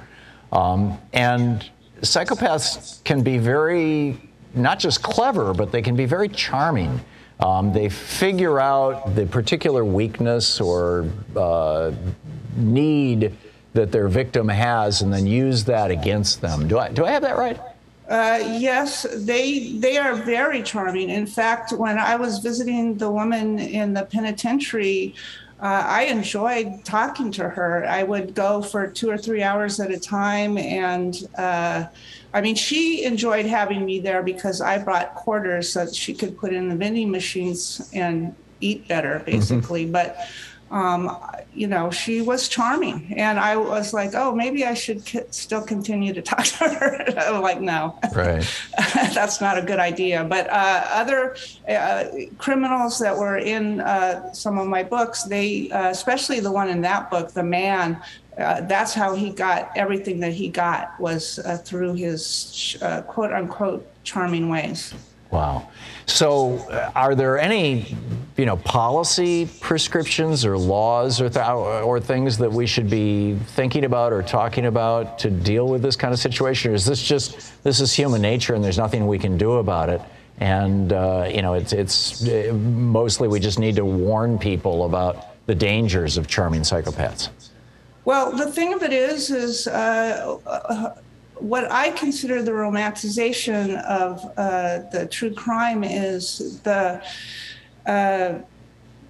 Um, 0.52 0.98
and 1.12 1.68
psychopaths 2.00 3.02
can 3.04 3.22
be 3.22 3.38
very, 3.38 4.20
not 4.54 4.78
just 4.78 5.02
clever, 5.02 5.54
but 5.54 5.72
they 5.72 5.82
can 5.82 5.96
be 5.96 6.06
very 6.06 6.28
charming. 6.28 7.00
Um, 7.40 7.72
they 7.72 7.88
figure 7.88 8.60
out 8.60 9.14
the 9.14 9.26
particular 9.26 9.84
weakness 9.84 10.60
or 10.60 11.08
uh, 11.36 11.92
need 12.56 13.36
that 13.72 13.92
their 13.92 14.08
victim 14.08 14.48
has 14.48 15.02
and 15.02 15.12
then 15.12 15.26
use 15.26 15.64
that 15.64 15.90
against 15.90 16.40
them. 16.40 16.68
Do 16.68 16.78
I, 16.78 16.90
do 16.90 17.04
I 17.04 17.12
have 17.12 17.22
that 17.22 17.38
right? 17.38 17.58
Uh, 18.10 18.56
yes, 18.58 19.06
they 19.18 19.78
they 19.78 19.96
are 19.96 20.16
very 20.16 20.64
charming. 20.64 21.10
In 21.10 21.28
fact, 21.28 21.70
when 21.70 21.96
I 21.96 22.16
was 22.16 22.40
visiting 22.40 22.96
the 22.96 23.08
woman 23.08 23.60
in 23.60 23.94
the 23.94 24.02
penitentiary, 24.02 25.14
uh, 25.62 25.84
I 25.86 26.04
enjoyed 26.04 26.84
talking 26.84 27.30
to 27.32 27.48
her. 27.48 27.84
I 27.86 28.02
would 28.02 28.34
go 28.34 28.62
for 28.62 28.86
two 28.86 29.10
or 29.10 29.18
three 29.18 29.42
hours 29.42 29.78
at 29.78 29.90
a 29.90 30.00
time. 30.00 30.56
And 30.56 31.28
uh, 31.36 31.84
I 32.32 32.40
mean, 32.40 32.54
she 32.54 33.04
enjoyed 33.04 33.44
having 33.44 33.84
me 33.84 34.00
there 34.00 34.22
because 34.22 34.62
I 34.62 34.78
brought 34.78 35.14
quarters 35.14 35.70
so 35.70 35.84
that 35.84 35.94
she 35.94 36.14
could 36.14 36.38
put 36.38 36.54
in 36.54 36.70
the 36.70 36.76
vending 36.76 37.10
machines 37.10 37.90
and 37.92 38.34
eat 38.60 38.88
better, 38.88 39.16
mm-hmm. 39.16 39.30
basically. 39.30 39.84
Mm-hmm. 39.84 39.92
But 39.92 40.16
um, 40.70 41.16
you 41.52 41.66
know, 41.66 41.90
she 41.90 42.22
was 42.22 42.48
charming. 42.48 43.12
And 43.16 43.38
I 43.38 43.56
was 43.56 43.92
like, 43.92 44.14
oh, 44.14 44.34
maybe 44.34 44.64
I 44.64 44.74
should 44.74 45.02
still 45.34 45.62
continue 45.62 46.12
to 46.12 46.22
talk 46.30 46.44
to 46.44 46.68
her. 46.68 47.04
I'm 47.18 47.42
like, 47.42 47.60
no, 47.60 47.98
right. 48.14 48.48
that's 48.94 49.40
not 49.40 49.58
a 49.58 49.62
good 49.62 49.78
idea. 49.78 50.24
But 50.24 50.48
uh, 50.48 50.84
other 50.90 51.36
uh, 51.68 52.04
criminals 52.38 52.98
that 53.00 53.16
were 53.16 53.38
in 53.38 53.80
uh, 53.80 54.32
some 54.32 54.58
of 54.58 54.68
my 54.68 54.82
books, 54.82 55.24
they, 55.24 55.70
uh, 55.70 55.90
especially 55.90 56.40
the 56.40 56.52
one 56.52 56.68
in 56.68 56.80
that 56.82 57.10
book, 57.10 57.32
The 57.32 57.42
Man, 57.42 58.00
uh, 58.38 58.60
that's 58.62 58.94
how 58.94 59.14
he 59.14 59.30
got 59.30 59.70
everything 59.76 60.20
that 60.20 60.32
he 60.32 60.48
got 60.48 60.98
was 61.00 61.40
uh, 61.40 61.58
through 61.58 61.94
his 61.94 62.76
quote 63.08 63.32
unquote 63.32 63.86
charming 64.04 64.48
ways. 64.48 64.94
Wow. 65.30 65.68
So, 66.06 66.56
uh, 66.70 66.90
are 66.96 67.14
there 67.14 67.38
any, 67.38 67.96
you 68.36 68.44
know, 68.44 68.56
policy 68.56 69.48
prescriptions 69.60 70.44
or 70.44 70.58
laws 70.58 71.20
or, 71.20 71.28
th- 71.28 71.46
or 71.46 72.00
things 72.00 72.36
that 72.38 72.50
we 72.50 72.66
should 72.66 72.90
be 72.90 73.36
thinking 73.48 73.84
about 73.84 74.12
or 74.12 74.22
talking 74.22 74.66
about 74.66 75.20
to 75.20 75.30
deal 75.30 75.68
with 75.68 75.82
this 75.82 75.94
kind 75.94 76.12
of 76.12 76.18
situation? 76.18 76.72
Or 76.72 76.74
is 76.74 76.84
this 76.84 77.00
just 77.00 77.62
this 77.62 77.80
is 77.80 77.92
human 77.92 78.20
nature 78.20 78.54
and 78.54 78.64
there's 78.64 78.78
nothing 78.78 79.06
we 79.06 79.18
can 79.18 79.38
do 79.38 79.52
about 79.54 79.88
it? 79.88 80.00
And, 80.40 80.92
uh, 80.92 81.30
you 81.32 81.42
know, 81.42 81.54
it's, 81.54 81.72
it's 81.72 82.26
uh, 82.26 82.52
mostly 82.54 83.28
we 83.28 83.38
just 83.38 83.58
need 83.58 83.76
to 83.76 83.84
warn 83.84 84.38
people 84.38 84.86
about 84.86 85.46
the 85.46 85.54
dangers 85.54 86.16
of 86.16 86.26
charming 86.26 86.62
psychopaths. 86.62 87.28
Well, 88.04 88.32
the 88.32 88.50
thing 88.50 88.72
of 88.72 88.82
it 88.82 88.92
is, 88.92 89.30
is 89.30 89.68
uh, 89.68 90.38
uh, 90.46 90.94
what 91.40 91.70
I 91.70 91.90
consider 91.90 92.42
the 92.42 92.52
romanticization 92.52 93.82
of 93.84 94.24
uh, 94.36 94.80
the 94.90 95.06
true 95.10 95.32
crime 95.32 95.84
is 95.84 96.60
the 96.60 97.02
uh, 97.86 98.38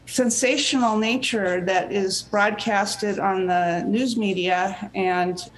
sensational 0.06 0.96
nature 0.98 1.60
that 1.60 1.92
is 1.92 2.22
broadcasted 2.22 3.18
on 3.18 3.46
the 3.46 3.82
news 3.84 4.16
media 4.16 4.90
and 4.94 5.50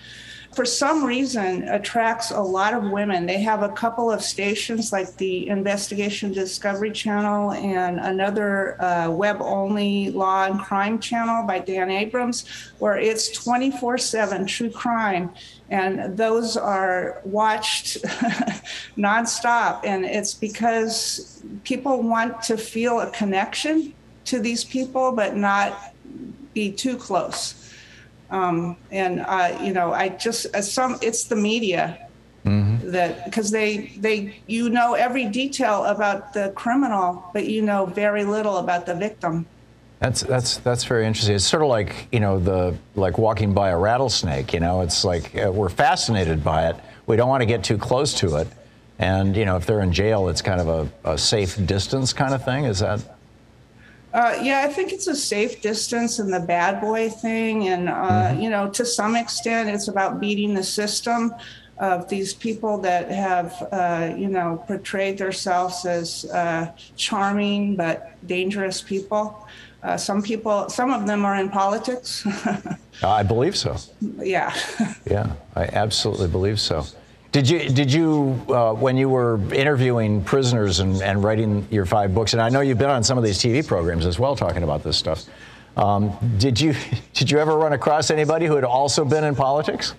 for 0.55 0.67
some 0.67 1.05
reason 1.05 1.67
attracts 1.69 2.31
a 2.31 2.41
lot 2.41 2.75
of 2.75 2.91
women. 2.91 3.25
They 3.27 3.41
have 3.41 3.63
a 3.63 3.71
couple 3.71 4.11
of 4.11 4.23
stations 4.23 4.93
like 4.93 5.17
the 5.17 5.49
Investigation 5.49 6.33
Discovery 6.33 6.91
Channel 6.91 7.53
and 7.53 7.99
another 7.99 8.81
uh, 8.83 9.11
web 9.11 9.39
only 9.41 10.11
law 10.11 10.45
and 10.45 10.61
crime 10.61 10.99
channel 10.99 11.47
by 11.47 11.61
Dan 11.61 11.91
Abrams, 11.91 12.47
where 12.79 12.99
it's 12.99 13.31
24 13.31 13.97
7 13.99 14.47
true 14.47 14.71
crime. 14.71 15.31
And 15.71 16.17
those 16.17 16.57
are 16.59 17.23
watched 17.25 18.03
nonstop. 18.99 19.81
And 19.85 20.05
it's 20.05 20.35
because 20.35 21.43
people 21.65 22.03
want 22.03 22.43
to 22.43 22.59
feel 22.59 23.01
a 23.01 23.11
connection 23.11 23.95
to 24.27 24.39
these 24.39 24.65
people, 24.65 25.13
but 25.13 25.35
not 25.35 25.95
be 26.53 26.71
too 26.71 26.97
close. 26.97 27.62
Um, 28.33 28.79
and 28.91 29.21
uh, 29.21 29.59
you 29.63 29.73
know, 29.73 29.93
I 29.93 30.09
just 30.09 30.47
as 30.55 30.73
some 30.73 30.99
it's 31.03 31.25
the 31.25 31.37
media 31.37 32.09
mm-hmm. 32.47 32.91
that 32.91 33.27
because 33.27 33.51
they 33.51 33.93
they 33.99 34.35
you 34.47 34.71
know 34.71 34.95
every 34.95 35.27
detail 35.27 35.85
about 35.85 36.33
the 36.33 36.51
criminal, 36.57 37.23
but 37.35 37.47
you 37.47 37.61
know 37.61 37.85
very 37.85 38.25
little 38.25 38.57
about 38.57 38.87
the 38.87 38.95
victim. 38.95 39.45
That's 40.01 40.23
that's 40.23 40.57
that's 40.59 40.85
very 40.85 41.07
interesting. 41.07 41.37
It's 41.37 41.45
sort 41.45 41.63
of 41.63 41.69
like 41.69 42.09
you 42.11 42.21
know 42.21 42.39
the 42.39 42.75
like 42.97 43.19
walking 43.19 43.53
by 43.53 43.69
a 43.69 43.77
rattlesnake. 43.77 44.55
You 44.55 44.61
know, 44.61 44.81
it's 44.81 45.05
like 45.05 45.37
uh, 45.37 45.53
we're 45.53 45.69
fascinated 45.69 46.43
by 46.43 46.71
it. 46.71 46.77
We 47.07 47.17
don't 47.17 47.29
want 47.29 47.43
to 47.43 47.47
get 47.47 47.63
too 47.63 47.77
close 47.77 48.15
to 48.15 48.37
it, 48.37 48.49
and 48.99 49.37
you 49.37 49.45
know, 49.45 49.57
if 49.57 49.67
they're 49.67 49.83
in 49.83 49.93
jail, 49.93 50.29
it's 50.29 50.41
kind 50.41 50.61
of 50.61 50.69
a, 51.05 51.13
a 51.13 51.19
safe 51.19 51.65
distance 51.67 52.15
kind 52.15 52.33
of 52.33 52.43
thing. 52.45 52.65
Is 52.65 52.79
that? 52.79 53.01
Uh, 54.13 54.39
yeah, 54.43 54.61
I 54.61 54.69
think 54.69 54.93
it's 54.93 55.07
a 55.07 55.17
safe 55.17 55.63
distance 55.63 56.19
and 56.19 56.33
the 56.33 56.41
bad 56.41 56.81
boy 56.81 57.09
thing. 57.09 57.69
And, 57.69 57.89
uh, 57.89 57.93
mm-hmm. 57.93 58.41
you 58.41 58.51
know, 58.51 58.69
to 58.71 58.85
some 58.85 59.17
extent, 59.17 59.71
it's 59.71 59.89
about 59.89 60.21
beating 60.21 60.55
the 60.55 60.63
system 60.63 61.35
of 61.79 62.09
these 62.09 62.35
people 62.35 62.79
that 62.79 63.11
have, 63.11 63.69
uh, 63.73 64.15
you 64.17 64.29
know, 64.29 64.63
portrayed 64.67 65.19
themselves 65.19 65.87
as 65.87 66.27
uh, 66.27 66.71
charming 66.97 67.75
but 67.75 68.17
dangerous 68.27 68.83
people. 68.83 69.49
Uh, 69.83 69.97
some 69.97 70.23
people, 70.23 70.69
some 70.69 70.93
of 70.93 71.07
them 71.07 71.25
are 71.25 71.37
in 71.37 71.49
politics. 71.49 72.25
I 73.03 73.23
believe 73.23 73.57
so. 73.57 73.77
Yeah. 74.19 74.55
yeah, 75.11 75.33
I 75.57 75.65
absolutely 75.65 76.29
believe 76.29 76.61
so. 76.61 76.85
Did 77.33 77.49
you 77.49 77.71
did 77.71 77.91
you 77.91 78.39
uh, 78.51 78.75
when 78.75 78.99
you 78.99 79.09
were 79.09 79.41
interviewing 79.55 80.23
prisoners 80.23 80.81
and, 80.81 81.01
and 81.01 81.25
writing 81.25 81.67
your 81.71 81.87
five 81.87 82.15
books? 82.15 82.35
And 82.35 82.43
I 82.43 82.51
know 82.51 82.61
you've 82.61 82.79
been 82.79 82.91
on 82.91 83.03
some 83.03 83.17
of 83.17 83.25
these 83.25 83.39
TV 83.39 83.67
programs 83.67 84.05
as 84.05 84.19
well, 84.19 84.37
talking 84.37 84.63
about 84.63 84.83
this 84.83 84.99
stuff. 84.99 85.25
Um, 85.79 86.13
did 86.37 86.61
you 86.61 86.75
did 87.15 87.31
you 87.31 87.39
ever 87.39 87.57
run 87.57 87.73
across 87.73 88.11
anybody 88.11 88.45
who 88.45 88.55
had 88.55 88.65
also 88.65 89.03
been 89.03 89.25
in 89.25 89.35
politics? 89.35 89.95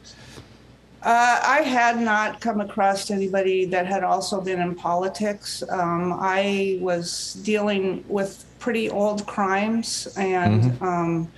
Uh, 1.02 1.42
I 1.44 1.62
had 1.62 2.00
not 2.00 2.40
come 2.40 2.62
across 2.62 3.10
anybody 3.10 3.66
that 3.66 3.88
had 3.88 4.04
also 4.04 4.40
been 4.40 4.62
in 4.62 4.76
politics. 4.76 5.64
Um, 5.70 6.14
I 6.14 6.78
was 6.82 7.34
dealing 7.44 8.06
with 8.08 8.46
pretty 8.60 8.92
old 8.92 9.26
crimes, 9.26 10.08
and 10.18 10.64
mm-hmm. 10.64 10.86
um, 10.86 11.32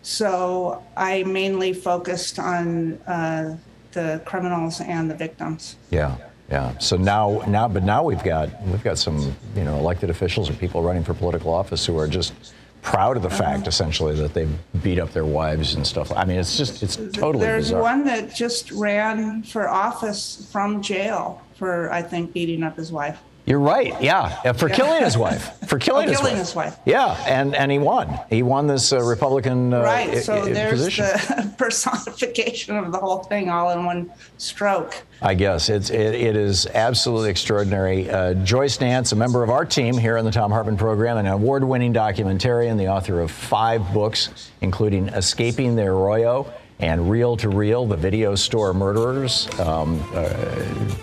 so 0.00 0.82
I 0.96 1.24
mainly 1.24 1.74
focused 1.74 2.38
on 2.40 2.94
uh, 3.06 3.58
the 3.92 4.20
criminals 4.24 4.80
and 4.80 5.10
the 5.10 5.14
victims. 5.14 5.76
Yeah. 5.90 6.16
Yeah. 6.50 6.76
So 6.78 6.96
now, 6.96 7.42
now, 7.46 7.66
but 7.68 7.82
now 7.82 8.02
we've 8.02 8.22
got 8.22 8.48
we've 8.64 8.84
got 8.84 8.98
some 8.98 9.34
you 9.56 9.64
know 9.64 9.78
elected 9.78 10.10
officials 10.10 10.50
or 10.50 10.54
people 10.54 10.82
running 10.82 11.02
for 11.02 11.14
political 11.14 11.52
office 11.52 11.86
who 11.86 11.98
are 11.98 12.08
just 12.08 12.34
proud 12.82 13.16
of 13.16 13.22
the 13.22 13.28
uh-huh. 13.28 13.38
fact, 13.38 13.66
essentially, 13.66 14.14
that 14.16 14.34
they 14.34 14.46
beat 14.82 14.98
up 14.98 15.12
their 15.12 15.24
wives 15.24 15.74
and 15.74 15.86
stuff. 15.86 16.12
I 16.12 16.24
mean, 16.24 16.38
it's 16.38 16.56
just 16.56 16.82
it's 16.82 16.96
totally. 16.96 17.46
There's 17.46 17.66
bizarre. 17.66 17.82
one 17.82 18.04
that 18.04 18.34
just 18.34 18.70
ran 18.72 19.42
for 19.44 19.68
office 19.68 20.48
from 20.52 20.82
jail 20.82 21.40
for 21.54 21.90
I 21.92 22.02
think 22.02 22.32
beating 22.32 22.62
up 22.62 22.76
his 22.76 22.92
wife. 22.92 23.18
You're 23.52 23.60
right. 23.60 24.00
Yeah, 24.00 24.52
for 24.54 24.70
killing 24.70 25.04
his 25.04 25.18
wife. 25.18 25.58
For 25.68 25.78
killing, 25.78 26.06
oh, 26.06 26.10
his, 26.10 26.18
killing 26.20 26.36
wife. 26.36 26.40
his 26.46 26.54
wife. 26.54 26.78
Yeah, 26.86 27.22
and 27.26 27.54
and 27.54 27.70
he 27.70 27.78
won. 27.78 28.18
He 28.30 28.42
won 28.42 28.66
this 28.66 28.94
uh, 28.94 29.02
Republican 29.02 29.74
uh, 29.74 29.82
right. 29.82 30.16
So 30.22 30.36
I- 30.44 30.52
there's 30.52 30.72
position. 30.86 31.04
the 31.04 31.54
personification 31.58 32.78
of 32.78 32.92
the 32.92 32.96
whole 32.98 33.24
thing 33.24 33.50
all 33.50 33.68
in 33.72 33.84
one 33.84 34.10
stroke. 34.38 34.94
I 35.20 35.34
guess 35.34 35.68
it's 35.68 35.90
it, 35.90 36.14
it 36.14 36.34
is 36.34 36.66
absolutely 36.66 37.28
extraordinary. 37.28 38.08
Uh, 38.08 38.32
Joyce 38.42 38.80
Nance, 38.80 39.12
a 39.12 39.16
member 39.16 39.42
of 39.42 39.50
our 39.50 39.66
team 39.66 39.98
here 39.98 40.16
on 40.16 40.24
the 40.24 40.32
Thom 40.32 40.50
Hartmann 40.50 40.78
program, 40.78 41.18
an 41.18 41.26
award-winning 41.26 41.92
documentarian, 41.92 42.78
the 42.78 42.88
author 42.88 43.20
of 43.20 43.30
five 43.30 43.92
books, 43.92 44.50
including 44.62 45.08
"Escaping 45.08 45.76
the 45.76 45.82
Arroyo." 45.82 46.50
And 46.80 47.08
Reel 47.08 47.36
to 47.36 47.48
Reel, 47.48 47.86
the 47.86 47.96
video 47.96 48.34
store 48.34 48.74
murderers, 48.74 49.46
um, 49.60 50.00
uh, 50.14 50.30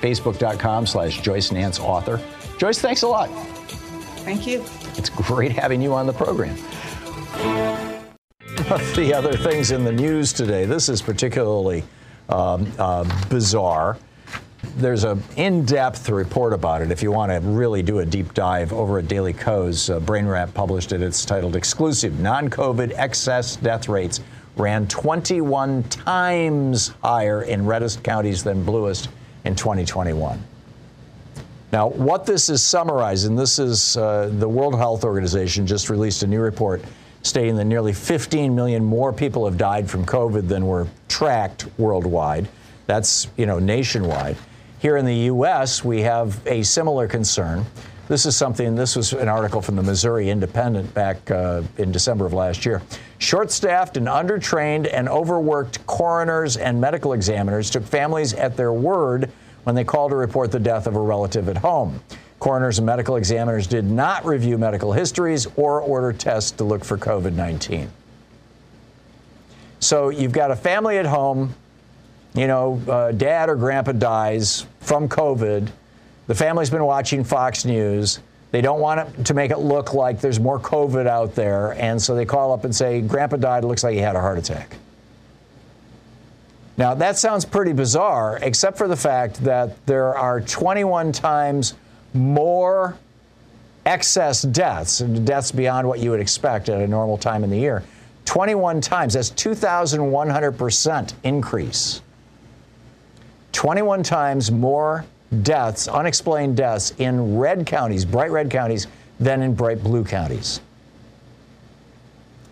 facebook.com 0.01 0.85
slash 0.85 1.21
Joyce 1.21 1.53
Nance 1.53 1.79
author. 1.79 2.19
Joyce, 2.59 2.79
thanks 2.79 3.03
a 3.03 3.07
lot. 3.07 3.29
Thank 4.25 4.45
you. 4.45 4.65
It's 4.97 5.09
great 5.09 5.53
having 5.53 5.81
you 5.81 5.93
on 5.93 6.05
the 6.05 6.11
program. 6.11 6.55
the 8.97 9.13
other 9.15 9.31
things 9.31 9.71
in 9.71 9.85
the 9.85 9.93
news 9.93 10.33
today, 10.33 10.65
this 10.65 10.89
is 10.89 11.01
particularly 11.01 11.85
um, 12.27 12.69
uh, 12.77 13.05
bizarre. 13.29 13.97
There's 14.75 15.05
an 15.05 15.23
in-depth 15.37 16.09
report 16.09 16.51
about 16.51 16.81
it. 16.81 16.91
If 16.91 17.01
you 17.01 17.13
want 17.13 17.31
to 17.31 17.39
really 17.39 17.81
do 17.81 17.99
a 17.99 18.05
deep 18.05 18.33
dive 18.33 18.73
over 18.73 18.99
at 18.99 19.07
Daily 19.07 19.31
Kos, 19.31 19.89
uh, 19.89 20.01
BrainRat 20.01 20.53
published 20.53 20.91
it. 20.91 21.01
It's 21.01 21.23
titled 21.23 21.55
"Exclusive: 21.55 22.19
Non-COVID 22.19 22.91
Excess 22.97 23.55
Death 23.55 23.87
Rates 23.87 24.19
Ran 24.57 24.85
21 24.89 25.83
times 25.83 26.89
higher 27.01 27.43
in 27.43 27.65
reddest 27.65 28.03
counties 28.03 28.43
than 28.43 28.65
bluest 28.65 29.07
in 29.45 29.55
2021." 29.55 30.43
Now, 31.71 31.89
what 31.89 32.25
this 32.25 32.49
is 32.49 32.63
summarizing, 32.63 33.35
this 33.35 33.59
is 33.59 33.95
uh, 33.95 34.31
the 34.33 34.49
World 34.49 34.75
Health 34.75 35.03
Organization 35.03 35.67
just 35.67 35.89
released 35.89 36.23
a 36.23 36.27
new 36.27 36.41
report 36.41 36.81
stating 37.21 37.55
that 37.57 37.65
nearly 37.65 37.93
15 37.93 38.55
million 38.55 38.83
more 38.83 39.13
people 39.13 39.45
have 39.45 39.57
died 39.57 39.89
from 39.89 40.05
COVID 40.05 40.47
than 40.47 40.65
were 40.65 40.87
tracked 41.07 41.67
worldwide. 41.77 42.47
That's, 42.87 43.27
you 43.37 43.45
know, 43.45 43.59
nationwide. 43.59 44.35
Here 44.79 44.97
in 44.97 45.05
the 45.05 45.15
U.S., 45.15 45.83
we 45.83 46.01
have 46.01 46.45
a 46.47 46.63
similar 46.63 47.07
concern. 47.07 47.65
This 48.07 48.25
is 48.25 48.35
something, 48.35 48.73
this 48.73 48.95
was 48.95 49.13
an 49.13 49.27
article 49.27 49.61
from 49.61 49.75
the 49.75 49.83
Missouri 49.83 50.31
Independent 50.31 50.91
back 50.95 51.29
uh, 51.29 51.61
in 51.77 51.91
December 51.91 52.25
of 52.25 52.33
last 52.33 52.65
year. 52.65 52.81
Short 53.19 53.51
staffed 53.51 53.97
and 53.97 54.07
undertrained 54.07 54.91
and 54.91 55.07
overworked 55.07 55.85
coroners 55.85 56.57
and 56.57 56.81
medical 56.81 57.13
examiners 57.13 57.69
took 57.69 57.83
families 57.83 58.33
at 58.33 58.57
their 58.57 58.73
word 58.73 59.29
when 59.63 59.75
they 59.75 59.83
called 59.83 60.11
to 60.11 60.15
report 60.15 60.51
the 60.51 60.59
death 60.59 60.87
of 60.87 60.95
a 60.95 60.99
relative 60.99 61.49
at 61.49 61.57
home. 61.57 62.01
Coroners 62.39 62.79
and 62.79 62.85
medical 62.85 63.17
examiners 63.17 63.67
did 63.67 63.85
not 63.85 64.25
review 64.25 64.57
medical 64.57 64.93
histories 64.93 65.47
or 65.57 65.81
order 65.81 66.13
tests 66.13 66.51
to 66.51 66.63
look 66.63 66.85
for 66.85 66.97
COVID 66.97 67.33
19. 67.33 67.89
So 69.81 70.09
you've 70.09 70.31
got 70.31 70.51
a 70.51 70.55
family 70.55 70.97
at 70.97 71.05
home, 71.05 71.53
you 72.33 72.47
know, 72.47 72.81
uh, 72.87 73.11
dad 73.11 73.49
or 73.49 73.55
grandpa 73.55 73.93
dies 73.93 74.65
from 74.79 75.07
COVID. 75.09 75.69
The 76.27 76.35
family's 76.35 76.69
been 76.69 76.83
watching 76.85 77.23
Fox 77.23 77.65
News. 77.65 78.19
They 78.51 78.61
don't 78.61 78.79
want 78.79 79.25
to 79.25 79.33
make 79.33 79.51
it 79.51 79.59
look 79.59 79.93
like 79.93 80.21
there's 80.21 80.39
more 80.39 80.59
COVID 80.59 81.07
out 81.07 81.35
there. 81.35 81.73
And 81.73 82.01
so 82.01 82.15
they 82.15 82.25
call 82.25 82.51
up 82.51 82.65
and 82.65 82.75
say, 82.75 83.01
Grandpa 83.01 83.37
died. 83.37 83.63
It 83.63 83.67
looks 83.67 83.83
like 83.83 83.93
he 83.93 83.99
had 83.99 84.15
a 84.15 84.21
heart 84.21 84.37
attack. 84.37 84.75
Now, 86.79 86.93
that 86.93 87.17
sounds 87.17 87.43
pretty 87.43 87.73
bizarre, 87.73 88.39
except 88.41 88.77
for 88.77 88.87
the 88.87 88.95
fact 88.95 89.43
that 89.43 89.85
there 89.85 90.17
are 90.17 90.39
21 90.39 91.11
times 91.11 91.73
more 92.13 92.97
excess 93.85 94.43
deaths, 94.43 94.99
deaths 94.99 95.51
beyond 95.51 95.89
what 95.89 95.99
you 95.99 96.09
would 96.09 96.21
expect 96.21 96.69
at 96.69 96.79
a 96.81 96.87
normal 96.87 97.17
time 97.17 97.43
in 97.43 97.49
the 97.49 97.57
year. 97.57 97.83
21 98.23 98.79
times, 98.79 99.15
that's 99.15 99.29
2,100% 99.31 101.13
increase. 101.25 102.01
21 103.51 104.01
times 104.01 104.49
more 104.49 105.03
deaths, 105.41 105.89
unexplained 105.89 106.55
deaths, 106.55 106.93
in 106.97 107.37
red 107.37 107.65
counties, 107.65 108.05
bright 108.05 108.31
red 108.31 108.49
counties, 108.49 108.87
than 109.19 109.41
in 109.41 109.53
bright 109.53 109.83
blue 109.83 110.05
counties. 110.05 110.61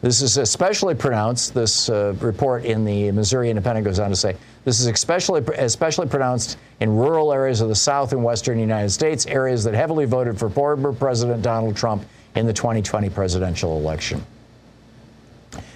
This 0.02 0.22
is 0.22 0.38
especially 0.38 0.94
pronounced, 0.94 1.56
this 1.56 1.90
uh, 1.90 2.14
report 2.20 2.66
in 2.66 2.86
the 2.86 3.12
Missouri 3.12 3.50
Independent 3.50 3.84
goes 3.84 4.00
on 4.00 4.12
to 4.12 4.16
say, 4.16 4.36
this 4.64 4.80
is 4.80 4.86
especially, 4.86 5.42
especially 5.56 6.08
pronounced 6.08 6.58
in 6.80 6.96
rural 6.96 7.34
areas 7.34 7.62
of 7.62 7.70
the 7.70 7.76
South 7.76 8.14
and 8.14 8.24
Western 8.24 8.60
United 8.60 8.92
States, 8.92 9.26
areas 9.26 9.64
that 9.64 9.74
heavily 9.74 10.06
voted 10.06 10.38
for 10.38 10.50
former 10.50 10.94
President 10.94 11.42
Donald 11.42 11.76
Trump 11.76 12.06
in 12.36 12.46
the 12.46 12.54
2020 12.54 13.10
presidential 13.10 13.78
election. 13.78 14.24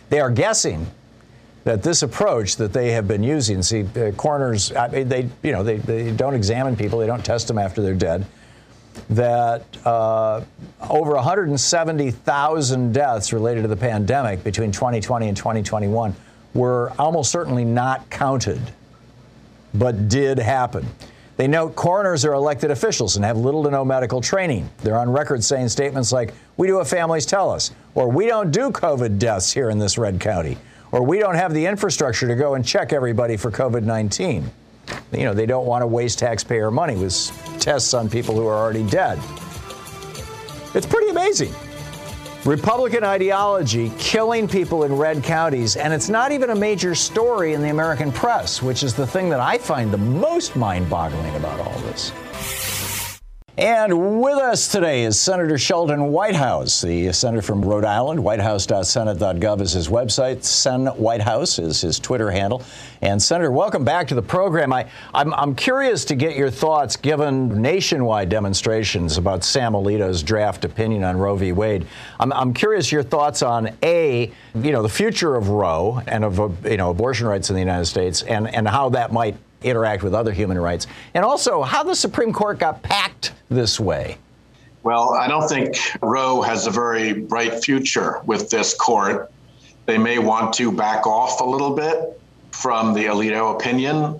They 0.09 0.19
are 0.19 0.29
guessing 0.29 0.85
that 1.63 1.81
this 1.81 2.03
approach 2.03 2.57
that 2.57 2.73
they 2.73 2.91
have 2.91 3.07
been 3.07 3.23
using, 3.23 3.63
see, 3.63 3.87
uh, 3.95 4.11
coroners, 4.11 4.71
I 4.75 4.87
mean, 4.89 5.09
they, 5.09 5.29
you 5.41 5.51
know, 5.51 5.63
they, 5.63 5.77
they 5.77 6.11
don't 6.11 6.35
examine 6.35 6.75
people, 6.75 6.99
they 6.99 7.07
don't 7.07 7.25
test 7.25 7.47
them 7.47 7.57
after 7.57 7.81
they're 7.81 7.95
dead 7.95 8.25
that 9.09 9.63
uh, 9.85 10.41
over 10.89 11.13
170,000 11.15 12.93
deaths 12.93 13.33
related 13.33 13.61
to 13.63 13.67
the 13.67 13.75
pandemic 13.75 14.43
between 14.43 14.71
2020 14.71 15.27
and 15.27 15.37
2021 15.37 16.15
were 16.53 16.91
almost 16.99 17.31
certainly 17.31 17.65
not 17.65 18.09
counted, 18.09 18.61
but 19.73 20.09
did 20.09 20.37
happen. 20.37 20.85
They 21.37 21.47
note 21.47 21.75
coroners 21.75 22.23
are 22.25 22.33
elected 22.33 22.71
officials 22.71 23.15
and 23.15 23.25
have 23.25 23.37
little 23.37 23.63
to 23.63 23.71
no 23.71 23.83
medical 23.83 24.21
training. 24.21 24.69
They're 24.83 24.99
on 24.99 25.11
record 25.11 25.43
saying 25.43 25.69
statements 25.69 26.11
like, 26.11 26.33
We 26.57 26.67
do 26.67 26.75
what 26.75 26.87
families 26.87 27.25
tell 27.25 27.49
us, 27.49 27.71
or 27.95 28.09
We 28.09 28.27
don't 28.27 28.51
do 28.51 28.69
COVID 28.69 29.17
deaths 29.17 29.51
here 29.51 29.69
in 29.69 29.79
this 29.79 29.97
red 29.97 30.19
county, 30.19 30.57
or 30.91 31.03
We 31.03 31.19
don't 31.19 31.35
have 31.35 31.53
the 31.53 31.65
infrastructure 31.65 32.27
to 32.27 32.35
go 32.35 32.53
and 32.53 32.65
check 32.65 32.93
everybody 32.93 33.37
for 33.37 33.49
COVID 33.49 33.83
19. 33.83 34.51
You 35.11 35.23
know, 35.23 35.33
they 35.33 35.45
don't 35.45 35.65
want 35.65 35.81
to 35.81 35.87
waste 35.87 36.19
taxpayer 36.19 36.71
money 36.71 36.95
with 36.95 37.13
tests 37.59 37.93
on 37.93 38.09
people 38.09 38.35
who 38.35 38.47
are 38.47 38.55
already 38.55 38.83
dead. 38.83 39.19
It's 40.73 40.85
pretty 40.85 41.09
amazing. 41.09 41.53
Republican 42.45 43.03
ideology 43.03 43.91
killing 43.99 44.47
people 44.47 44.83
in 44.83 44.95
red 44.95 45.21
counties, 45.21 45.75
and 45.75 45.93
it's 45.93 46.09
not 46.09 46.31
even 46.31 46.49
a 46.49 46.55
major 46.55 46.95
story 46.95 47.53
in 47.53 47.61
the 47.61 47.69
American 47.69 48.11
press, 48.11 48.63
which 48.63 48.81
is 48.81 48.95
the 48.95 49.05
thing 49.05 49.29
that 49.29 49.39
I 49.39 49.57
find 49.57 49.91
the 49.91 49.97
most 49.97 50.55
mind 50.55 50.89
boggling 50.89 51.35
about 51.35 51.59
all 51.59 51.77
this. 51.81 52.11
And 53.61 54.21
with 54.23 54.39
us 54.39 54.67
today 54.67 55.03
is 55.03 55.21
Senator 55.21 55.55
Sheldon 55.55 56.05
Whitehouse, 56.05 56.81
the 56.81 57.13
senator 57.13 57.43
from 57.43 57.63
Rhode 57.63 57.85
Island. 57.85 58.19
Whitehouse.senate.gov 58.23 59.61
is 59.61 59.71
his 59.71 59.87
website. 59.87 60.43
Sen 60.43 60.87
Whitehouse 60.87 61.59
is 61.59 61.79
his 61.79 61.99
Twitter 61.99 62.31
handle. 62.31 62.63
And 63.03 63.21
Senator, 63.21 63.51
welcome 63.51 63.85
back 63.85 64.07
to 64.07 64.15
the 64.15 64.21
program. 64.23 64.73
I, 64.73 64.89
I'm, 65.13 65.31
I'm 65.35 65.53
curious 65.53 66.05
to 66.05 66.15
get 66.15 66.35
your 66.35 66.49
thoughts, 66.49 66.95
given 66.95 67.61
nationwide 67.61 68.29
demonstrations 68.29 69.17
about 69.17 69.43
Sam 69.43 69.73
Alito's 69.73 70.23
draft 70.23 70.65
opinion 70.65 71.03
on 71.03 71.17
Roe 71.17 71.35
v. 71.35 71.51
Wade. 71.51 71.85
I'm, 72.19 72.33
I'm 72.33 72.55
curious 72.55 72.91
your 72.91 73.03
thoughts 73.03 73.43
on 73.43 73.77
a, 73.83 74.31
you 74.55 74.71
know, 74.71 74.81
the 74.81 74.89
future 74.89 75.35
of 75.35 75.49
Roe 75.49 76.01
and 76.07 76.25
of 76.25 76.65
you 76.65 76.77
know 76.77 76.89
abortion 76.89 77.27
rights 77.27 77.51
in 77.51 77.53
the 77.53 77.61
United 77.61 77.85
States, 77.85 78.23
and 78.23 78.47
and 78.47 78.67
how 78.67 78.89
that 78.89 79.13
might 79.13 79.35
interact 79.63 80.03
with 80.03 80.13
other 80.13 80.31
human 80.31 80.59
rights, 80.59 80.87
and 81.13 81.23
also 81.23 81.61
how 81.61 81.83
the 81.83 81.95
Supreme 81.95 82.33
Court 82.33 82.59
got 82.59 82.81
packed 82.81 83.33
this 83.49 83.79
way. 83.79 84.17
Well, 84.83 85.13
I 85.13 85.27
don't 85.27 85.47
think 85.47 85.75
Roe 86.01 86.41
has 86.41 86.65
a 86.65 86.71
very 86.71 87.13
bright 87.13 87.63
future 87.63 88.19
with 88.25 88.49
this 88.49 88.73
court. 88.73 89.31
They 89.85 89.97
may 89.97 90.17
want 90.17 90.53
to 90.55 90.71
back 90.71 91.05
off 91.05 91.39
a 91.39 91.45
little 91.45 91.75
bit 91.75 92.19
from 92.51 92.93
the 92.93 93.05
Alito 93.05 93.55
opinion 93.55 94.19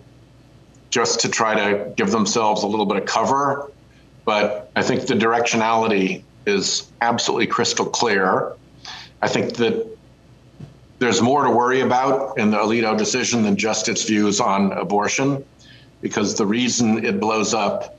just 0.90 1.20
to 1.22 1.30
try 1.30 1.56
to 1.56 1.90
give 1.96 2.12
themselves 2.12 2.64
a 2.64 2.68
little 2.68 2.86
bit 2.86 2.98
of 2.98 3.06
cover. 3.06 3.72
But 4.26 4.70
I 4.76 4.84
think 4.84 5.08
the 5.08 5.16
directionality 5.16 6.24
is 6.46 6.92
absolutely 7.02 7.48
crystal 7.48 7.86
clear. 7.86 8.54
I 9.22 9.28
think 9.28 9.56
that 9.56 9.91
there's 11.02 11.20
more 11.20 11.46
to 11.46 11.50
worry 11.50 11.82
about 11.82 12.38
in 12.38 12.52
the 12.52 12.58
Alito 12.58 12.96
decision 12.96 13.42
than 13.42 13.56
just 13.56 13.90
its 13.90 14.04
views 14.04 14.40
on 14.40 14.72
abortion, 14.72 15.44
because 16.00 16.36
the 16.36 16.46
reason 16.46 17.04
it 17.04 17.20
blows 17.20 17.56
up 17.56 17.98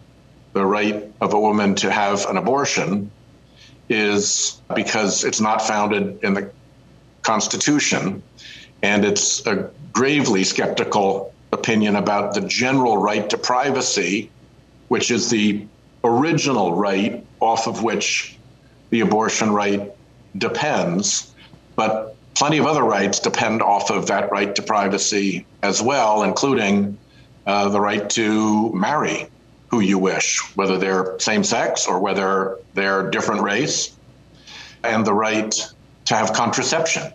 the 0.52 0.64
right 0.64 1.12
of 1.20 1.34
a 1.34 1.40
woman 1.40 1.74
to 1.74 1.90
have 1.90 2.24
an 2.26 2.36
abortion 2.36 3.10
is 3.88 4.60
because 4.76 5.24
it's 5.24 5.40
not 5.40 5.60
founded 5.62 6.22
in 6.22 6.34
the 6.34 6.52
Constitution. 7.22 8.22
And 8.84 9.04
it's 9.04 9.44
a 9.48 9.72
gravely 9.92 10.44
skeptical 10.44 11.34
opinion 11.50 11.96
about 11.96 12.34
the 12.34 12.42
general 12.42 12.96
right 12.96 13.28
to 13.30 13.36
privacy, 13.36 14.30
which 14.86 15.10
is 15.10 15.28
the 15.28 15.66
original 16.04 16.72
right 16.74 17.26
off 17.40 17.66
of 17.66 17.82
which 17.82 18.38
the 18.90 19.00
abortion 19.00 19.50
right 19.50 19.90
depends. 20.38 21.34
But 21.74 22.14
plenty 22.34 22.58
of 22.58 22.66
other 22.66 22.82
rights 22.82 23.20
depend 23.20 23.62
off 23.62 23.90
of 23.90 24.06
that 24.06 24.30
right 24.30 24.54
to 24.54 24.62
privacy 24.62 25.46
as 25.62 25.82
well, 25.82 26.22
including 26.22 26.98
uh, 27.46 27.68
the 27.68 27.80
right 27.80 28.08
to 28.10 28.72
marry 28.72 29.26
who 29.68 29.80
you 29.80 29.98
wish, 29.98 30.40
whether 30.56 30.78
they're 30.78 31.18
same 31.18 31.42
sex 31.42 31.86
or 31.86 31.98
whether 31.98 32.58
they're 32.74 33.10
different 33.10 33.42
race, 33.42 33.96
and 34.84 35.06
the 35.06 35.14
right 35.14 35.54
to 36.04 36.14
have 36.14 36.32
contraception. 36.32 37.12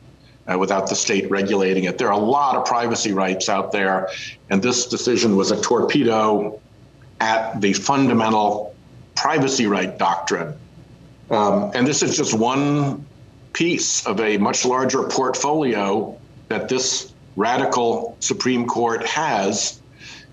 Uh, 0.49 0.57
without 0.57 0.87
the 0.87 0.95
state 0.95 1.29
regulating 1.29 1.83
it. 1.83 1.97
There 1.97 2.07
are 2.07 2.13
a 2.13 2.17
lot 2.17 2.55
of 2.55 2.63
privacy 2.63 3.11
rights 3.11 3.49
out 3.49 3.73
there, 3.73 4.07
and 4.49 4.63
this 4.63 4.85
decision 4.85 5.35
was 5.35 5.51
a 5.51 5.61
torpedo 5.61 6.57
at 7.19 7.59
the 7.59 7.73
fundamental 7.73 8.73
privacy 9.13 9.67
right 9.67 9.97
doctrine. 9.97 10.53
Um, 11.29 11.71
and 11.73 11.85
this 11.85 12.01
is 12.01 12.15
just 12.15 12.33
one 12.33 13.05
piece 13.57 14.05
of 14.05 14.21
a 14.21 14.37
much 14.37 14.65
larger 14.65 15.01
portfolio 15.01 16.15
that 16.47 16.69
this 16.69 17.11
radical 17.35 18.15
Supreme 18.19 18.67
Court 18.67 19.03
has 19.03 19.81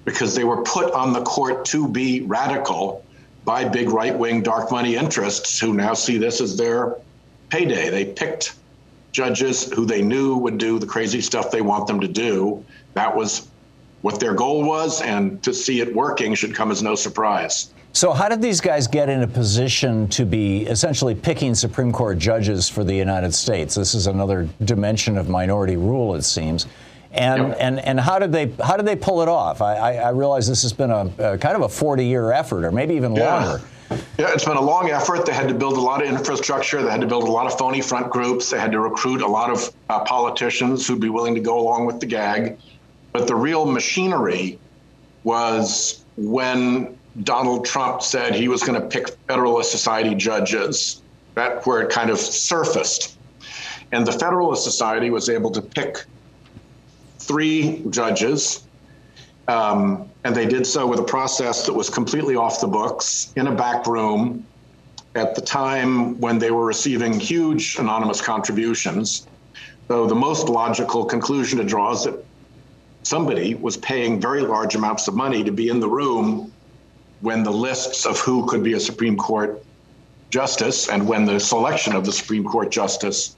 because 0.04 0.34
they 0.34 0.44
were 0.44 0.62
put 0.62 0.92
on 0.92 1.14
the 1.14 1.22
court 1.22 1.64
to 1.64 1.88
be 1.88 2.20
radical 2.20 3.02
by 3.46 3.64
big 3.64 3.88
right 3.88 4.18
wing 4.18 4.42
dark 4.42 4.70
money 4.70 4.94
interests 4.96 5.58
who 5.58 5.72
now 5.72 5.94
see 5.94 6.18
this 6.18 6.42
as 6.42 6.58
their 6.58 6.96
payday. 7.48 7.88
They 7.88 8.04
picked 8.04 8.56
judges 9.12 9.72
who 9.72 9.86
they 9.86 10.02
knew 10.02 10.36
would 10.36 10.58
do 10.58 10.78
the 10.78 10.86
crazy 10.86 11.22
stuff 11.22 11.50
they 11.50 11.62
want 11.62 11.86
them 11.86 12.00
to 12.00 12.08
do. 12.08 12.62
That 12.92 13.16
was 13.16 13.48
what 14.02 14.20
their 14.20 14.34
goal 14.34 14.64
was, 14.64 15.00
and 15.00 15.42
to 15.44 15.54
see 15.54 15.80
it 15.80 15.94
working 15.94 16.34
should 16.34 16.54
come 16.54 16.70
as 16.70 16.82
no 16.82 16.94
surprise. 16.94 17.72
So, 17.94 18.12
how 18.12 18.28
did 18.28 18.42
these 18.42 18.60
guys 18.60 18.88
get 18.88 19.08
in 19.08 19.22
a 19.22 19.26
position 19.26 20.08
to 20.08 20.26
be 20.26 20.62
essentially 20.62 21.14
picking 21.14 21.54
Supreme 21.54 21.92
Court 21.92 22.18
judges 22.18 22.68
for 22.68 22.82
the 22.82 22.92
United 22.92 23.32
States? 23.32 23.76
This 23.76 23.94
is 23.94 24.08
another 24.08 24.48
dimension 24.64 25.16
of 25.16 25.28
minority 25.28 25.76
rule, 25.76 26.16
it 26.16 26.22
seems. 26.22 26.66
And, 27.12 27.54
and, 27.54 27.78
and 27.78 28.00
how 28.00 28.18
did 28.18 28.32
they 28.32 28.50
how 28.60 28.76
did 28.76 28.84
they 28.84 28.96
pull 28.96 29.22
it 29.22 29.28
off? 29.28 29.62
I, 29.62 29.76
I, 29.76 29.92
I 29.92 30.08
realize 30.08 30.48
this 30.48 30.62
has 30.62 30.72
been 30.72 30.90
a, 30.90 31.08
a, 31.20 31.38
kind 31.38 31.54
of 31.54 31.62
a 31.62 31.68
40 31.68 32.04
year 32.04 32.32
effort, 32.32 32.64
or 32.64 32.72
maybe 32.72 32.96
even 32.96 33.14
yeah. 33.14 33.32
longer. 33.32 33.64
Yeah, 34.18 34.32
it's 34.32 34.44
been 34.44 34.56
a 34.56 34.60
long 34.60 34.90
effort. 34.90 35.24
They 35.24 35.32
had 35.32 35.46
to 35.46 35.54
build 35.54 35.76
a 35.76 35.80
lot 35.80 36.02
of 36.02 36.08
infrastructure. 36.08 36.82
They 36.82 36.90
had 36.90 37.00
to 37.02 37.06
build 37.06 37.28
a 37.28 37.30
lot 37.30 37.46
of 37.46 37.56
phony 37.56 37.80
front 37.80 38.10
groups. 38.10 38.50
They 38.50 38.58
had 38.58 38.72
to 38.72 38.80
recruit 38.80 39.22
a 39.22 39.28
lot 39.28 39.50
of 39.50 39.72
uh, 39.88 40.00
politicians 40.00 40.84
who'd 40.84 40.98
be 40.98 41.10
willing 41.10 41.36
to 41.36 41.40
go 41.40 41.60
along 41.60 41.86
with 41.86 42.00
the 42.00 42.06
gag. 42.06 42.58
But 43.12 43.28
the 43.28 43.36
real 43.36 43.64
machinery 43.66 44.58
was 45.22 46.04
when 46.16 46.98
Donald 47.22 47.64
Trump 47.64 48.02
said 48.02 48.34
he 48.34 48.48
was 48.48 48.62
going 48.62 48.80
to 48.80 48.86
pick 48.86 49.08
Federalist 49.28 49.70
Society 49.70 50.14
judges. 50.14 51.02
That 51.34 51.66
where 51.66 51.82
it 51.82 51.90
kind 51.90 52.10
of 52.10 52.18
surfaced. 52.18 53.18
And 53.92 54.06
the 54.06 54.12
Federalist 54.12 54.64
Society 54.64 55.10
was 55.10 55.28
able 55.28 55.50
to 55.52 55.62
pick 55.62 56.04
three 57.18 57.84
judges. 57.90 58.66
Um, 59.46 60.10
and 60.24 60.34
they 60.34 60.46
did 60.46 60.66
so 60.66 60.86
with 60.86 60.98
a 60.98 61.04
process 61.04 61.66
that 61.66 61.72
was 61.72 61.90
completely 61.90 62.34
off 62.34 62.60
the 62.60 62.66
books 62.66 63.32
in 63.36 63.46
a 63.46 63.54
back 63.54 63.86
room 63.86 64.46
at 65.14 65.34
the 65.34 65.40
time 65.40 66.18
when 66.20 66.38
they 66.38 66.50
were 66.50 66.64
receiving 66.64 67.20
huge 67.20 67.76
anonymous 67.78 68.20
contributions. 68.20 69.26
So 69.88 70.06
the 70.06 70.14
most 70.14 70.48
logical 70.48 71.04
conclusion 71.04 71.58
to 71.58 71.64
draw 71.64 71.92
is 71.92 72.04
that 72.04 72.24
somebody 73.02 73.54
was 73.54 73.76
paying 73.76 74.20
very 74.20 74.40
large 74.40 74.74
amounts 74.74 75.06
of 75.08 75.14
money 75.14 75.44
to 75.44 75.52
be 75.52 75.68
in 75.68 75.78
the 75.78 75.88
room 75.88 76.52
when 77.24 77.42
the 77.42 77.50
lists 77.50 78.04
of 78.04 78.18
who 78.18 78.44
could 78.44 78.62
be 78.62 78.74
a 78.74 78.80
Supreme 78.80 79.16
Court 79.16 79.64
justice 80.28 80.90
and 80.90 81.08
when 81.08 81.24
the 81.24 81.40
selection 81.40 81.96
of 81.96 82.04
the 82.04 82.12
Supreme 82.12 82.44
Court 82.44 82.70
justice 82.70 83.34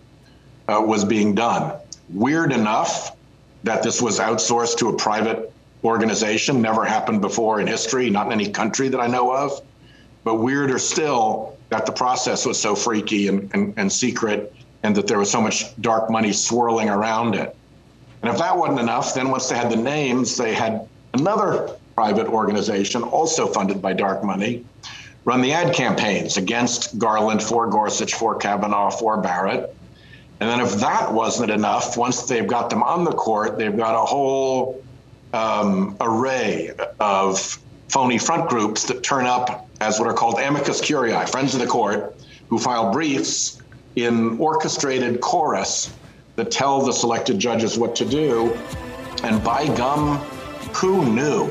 uh, 0.67 0.83
was 0.85 1.05
being 1.05 1.37
done. 1.37 1.73
Weird 2.11 2.53
enough 2.53 3.17
that 3.63 3.85
this 3.85 4.03
was 4.03 4.19
outsourced 4.19 4.77
to 4.79 4.89
a 4.89 4.97
private 4.97 5.53
organization, 5.85 6.61
never 6.61 6.85
happened 6.85 7.21
before 7.21 7.61
in 7.61 7.69
history, 7.69 8.11
not 8.11 8.27
in 8.27 8.33
any 8.33 8.51
country 8.51 8.89
that 8.89 8.99
I 8.99 9.07
know 9.07 9.33
of. 9.33 9.63
But 10.25 10.41
weirder 10.41 10.81
still 10.81 11.57
that 11.69 11.87
the 11.87 11.93
process 11.93 12.45
was 12.45 12.61
so 12.61 12.75
freaky 12.75 13.29
and, 13.29 13.49
and, 13.55 13.73
and 13.77 13.93
secret 13.93 14.53
and 14.83 14.97
that 14.97 15.07
there 15.07 15.21
was 15.21 15.31
so 15.31 15.41
much 15.41 15.81
dark 15.81 16.11
money 16.11 16.33
swirling 16.33 16.89
around 16.89 17.37
it. 17.37 17.55
And 18.23 18.33
if 18.33 18.39
that 18.39 18.57
wasn't 18.57 18.81
enough, 18.81 19.15
then 19.15 19.31
once 19.31 19.49
they 19.49 19.57
had 19.57 19.71
the 19.71 19.77
names, 19.77 20.37
they 20.37 20.55
had 20.55 20.89
another 21.15 21.77
private 21.97 22.27
organization, 22.27 23.03
also 23.03 23.47
funded 23.47 23.81
by 23.81 23.95
dark 23.95 24.23
money, 24.23 24.65
run 25.25 25.41
the 25.41 25.53
ad 25.53 25.75
campaigns 25.75 26.37
against 26.37 26.99
Garland, 26.99 27.43
for 27.43 27.67
Gorsuch, 27.69 28.15
for 28.15 28.37
Kavanaugh, 28.37 28.91
for 28.91 29.17
Barrett. 29.17 29.75
And 30.39 30.49
then 30.51 30.61
if 30.61 30.75
that 30.75 31.13
wasn't 31.13 31.51
enough, 31.51 31.97
once 31.97 32.25
they've 32.25 32.47
got 32.47 32.69
them 32.69 32.83
on 32.83 33.05
the 33.05 33.13
court, 33.13 33.57
they've 33.57 33.77
got 33.77 33.95
a 33.95 34.05
whole 34.05 34.85
um, 35.33 35.97
array 36.01 36.73
of 37.01 37.59
phony 37.89 38.19
front 38.19 38.51
groups 38.51 38.85
that 38.85 39.03
turn 39.03 39.25
up 39.25 39.67
as 39.81 39.99
what 39.99 40.07
are 40.07 40.15
called 40.15 40.39
amicus 40.39 40.81
curiae, 40.81 41.27
friends 41.27 41.55
of 41.55 41.61
the 41.61 41.67
court, 41.67 42.15
who 42.49 42.59
file 42.59 42.93
briefs 42.93 43.63
in 43.97 44.39
orchestrated 44.39 45.23
chorus 45.23 45.95
that 46.37 46.51
tell 46.51 46.83
the 46.83 46.93
selected 46.93 47.39
judges 47.39 47.79
what 47.79 47.97
to 47.97 48.05
do. 48.05 48.53
And 49.23 49.43
by 49.43 49.67
gum, 49.77 50.19
who 50.75 51.11
knew? 51.11 51.51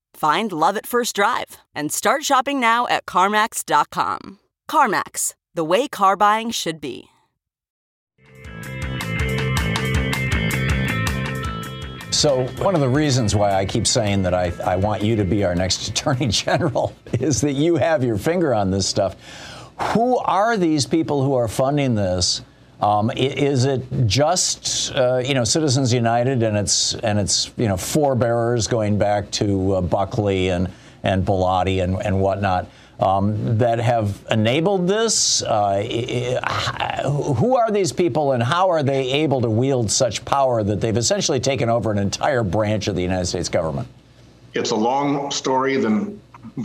Find 0.21 0.51
love 0.51 0.77
at 0.77 0.85
first 0.85 1.15
drive 1.15 1.57
and 1.73 1.91
start 1.91 2.23
shopping 2.23 2.59
now 2.59 2.85
at 2.85 3.07
CarMax.com. 3.07 4.37
CarMax, 4.69 5.33
the 5.55 5.63
way 5.63 5.87
car 5.87 6.15
buying 6.15 6.51
should 6.51 6.79
be. 6.79 7.09
So, 12.11 12.45
one 12.59 12.75
of 12.75 12.81
the 12.81 12.87
reasons 12.87 13.35
why 13.35 13.53
I 13.53 13.65
keep 13.65 13.87
saying 13.87 14.21
that 14.21 14.35
I, 14.35 14.53
I 14.63 14.75
want 14.75 15.01
you 15.01 15.15
to 15.15 15.23
be 15.25 15.43
our 15.43 15.55
next 15.55 15.87
Attorney 15.89 16.27
General 16.27 16.95
is 17.13 17.41
that 17.41 17.53
you 17.53 17.77
have 17.77 18.03
your 18.03 18.19
finger 18.19 18.53
on 18.53 18.69
this 18.69 18.87
stuff. 18.87 19.15
Who 19.95 20.19
are 20.19 20.55
these 20.55 20.85
people 20.85 21.23
who 21.23 21.33
are 21.33 21.47
funding 21.47 21.95
this? 21.95 22.43
Um, 22.81 23.11
is 23.15 23.65
it 23.65 23.83
just 24.07 24.91
uh, 24.95 25.21
you 25.23 25.35
know 25.35 25.43
Citizens 25.43 25.93
United 25.93 26.41
and 26.41 26.57
its 26.57 26.95
and 26.95 27.19
its 27.19 27.51
you 27.55 27.67
know 27.67 27.77
forebearers 27.77 28.67
going 28.67 28.97
back 28.97 29.29
to 29.31 29.75
uh, 29.75 29.81
Buckley 29.81 30.49
and 30.49 30.67
and 31.03 31.25
Bellotti 31.25 31.83
and, 31.83 32.01
and 32.01 32.19
whatnot 32.19 32.67
um, 32.99 33.57
that 33.57 33.79
have 33.79 34.23
enabled 34.29 34.87
this? 34.87 35.41
Uh, 35.41 35.83
who 37.03 37.55
are 37.55 37.71
these 37.71 37.91
people 37.91 38.33
and 38.33 38.43
how 38.43 38.69
are 38.69 38.83
they 38.83 39.11
able 39.11 39.41
to 39.41 39.49
wield 39.49 39.89
such 39.91 40.23
power 40.25 40.63
that 40.63 40.81
they've 40.81 40.97
essentially 40.97 41.39
taken 41.39 41.69
over 41.69 41.91
an 41.91 41.97
entire 41.97 42.43
branch 42.43 42.87
of 42.87 42.95
the 42.95 43.01
United 43.01 43.25
States 43.25 43.49
government? 43.49 43.87
It's 44.53 44.71
a 44.71 44.75
long 44.75 45.31
story 45.31 45.77
than 45.77 46.19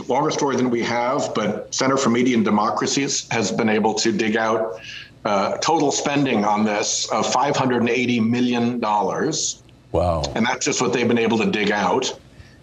longer 0.07 0.31
story 0.31 0.55
than 0.55 0.69
we 0.69 0.83
have, 0.83 1.33
but 1.33 1.73
Center 1.73 1.97
for 1.97 2.09
Media 2.09 2.35
and 2.35 2.45
Democracies 2.45 3.27
has 3.31 3.51
been 3.51 3.69
able 3.69 3.93
to 3.95 4.11
dig 4.11 4.35
out 4.35 4.79
uh, 5.27 5.57
total 5.57 5.91
spending 5.91 6.45
on 6.45 6.63
this 6.63 7.09
of 7.11 7.27
$580 7.27 8.25
million. 8.25 8.79
Wow. 8.79 10.23
And 10.35 10.45
that's 10.45 10.63
just 10.63 10.81
what 10.81 10.93
they've 10.93 11.07
been 11.07 11.17
able 11.17 11.37
to 11.39 11.51
dig 11.51 11.69
out. 11.69 12.17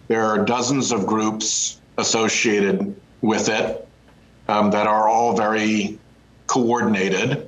There 0.09 0.25
are 0.25 0.43
dozens 0.43 0.91
of 0.91 1.07
groups 1.07 1.83
associated 1.99 2.99
with 3.21 3.51
it 3.51 3.87
um, 4.49 4.71
that 4.71 4.87
are 4.87 5.11
all 5.11 5.37
very 5.37 5.99
coordinated. 6.47 7.47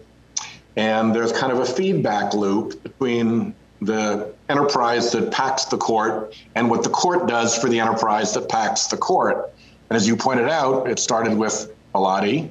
And 0.77 1.14
there's 1.14 1.33
kind 1.33 1.51
of 1.51 1.61
a 1.61 1.67
feedback 1.67 2.35
loop 2.35 2.83
between 2.83 3.55
the 3.81 4.35
enterprise 4.51 5.12
that 5.12 5.33
packs 5.33 5.64
the 5.64 5.79
court 5.79 6.37
and 6.55 6.69
what 6.69 6.83
the 6.83 6.91
court 6.91 7.27
does 7.27 7.57
for 7.57 7.71
the 7.71 7.81
enterprise 7.81 8.35
that 8.35 8.51
packs 8.51 8.89
the 8.89 8.99
court. 8.99 9.55
And 9.89 9.97
as 9.97 10.07
you 10.07 10.14
pointed 10.14 10.51
out, 10.51 10.91
it 10.91 10.99
started 10.99 11.39
with 11.39 11.73
Bellotti 11.95 12.51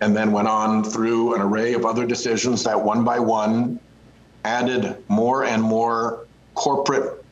and 0.00 0.16
then 0.16 0.32
went 0.32 0.48
on 0.48 0.84
through 0.84 1.34
an 1.34 1.40
array 1.40 1.74
of 1.74 1.84
other 1.84 2.06
decisions 2.06 2.62
that 2.64 2.80
one 2.80 3.04
by 3.04 3.18
one 3.18 3.78
added 4.44 4.96
more 5.08 5.44
and 5.44 5.62
more 5.62 6.26
corporate 6.54 7.24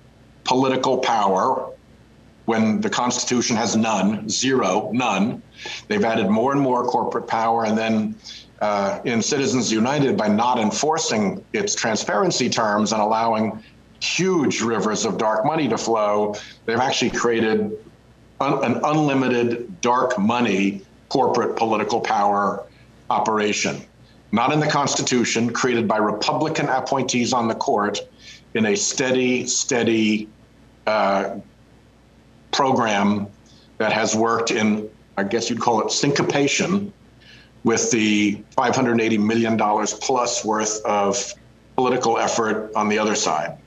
political 0.45 0.99
power 0.99 1.71
when 2.47 2.81
the 2.81 2.89
Constitution 2.89 3.57
has 3.57 3.77
none, 3.77 4.29
zero, 4.29 4.91
none. 4.93 5.43
They've 5.89 6.05
added 6.05 6.29
more 6.29 6.53
and 6.53 6.61
more 6.61 6.85
corporate 6.85 7.27
power. 7.27 7.65
And 7.65 7.77
then 7.77 8.15
uh, 8.61 9.01
in 9.05 9.21
Citizens 9.21 9.73
United, 9.73 10.17
by 10.17 10.29
not 10.29 10.59
enforcing 10.59 11.45
its 11.53 11.75
transparency 11.75 12.49
terms 12.49 12.93
and 12.93 13.03
allowing 13.03 13.63
huge 14.01 14.61
rivers 14.61 15.05
of 15.05 15.19
dark 15.19 15.45
money 15.45 15.69
to 15.69 15.77
flow, 15.77 16.37
they've 16.65 16.79
actually 16.79 17.11
created 17.11 17.77
un- 18.41 18.65
an 18.65 18.81
unlimited 18.85 19.81
dark 19.81 20.17
money 20.19 20.86
corporate 21.09 21.57
political 21.57 22.01
power 22.01 22.65
operation. 23.11 23.83
Not 24.33 24.53
in 24.53 24.61
the 24.61 24.67
Constitution, 24.67 25.53
created 25.53 25.87
by 25.87 25.99
Republican 25.99 26.69
appointees 26.69 27.33
on 27.33 27.49
the 27.49 27.55
court 27.55 28.01
in 28.55 28.67
a 28.67 28.77
steady, 28.77 29.47
steady 29.47 30.29
uh, 30.87 31.37
program 32.53 33.29
that 33.79 33.93
has 33.93 34.17
worked 34.17 34.51
in, 34.51 34.89
I 35.17 35.25
guess 35.25 35.49
you'd 35.51 35.61
call 35.61 35.87
it 35.87 35.93
syncopation 35.93 36.93
with 37.65 37.91
the 37.91 38.43
$580 38.57 39.19
million 39.19 39.59
plus 39.59 40.45
worth 40.45 40.85
of 40.85 41.35
political 41.75 42.19
effort 42.19 42.73
on 42.75 42.89
the 42.89 42.99
other 42.99 43.15
side. 43.15 43.59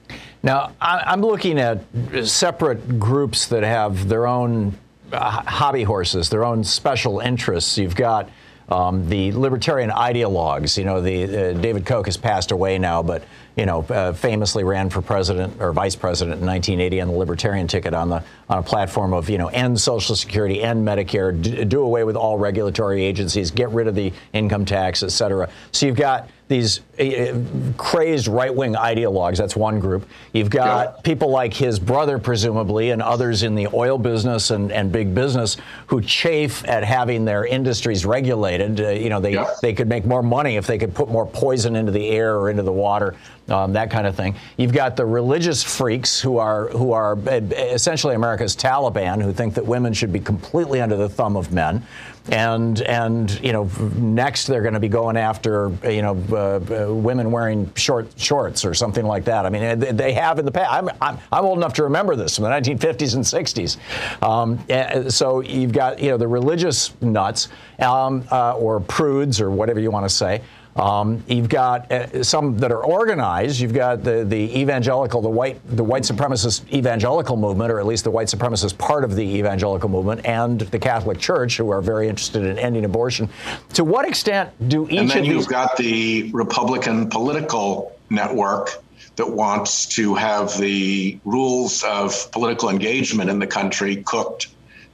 Now, 0.42 0.72
I'm 0.80 1.22
looking 1.22 1.60
at 1.60 1.84
separate 2.24 2.98
groups 2.98 3.48
that 3.48 3.64
have 3.64 4.08
their 4.08 4.26
own 4.26 4.78
uh, 5.12 5.42
hobby 5.42 5.84
horses, 5.84 6.30
their 6.30 6.44
own 6.44 6.64
special 6.64 7.20
interests. 7.20 7.78
You've 7.78 7.96
got 7.96 8.30
um, 8.70 9.10
the 9.10 9.32
libertarian 9.32 9.90
ideologues. 9.90 10.78
You 10.78 10.86
know, 10.86 11.02
the 11.02 11.24
uh, 11.24 11.54
David 11.54 11.86
Koch 11.86 12.06
has 12.06 12.18
passed 12.18 12.52
away 12.52 12.78
now, 12.78 13.02
but 13.02 13.24
you 13.56 13.66
know, 13.66 13.82
uh, 13.90 14.14
famously 14.14 14.64
ran 14.64 14.90
for 14.90 15.02
president 15.02 15.60
or 15.60 15.74
vice 15.74 15.96
president 15.96 16.40
in 16.40 16.48
1980 16.48 17.02
on 17.02 17.08
the 17.10 17.14
libertarian 17.14 17.68
ticket 17.68 17.94
on 17.94 18.10
the 18.10 18.24
on 18.48 18.60
a 18.60 18.64
platform 18.64 19.14
of 19.14 19.30
you 19.30 19.38
know 19.38 19.48
end 19.48 19.80
Social 19.80 20.16
Security, 20.16 20.62
end 20.62 20.88
Medicare, 20.88 21.68
do 21.68 21.82
away 21.82 22.04
with 22.04 22.16
all 22.16 22.38
regulatory 22.38 23.04
agencies, 23.04 23.52
get 23.52 23.70
rid 23.70 23.88
of 23.88 23.96
the 23.96 24.14
income 24.34 24.66
tax, 24.66 25.04
et 25.04 25.12
cetera. 25.12 25.50
So 25.72 25.86
you've 25.86 25.98
got 25.98 26.30
these 26.50 26.82
uh, 27.00 27.40
crazed 27.78 28.28
right 28.28 28.54
wing 28.54 28.74
ideologues. 28.74 29.38
That's 29.38 29.56
one 29.56 29.80
group. 29.80 30.10
You've 30.34 30.50
got 30.50 30.96
yeah. 30.96 31.02
people 31.04 31.30
like 31.30 31.54
his 31.54 31.80
brother, 31.80 32.18
presumably, 32.18 32.90
and 32.90 33.02
others 33.04 33.44
in 33.44 33.54
the 33.54 33.68
oil 33.72 34.00
business 34.00 34.50
and, 34.50 34.72
and 34.72 34.92
big 34.92 35.14
business 35.14 35.58
who 35.88 36.02
chafe 36.02 36.68
at 36.68 36.84
having 36.84 37.24
their 37.24 37.46
industries 37.46 38.04
regulated. 38.04 38.82
Uh, 38.82 38.90
you 38.90 39.10
know, 39.10 39.22
they, 39.22 39.36
yeah. 39.36 39.54
they 39.62 39.74
could 39.74 39.88
make 39.88 40.06
more 40.06 40.24
money 40.24 40.58
if 40.58 40.66
they 40.66 40.80
could 40.80 40.94
put 40.94 41.08
more 41.08 41.28
poison 41.28 41.76
into 41.76 41.92
the 41.92 42.10
air 42.10 42.36
or 42.36 42.50
into 42.50 42.64
the 42.64 42.74
water 42.74 43.16
um, 43.50 43.74
that 43.74 43.90
kind 43.92 44.08
of 44.08 44.16
thing. 44.16 44.36
You've 44.58 44.74
got 44.74 44.96
the 44.96 45.06
religious 45.06 45.64
freaks 45.64 46.20
who 46.20 46.38
are 46.38 46.70
who 46.70 46.92
are 46.92 47.18
essentially 47.28 48.16
America's 48.16 48.56
Taliban, 48.56 49.22
who 49.22 49.34
think 49.34 49.54
that 49.56 49.66
women 49.66 49.94
should 49.94 50.14
be 50.14 50.20
completely 50.20 50.82
under 50.82 50.96
the 50.96 51.10
thumb 51.10 51.36
of 51.36 51.52
men, 51.52 51.86
and 52.28 52.82
and 52.82 53.40
you 53.42 53.52
know 53.52 53.66
next 53.96 54.48
they're 54.48 54.62
going 54.62 54.74
to 54.74 54.80
be 54.80 54.90
going 54.90 55.18
after 55.18 55.72
you 55.84 56.02
know 56.02 56.22
uh, 56.32 56.90
uh, 56.90 56.94
women 56.94 57.32
wearing 57.32 57.72
short 57.76 58.08
shorts 58.18 58.66
or 58.66 58.74
something 58.74 59.06
like 59.06 59.26
that. 59.26 59.46
I 59.46 59.50
mean 59.50 59.80
they 59.80 60.14
have 60.14 60.40
in 60.40 60.46
the 60.46 60.52
past. 60.52 60.72
I'm, 60.72 60.90
I'm, 61.02 61.18
I'm 61.32 61.46
old 61.46 61.58
enough 61.58 61.74
to 61.74 61.84
remember 61.84 62.16
this 62.16 62.36
from 62.36 62.44
the 62.44 62.50
1950s 62.50 63.16
and 63.16 63.24
60s. 63.24 63.78
Um, 64.24 65.10
so 65.10 65.42
you've 65.42 65.72
got 65.72 66.00
you 66.00 66.12
know 66.12 66.18
the 66.18 66.28
religious 66.28 66.94
nuts 67.02 67.50
um, 67.80 68.24
uh, 68.32 68.54
or 68.54 68.80
prudes 68.80 69.42
or 69.42 69.50
whatever 69.50 69.80
you 69.80 69.92
want 69.92 70.08
to 70.08 70.14
say. 70.14 70.42
Um, 70.80 71.24
you've 71.28 71.50
got 71.50 71.92
uh, 71.92 72.24
some 72.24 72.58
that 72.60 72.72
are 72.72 72.84
organized. 72.84 73.60
You've 73.60 73.74
got 73.74 74.04
the, 74.04 74.24
the 74.24 74.58
evangelical, 74.58 75.22
the 75.22 75.30
white, 75.30 75.60
the 75.68 75.84
white 75.84 76.04
supremacist 76.04 76.72
evangelical 76.72 77.36
movement, 77.36 77.72
or 77.72 77.80
at 77.80 77.86
least 77.86 78.06
the 78.06 78.12
white 78.12 78.28
supremacist 78.28 78.78
part 78.78 79.04
of 79.04 79.16
the 79.16 79.24
evangelical 79.24 79.90
movement, 79.90 80.26
and 80.26 80.62
the 80.62 80.80
Catholic 80.80 81.20
Church, 81.20 81.58
who 81.58 81.70
are 81.70 81.82
very 81.82 82.08
interested 82.08 82.44
in 82.44 82.58
ending 82.58 82.86
abortion. 82.86 83.28
To 83.74 83.84
what 83.84 84.08
extent 84.08 84.52
do 84.70 84.88
each 84.90 85.00
and 85.00 85.10
then 85.10 85.18
of 85.20 85.26
you've 85.26 85.38
these? 85.40 85.48
got 85.48 85.76
the 85.76 86.32
Republican 86.32 87.10
political 87.10 87.98
network 88.10 88.82
that 89.18 89.30
wants 89.30 89.86
to 89.86 90.16
have 90.16 90.58
the 90.58 91.20
rules 91.26 91.84
of 91.84 92.32
political 92.32 92.70
engagement 92.70 93.30
in 93.30 93.38
the 93.38 93.48
country 93.48 93.98
cooked 93.98 94.48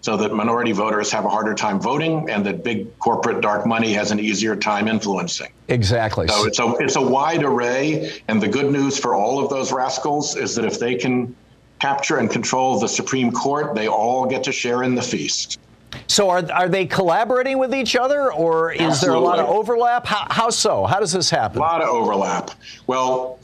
so 0.05 0.15
that 0.15 0.31
minority 0.31 0.71
voters 0.71 1.11
have 1.11 1.25
a 1.25 1.29
harder 1.29 1.55
time 1.55 1.79
voting 1.79 2.29
and 2.29 2.45
that 2.45 2.63
big 2.63 2.95
corporate 2.99 3.41
dark 3.41 3.65
money 3.65 3.91
has 3.91 4.11
an 4.11 4.19
easier 4.19 4.55
time 4.55 4.87
influencing. 4.87 5.51
Exactly. 5.67 6.27
So 6.27 6.45
it's 6.45 6.59
a, 6.59 6.75
it's 6.75 6.95
a 6.95 7.01
wide 7.01 7.43
array. 7.43 8.21
And 8.27 8.39
the 8.39 8.47
good 8.47 8.71
news 8.71 8.99
for 8.99 9.15
all 9.15 9.43
of 9.43 9.49
those 9.49 9.71
rascals 9.71 10.35
is 10.35 10.53
that 10.57 10.65
if 10.65 10.77
they 10.77 10.93
can 10.93 11.35
capture 11.79 12.17
and 12.17 12.29
control 12.29 12.79
the 12.79 12.87
Supreme 12.87 13.31
Court, 13.31 13.73
they 13.73 13.87
all 13.87 14.27
get 14.27 14.43
to 14.43 14.51
share 14.51 14.83
in 14.83 14.93
the 14.93 15.01
feast. 15.01 15.59
So 16.05 16.29
are, 16.29 16.43
are 16.51 16.69
they 16.69 16.85
collaborating 16.85 17.57
with 17.57 17.73
each 17.73 17.95
other, 17.95 18.31
or 18.31 18.73
is 18.73 18.81
Absolutely. 18.81 19.07
there 19.07 19.15
a 19.15 19.19
lot 19.27 19.39
of 19.39 19.49
overlap? 19.49 20.05
How, 20.05 20.27
how 20.29 20.49
so? 20.51 20.85
How 20.85 20.99
does 20.99 21.13
this 21.13 21.31
happen? 21.31 21.57
A 21.57 21.61
lot 21.61 21.81
of 21.81 21.89
overlap. 21.89 22.51
Well, 22.85 23.39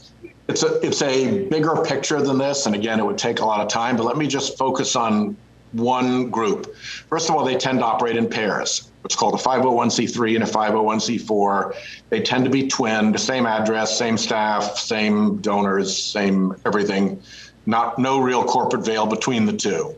it's 0.46 0.62
a 0.62 0.78
it's 0.86 1.02
a 1.02 1.48
bigger 1.48 1.82
picture 1.82 2.22
than 2.22 2.38
this, 2.38 2.66
and 2.66 2.76
again, 2.76 3.00
it 3.00 3.04
would 3.04 3.18
take 3.18 3.40
a 3.40 3.44
lot 3.44 3.60
of 3.60 3.68
time. 3.68 3.96
But 3.96 4.04
let 4.04 4.16
me 4.16 4.28
just 4.28 4.56
focus 4.56 4.94
on 4.94 5.36
one 5.72 6.30
group. 6.30 6.74
First 6.76 7.28
of 7.28 7.36
all, 7.36 7.44
they 7.44 7.56
tend 7.56 7.80
to 7.80 7.84
operate 7.84 8.16
in 8.16 8.28
pairs. 8.28 8.90
What's 9.02 9.16
called 9.16 9.34
a 9.34 9.38
501c3 9.38 10.34
and 10.36 10.44
a 10.44 10.46
501c4. 10.46 11.76
They 12.10 12.20
tend 12.22 12.44
to 12.44 12.50
be 12.50 12.68
twinned, 12.68 13.18
same 13.18 13.46
address, 13.46 13.98
same 13.98 14.16
staff, 14.16 14.76
same 14.76 15.38
donors, 15.38 15.96
same 15.96 16.54
everything. 16.64 17.20
Not 17.66 17.98
no 17.98 18.20
real 18.20 18.44
corporate 18.44 18.84
veil 18.84 19.06
between 19.06 19.46
the 19.46 19.52
two. 19.52 19.96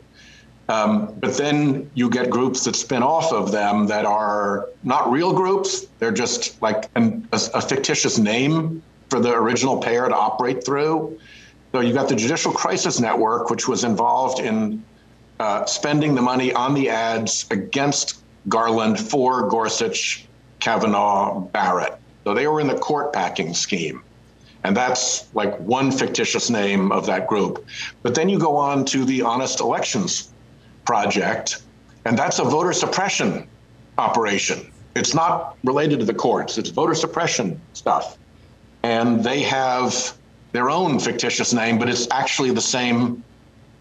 Um, 0.67 1.13
but 1.19 1.37
then 1.37 1.91
you 1.93 2.09
get 2.09 2.31
groups 2.31 2.63
that 2.63 2.75
spin 2.75 3.03
off 3.03 3.31
of 3.31 3.51
them 3.51 3.85
that 3.87 4.05
are 4.05 4.69
not 4.83 5.11
real 5.11 5.33
groups. 5.33 5.85
They're 5.99 6.11
just 6.11 6.59
like 6.61 6.89
an, 6.95 7.27
a, 7.31 7.39
a 7.53 7.61
fictitious 7.61 8.17
name 8.17 8.81
for 9.09 9.19
the 9.19 9.31
original 9.31 9.79
pair 9.79 10.07
to 10.07 10.15
operate 10.15 10.65
through. 10.65 11.19
So 11.71 11.81
you've 11.81 11.93
got 11.95 12.09
the 12.09 12.15
Judicial 12.15 12.51
Crisis 12.51 12.99
Network, 12.99 13.51
which 13.51 13.67
was 13.67 13.83
involved 13.83 14.39
in 14.39 14.83
uh, 15.39 15.65
spending 15.65 16.15
the 16.15 16.21
money 16.21 16.53
on 16.53 16.73
the 16.73 16.89
ads 16.89 17.45
against 17.51 18.21
Garland 18.47 18.99
for 18.99 19.47
Gorsuch, 19.49 20.25
Kavanaugh, 20.59 21.39
Barrett. 21.39 21.97
So 22.23 22.33
they 22.33 22.47
were 22.47 22.59
in 22.59 22.67
the 22.67 22.77
court 22.77 23.13
packing 23.13 23.53
scheme. 23.53 24.01
And 24.63 24.75
that's 24.75 25.27
like 25.35 25.55
one 25.59 25.91
fictitious 25.91 26.49
name 26.49 26.91
of 26.91 27.05
that 27.05 27.27
group. 27.27 27.65
But 28.01 28.15
then 28.15 28.29
you 28.29 28.39
go 28.39 28.55
on 28.55 28.83
to 28.85 29.05
the 29.05 29.21
Honest 29.21 29.59
Elections 29.59 30.31
Project, 30.85 31.61
and 32.05 32.17
that's 32.17 32.39
a 32.39 32.43
voter 32.43 32.73
suppression 32.73 33.47
operation. 33.99 34.71
It's 34.95 35.13
not 35.13 35.57
related 35.63 35.99
to 35.99 36.05
the 36.05 36.13
courts, 36.13 36.57
it's 36.57 36.69
voter 36.69 36.95
suppression 36.95 37.61
stuff. 37.73 38.17
And 38.81 39.23
they 39.23 39.41
have 39.41 40.15
their 40.51 40.69
own 40.69 40.99
fictitious 40.99 41.53
name, 41.53 41.77
but 41.77 41.89
it's 41.89 42.07
actually 42.11 42.51
the 42.51 42.61
same 42.61 43.23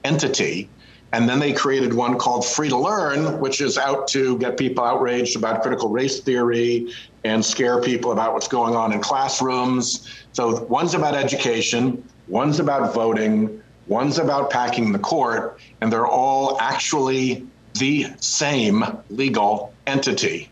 entity. 0.04 0.68
And 1.14 1.28
then 1.28 1.38
they 1.38 1.52
created 1.52 1.94
one 1.94 2.18
called 2.18 2.44
Free 2.44 2.68
to 2.70 2.76
Learn, 2.76 3.38
which 3.38 3.60
is 3.60 3.78
out 3.78 4.08
to 4.08 4.36
get 4.38 4.58
people 4.58 4.82
outraged 4.82 5.36
about 5.36 5.62
critical 5.62 5.88
race 5.88 6.18
theory 6.18 6.92
and 7.22 7.42
scare 7.44 7.80
people 7.80 8.10
about 8.10 8.32
what's 8.32 8.48
going 8.48 8.74
on 8.74 8.92
in 8.92 9.00
classrooms. 9.00 10.12
So 10.32 10.64
one's 10.64 10.94
about 10.94 11.14
education, 11.14 12.02
one's 12.26 12.58
about 12.58 12.92
voting, 12.92 13.62
one's 13.86 14.18
about 14.18 14.50
packing 14.50 14.90
the 14.90 14.98
court, 14.98 15.60
and 15.80 15.92
they're 15.92 16.08
all 16.08 16.60
actually 16.60 17.46
the 17.74 18.08
same 18.18 18.84
legal 19.08 19.72
entity. 19.86 20.50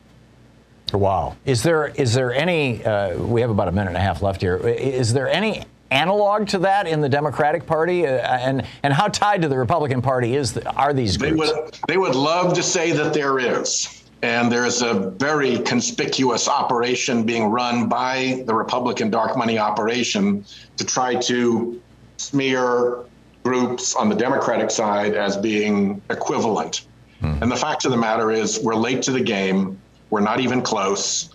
Wow. 0.92 1.36
Is 1.44 1.64
there 1.64 1.88
is 1.88 2.14
there 2.14 2.32
any? 2.32 2.84
Uh, 2.84 3.18
we 3.18 3.40
have 3.40 3.50
about 3.50 3.66
a 3.66 3.72
minute 3.72 3.88
and 3.88 3.96
a 3.96 4.00
half 4.00 4.22
left 4.22 4.40
here. 4.40 4.58
Is 4.58 5.12
there 5.12 5.28
any 5.28 5.64
analog 5.92 6.48
to 6.48 6.58
that 6.60 6.86
in 6.86 7.00
the 7.00 7.08
Democratic 7.08 7.66
Party, 7.66 8.06
uh, 8.06 8.10
and 8.10 8.64
and 8.82 8.92
how 8.92 9.08
tied 9.08 9.42
to 9.42 9.48
the 9.48 9.58
Republican 9.58 10.02
Party 10.02 10.34
is 10.34 10.54
the, 10.54 10.68
are 10.72 10.92
these 10.92 11.16
groups? 11.16 11.30
They 11.30 11.36
would 11.36 11.78
they 11.88 11.96
would 11.98 12.14
love 12.14 12.54
to 12.54 12.62
say 12.62 12.92
that 12.92 13.12
there 13.12 13.38
is, 13.38 14.02
and 14.22 14.50
there's 14.50 14.82
a 14.82 14.94
very 14.94 15.58
conspicuous 15.58 16.48
operation 16.48 17.24
being 17.24 17.44
run 17.44 17.88
by 17.88 18.42
the 18.46 18.54
Republican 18.54 19.10
dark 19.10 19.36
money 19.36 19.58
operation 19.58 20.44
to 20.78 20.84
try 20.84 21.14
to 21.14 21.80
smear 22.16 23.04
groups 23.44 23.94
on 23.94 24.08
the 24.08 24.14
Democratic 24.14 24.70
side 24.70 25.14
as 25.14 25.36
being 25.36 26.00
equivalent. 26.10 26.86
Hmm. 27.20 27.42
And 27.42 27.50
the 27.50 27.56
fact 27.56 27.84
of 27.84 27.90
the 27.90 27.96
matter 27.96 28.30
is, 28.30 28.60
we're 28.60 28.76
late 28.76 29.02
to 29.02 29.12
the 29.12 29.20
game. 29.20 29.78
We're 30.10 30.20
not 30.20 30.40
even 30.40 30.62
close. 30.62 31.30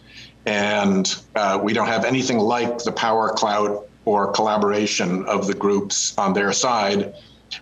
And 0.46 1.14
uh, 1.36 1.60
we 1.62 1.74
don't 1.74 1.88
have 1.88 2.06
anything 2.06 2.40
like 2.40 2.78
the 2.78 2.94
power 2.94 3.30
clout 3.34 3.87
or 4.08 4.32
collaboration 4.32 5.26
of 5.26 5.48
the 5.48 5.54
groups 5.54 6.18
on 6.18 6.32
their 6.32 6.54
side. 6.54 7.14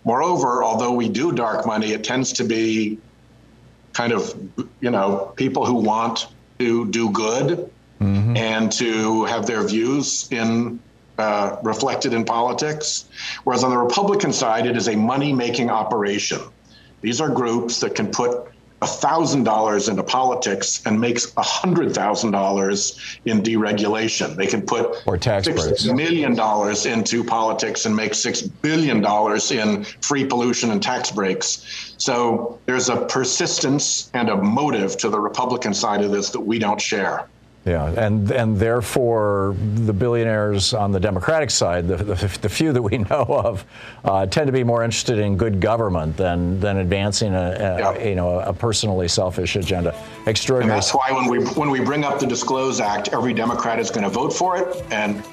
Moreover, 0.03 0.63
although 0.63 0.93
we 0.93 1.09
do 1.09 1.31
dark 1.31 1.65
money, 1.65 1.91
it 1.91 2.03
tends 2.03 2.31
to 2.33 2.43
be 2.43 2.99
kind 3.93 4.13
of, 4.13 4.21
you 4.79 4.91
know, 4.91 5.33
people 5.37 5.65
who 5.65 5.73
want 5.73 6.27
to 6.59 6.85
do 6.91 7.09
good 7.09 7.67
mm-hmm. 7.99 8.37
and 8.37 8.71
to 8.73 9.25
have 9.25 9.47
their 9.47 9.63
views 9.63 10.27
in 10.31 10.79
uh, 11.17 11.57
reflected 11.63 12.13
in 12.13 12.23
politics. 12.23 13.05
Whereas 13.43 13.63
on 13.63 13.71
the 13.71 13.79
Republican 13.79 14.31
side, 14.31 14.67
it 14.67 14.77
is 14.77 14.87
a 14.87 14.95
money 14.95 15.33
making 15.33 15.71
operation. 15.71 16.41
These 17.01 17.21
are 17.21 17.29
groups 17.29 17.79
that 17.79 17.95
can 17.95 18.11
put 18.11 18.51
$1,000 18.85 19.89
into 19.89 20.03
politics 20.03 20.81
and 20.85 20.99
makes 20.99 21.31
$100,000 21.33 23.19
in 23.25 23.41
deregulation. 23.41 24.35
They 24.35 24.47
can 24.47 24.61
put 24.61 24.95
or 25.05 25.17
tax 25.17 25.47
$6 25.47 25.95
million 25.95 26.33
into 26.93 27.23
politics 27.23 27.85
and 27.85 27.95
make 27.95 28.13
$6 28.13 28.51
billion 28.61 29.03
in 29.51 29.83
free 30.01 30.25
pollution 30.25 30.71
and 30.71 30.81
tax 30.81 31.11
breaks. 31.11 31.95
So 31.97 32.59
there's 32.65 32.89
a 32.89 33.05
persistence 33.05 34.09
and 34.13 34.29
a 34.29 34.37
motive 34.37 34.97
to 34.97 35.09
the 35.09 35.19
Republican 35.19 35.73
side 35.73 36.03
of 36.03 36.11
this 36.11 36.29
that 36.31 36.41
we 36.41 36.59
don't 36.59 36.79
share. 36.79 37.27
Yeah, 37.65 37.87
and 37.97 38.31
and 38.31 38.57
therefore 38.57 39.55
the 39.57 39.91
billionaires 39.91 40.75
on 40.75 40.91
the 40.91 40.99
Democratic 40.99 41.49
side, 41.49 41.87
the, 41.87 41.97
the, 41.97 42.37
the 42.41 42.49
few 42.49 42.71
that 42.71 42.81
we 42.81 42.97
know 43.09 43.25
of, 43.27 43.65
uh, 44.03 44.27
tend 44.27 44.45
to 44.47 44.53
be 44.53 44.63
more 44.63 44.83
interested 44.83 45.17
in 45.17 45.35
good 45.35 45.59
government 45.59 46.15
than 46.15 46.59
than 46.59 46.77
advancing 46.77 47.33
a, 47.33 47.37
a 47.37 47.79
yeah. 47.79 48.03
you 48.03 48.13
know 48.13 48.39
a 48.39 48.53
personally 48.53 49.07
selfish 49.07 49.55
agenda. 49.55 49.99
Extraordinary. 50.27 50.73
And 50.73 50.77
that's 50.77 50.93
why 50.93 51.11
when 51.11 51.27
we 51.27 51.43
when 51.53 51.71
we 51.71 51.79
bring 51.79 52.03
up 52.03 52.19
the 52.19 52.27
Disclose 52.27 52.79
Act, 52.79 53.09
every 53.13 53.33
Democrat 53.33 53.79
is 53.79 53.89
going 53.89 54.03
to 54.03 54.11
vote 54.11 54.31
for 54.31 54.57
it, 54.57 54.83
and 54.91 55.23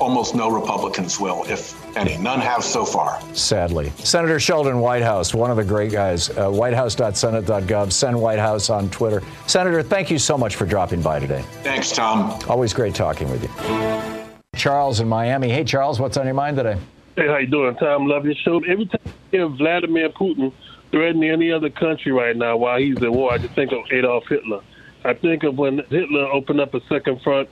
almost 0.00 0.34
no 0.34 0.50
Republicans 0.50 1.20
will, 1.20 1.44
if 1.44 1.76
any. 1.96 2.16
None 2.16 2.40
have 2.40 2.64
so 2.64 2.84
far. 2.84 3.20
Sadly. 3.34 3.92
Senator 3.98 4.40
Sheldon 4.40 4.80
Whitehouse, 4.80 5.34
one 5.34 5.50
of 5.50 5.56
the 5.56 5.64
great 5.64 5.92
guys, 5.92 6.30
uh, 6.30 6.50
whitehouse.senate.gov, 6.50 7.92
Sen 7.92 8.18
Whitehouse 8.18 8.70
on 8.70 8.90
Twitter. 8.90 9.22
Senator, 9.46 9.82
thank 9.82 10.10
you 10.10 10.18
so 10.18 10.36
much 10.36 10.56
for 10.56 10.66
dropping 10.66 11.02
by 11.02 11.20
today. 11.20 11.44
Thanks, 11.62 11.92
Tom. 11.92 12.38
Always 12.48 12.72
great 12.72 12.94
talking 12.94 13.30
with 13.30 13.42
you. 13.42 14.30
Charles 14.56 15.00
in 15.00 15.08
Miami. 15.08 15.48
Hey, 15.48 15.64
Charles, 15.64 16.00
what's 16.00 16.16
on 16.16 16.24
your 16.26 16.34
mind 16.34 16.56
today? 16.56 16.78
Hey, 17.16 17.26
how 17.26 17.38
you 17.38 17.46
doing, 17.46 17.76
Tom? 17.76 18.06
Love 18.06 18.24
your 18.24 18.34
show. 18.34 18.60
Every 18.64 18.86
time 18.86 19.00
I 19.06 19.12
hear 19.30 19.48
Vladimir 19.48 20.08
Putin 20.10 20.52
threatening 20.90 21.30
any 21.30 21.52
other 21.52 21.70
country 21.70 22.12
right 22.12 22.36
now 22.36 22.56
while 22.56 22.78
he's 22.78 23.02
at 23.02 23.12
war, 23.12 23.32
I 23.32 23.38
just 23.38 23.54
think 23.54 23.72
of 23.72 23.80
Adolf 23.92 24.24
Hitler. 24.28 24.60
I 25.04 25.14
think 25.14 25.44
of 25.44 25.56
when 25.56 25.78
Hitler 25.88 26.24
opened 26.26 26.60
up 26.60 26.74
a 26.74 26.80
second 26.88 27.22
front 27.22 27.48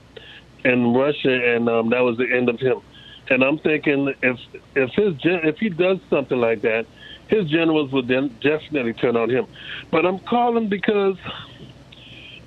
in 0.63 0.93
Russia, 0.93 1.55
and 1.55 1.69
um, 1.69 1.89
that 1.89 2.01
was 2.01 2.17
the 2.17 2.31
end 2.31 2.49
of 2.49 2.59
him. 2.59 2.81
And 3.29 3.43
I'm 3.43 3.59
thinking 3.59 4.13
if 4.21 4.39
if 4.75 4.91
his 4.91 5.13
if 5.23 5.57
he 5.59 5.69
does 5.69 5.99
something 6.09 6.39
like 6.39 6.61
that, 6.61 6.85
his 7.27 7.49
generals 7.49 7.91
would 7.91 8.07
then 8.07 8.35
definitely 8.41 8.93
turn 8.93 9.15
on 9.15 9.29
him. 9.29 9.45
But 9.91 10.05
I'm 10.05 10.19
calling 10.19 10.67
because 10.67 11.17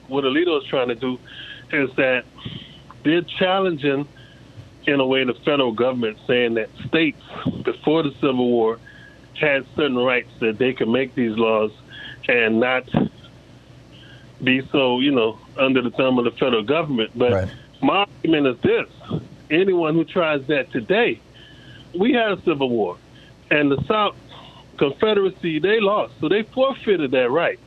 what 0.08 0.24
Alito 0.24 0.60
is 0.60 0.68
trying 0.68 0.88
to 0.88 0.94
do 0.94 1.18
is 1.70 1.90
that 1.96 2.24
they're 3.04 3.22
challenging, 3.22 4.08
in 4.86 5.00
a 5.00 5.06
way, 5.06 5.24
the 5.24 5.34
federal 5.34 5.72
government, 5.72 6.18
saying 6.26 6.54
that 6.54 6.68
states 6.88 7.22
before 7.62 8.02
the 8.02 8.12
Civil 8.20 8.48
War 8.48 8.78
had 9.40 9.66
certain 9.76 9.96
rights 9.96 10.30
that 10.40 10.58
they 10.58 10.72
could 10.72 10.88
make 10.88 11.14
these 11.14 11.36
laws 11.36 11.70
and 12.28 12.60
not 12.60 12.84
be 14.42 14.66
so, 14.70 15.00
you 15.00 15.12
know, 15.12 15.38
under 15.56 15.80
the 15.82 15.90
thumb 15.90 16.18
of 16.18 16.24
the 16.24 16.32
federal 16.32 16.62
government. 16.62 17.12
But 17.14 17.32
right. 17.32 17.48
My 17.82 18.06
argument 18.06 18.46
is 18.46 18.60
this 18.60 19.20
anyone 19.50 19.94
who 19.94 20.04
tries 20.04 20.46
that 20.46 20.70
today, 20.70 21.20
we 21.98 22.12
had 22.12 22.32
a 22.38 22.42
civil 22.42 22.70
war, 22.70 22.96
and 23.50 23.70
the 23.70 23.82
South 23.84 24.16
Confederacy, 24.78 25.58
they 25.58 25.80
lost. 25.80 26.14
So 26.20 26.28
they 26.28 26.44
forfeited 26.44 27.10
that 27.10 27.30
right. 27.30 27.58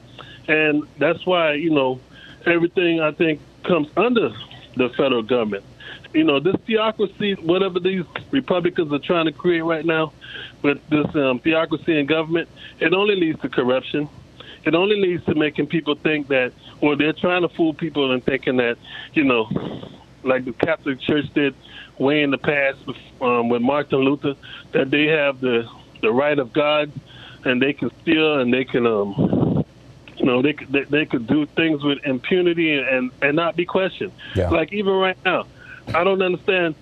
And 0.48 0.84
that's 0.98 1.26
why, 1.26 1.54
you 1.54 1.70
know, 1.70 2.00
everything 2.46 3.02
I 3.02 3.12
think 3.12 3.42
comes 3.64 3.90
under 3.98 4.30
the 4.76 4.90
federal 4.90 5.22
government. 5.22 5.66
You 6.14 6.24
know, 6.24 6.40
this 6.40 6.56
theocracy, 6.66 7.34
whatever 7.34 7.80
these 7.80 8.06
Republicans 8.32 8.94
are 8.94 9.00
trying 9.00 9.26
to 9.26 9.34
create 9.34 9.62
right 9.62 9.86
now, 9.86 10.14
with 10.62 10.80
this 10.90 11.14
um, 11.16 11.40
theocracy 11.40 12.00
in 12.00 12.06
government, 12.06 12.48
it 12.80 12.94
only 12.94 13.16
leads 13.16 13.42
to 13.42 13.50
corruption. 13.50 14.08
It 14.64 14.76
only 14.76 15.00
leads 15.00 15.26
to 15.26 15.36
making 15.36 15.68
people 15.68 15.96
think 15.96 16.30
that, 16.30 16.54
or 16.80 16.96
they're 16.96 17.14
trying 17.14 17.42
to 17.42 17.50
fool 17.50 17.74
people 17.74 18.12
and 18.14 18.24
thinking 18.24 18.58
that, 18.58 18.78
you 19.14 19.26
know, 19.26 19.50
like 20.26 20.46
the 20.46 20.54
Catholic 20.54 21.00
Church 21.00 21.26
did 21.34 21.56
way 21.98 22.24
in 22.24 22.32
the 22.32 22.38
past 22.38 22.80
um, 23.22 23.50
with 23.50 23.62
Martin 23.62 24.00
Luther, 24.00 24.36
that 24.72 24.92
they 24.92 25.06
have 25.06 25.40
the 25.40 25.70
the 26.02 26.12
right 26.12 26.38
of 26.38 26.52
God, 26.52 26.92
and 27.46 27.62
they 27.62 27.74
can 27.74 27.90
steal 28.02 28.40
and 28.40 28.54
they 28.54 28.66
can 28.66 28.86
um, 28.86 29.66
you 30.18 30.26
know 30.26 30.42
they 30.42 30.54
could 30.54 30.72
they, 30.72 30.84
they 30.84 31.06
could 31.06 31.28
do 31.28 31.46
things 31.46 31.84
with 31.84 32.00
impunity 32.06 32.78
and 32.78 33.12
and 33.22 33.36
not 33.36 33.56
be 33.56 33.66
questioned. 33.66 34.12
Yeah. 34.36 34.50
Like 34.50 34.74
even 34.74 34.94
right 34.94 35.18
now, 35.24 35.46
I 35.94 36.04
don't 36.04 36.22
understand 36.22 36.76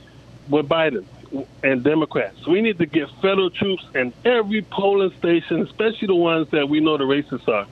with 0.50 0.68
Biden 0.68 1.06
and 1.64 1.84
Democrats. 1.84 2.46
We 2.46 2.62
need 2.62 2.78
to 2.78 2.86
get 2.86 3.10
federal 3.22 3.50
troops 3.50 3.84
in 3.96 4.14
every 4.24 4.62
polling 4.62 5.14
station, 5.18 5.62
especially 5.62 6.08
the 6.08 6.16
ones 6.16 6.50
that 6.52 6.70
we 6.70 6.80
know 6.80 6.98
the 6.98 7.06
racists 7.06 7.48
are. 7.48 7.68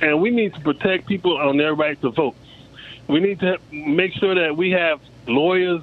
and 0.00 0.20
we 0.20 0.30
need 0.30 0.54
to 0.54 0.60
protect 0.60 1.06
people 1.06 1.36
on 1.38 1.56
their 1.56 1.74
right 1.74 2.00
to 2.02 2.10
vote. 2.10 2.36
We 3.08 3.20
need 3.20 3.40
to 3.40 3.58
make 3.70 4.12
sure 4.14 4.34
that 4.34 4.56
we 4.56 4.70
have 4.72 5.00
lawyers, 5.26 5.82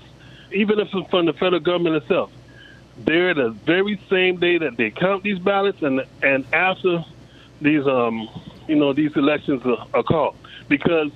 even 0.52 0.80
if 0.80 0.90
it's 0.94 1.10
from 1.10 1.26
the 1.26 1.34
federal 1.34 1.62
government 1.62 1.96
itself. 1.98 2.32
There 2.98 3.34
the 3.34 3.50
very 3.50 4.00
same 4.10 4.38
day 4.40 4.58
that 4.60 4.78
they 4.78 4.92
count 4.92 5.24
these 5.24 5.40
ballots 5.40 5.82
and 5.82 6.06
and 6.22 6.46
after 6.54 7.04
these 7.60 7.88
um 7.88 8.30
you 8.68 8.76
know 8.76 8.94
these 8.94 9.16
elections 9.16 9.66
are, 9.66 9.88
are 9.96 10.04
called 10.04 10.36
because 10.70 11.12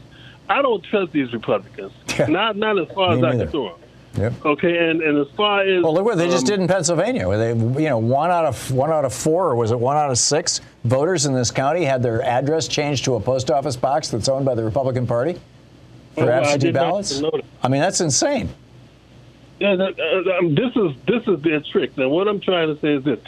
I 0.50 0.62
don't 0.64 0.84
trust 0.84 1.12
these 1.12 1.32
Republicans. 1.34 1.92
Yeah. 2.18 2.26
not 2.26 2.56
not 2.58 2.80
as 2.80 2.88
far 2.96 3.12
Me 3.12 3.18
as 3.18 3.24
I 3.24 3.30
neither. 3.30 3.44
can 3.44 3.52
throw 3.52 3.70
them. 3.70 3.80
Yep. 4.18 4.46
Okay, 4.46 4.90
and, 4.90 5.04
and 5.04 5.20
as 5.20 5.28
far 5.36 5.62
as 5.62 5.84
Well, 5.84 5.94
look 5.94 6.06
what 6.06 6.18
they 6.18 6.28
just 6.28 6.46
um, 6.46 6.50
did 6.50 6.60
in 6.62 6.68
Pennsylvania, 6.68 7.28
where 7.28 7.38
they, 7.38 7.50
you 7.84 7.88
know, 7.90 8.00
one 8.00 8.32
out 8.32 8.46
of 8.46 8.72
one 8.72 8.90
out 8.92 9.06
of 9.06 9.14
four, 9.14 9.50
or 9.52 9.56
was 9.56 9.70
it 9.70 9.80
one 9.80 9.96
out 9.98 10.10
of 10.10 10.18
six 10.18 10.60
voters 10.84 11.28
in 11.28 11.36
this 11.36 11.52
county 11.52 11.84
had 11.86 12.02
their 12.02 12.24
address 12.24 12.68
changed 12.68 13.06
to 13.06 13.14
a 13.14 13.20
post 13.20 13.52
office 13.52 13.76
box 13.76 14.08
that's 14.08 14.28
owned 14.28 14.46
by 14.46 14.56
the 14.56 14.64
Republican 14.64 15.06
Party 15.06 15.40
for 16.18 16.32
Oh, 16.32 16.58
did 16.58 16.74
ballots? 16.74 17.22
I 17.62 17.68
mean, 17.68 17.82
that's 17.82 18.02
insane. 18.02 18.50
Yeah, 19.60 19.76
that, 19.76 20.00
uh, 20.00 20.38
um, 20.38 20.54
this 20.54 20.76
is 20.76 20.96
this 21.08 21.28
is 21.28 21.42
their 21.42 21.62
trick. 21.62 21.98
Now, 21.98 22.10
what 22.10 22.28
I'm 22.28 22.40
trying 22.40 22.74
to 22.74 22.80
say 22.80 22.94
is 22.96 23.04
this: 23.04 23.20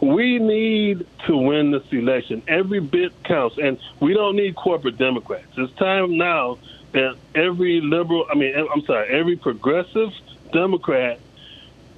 we 0.00 0.38
need 0.38 1.06
to 1.26 1.36
win 1.36 1.70
this 1.70 1.84
election. 1.92 2.42
Every 2.48 2.80
bit 2.80 3.12
counts, 3.24 3.56
and 3.58 3.78
we 4.00 4.12
don't 4.14 4.34
need 4.36 4.56
corporate 4.56 4.98
Democrats. 4.98 5.46
It's 5.56 5.72
time 5.74 6.16
now 6.16 6.58
that 6.92 7.16
every 7.34 7.80
liberal, 7.80 8.26
I 8.30 8.34
mean, 8.34 8.54
I'm 8.56 8.82
sorry, 8.82 9.08
every 9.08 9.36
progressive 9.36 10.12
Democrat 10.52 11.20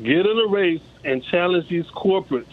get 0.03 0.27
in 0.27 0.39
a 0.39 0.47
race 0.47 0.83
and 1.05 1.25
challenge 1.25 1.69
these 1.69 1.87
corporates. 1.87 2.47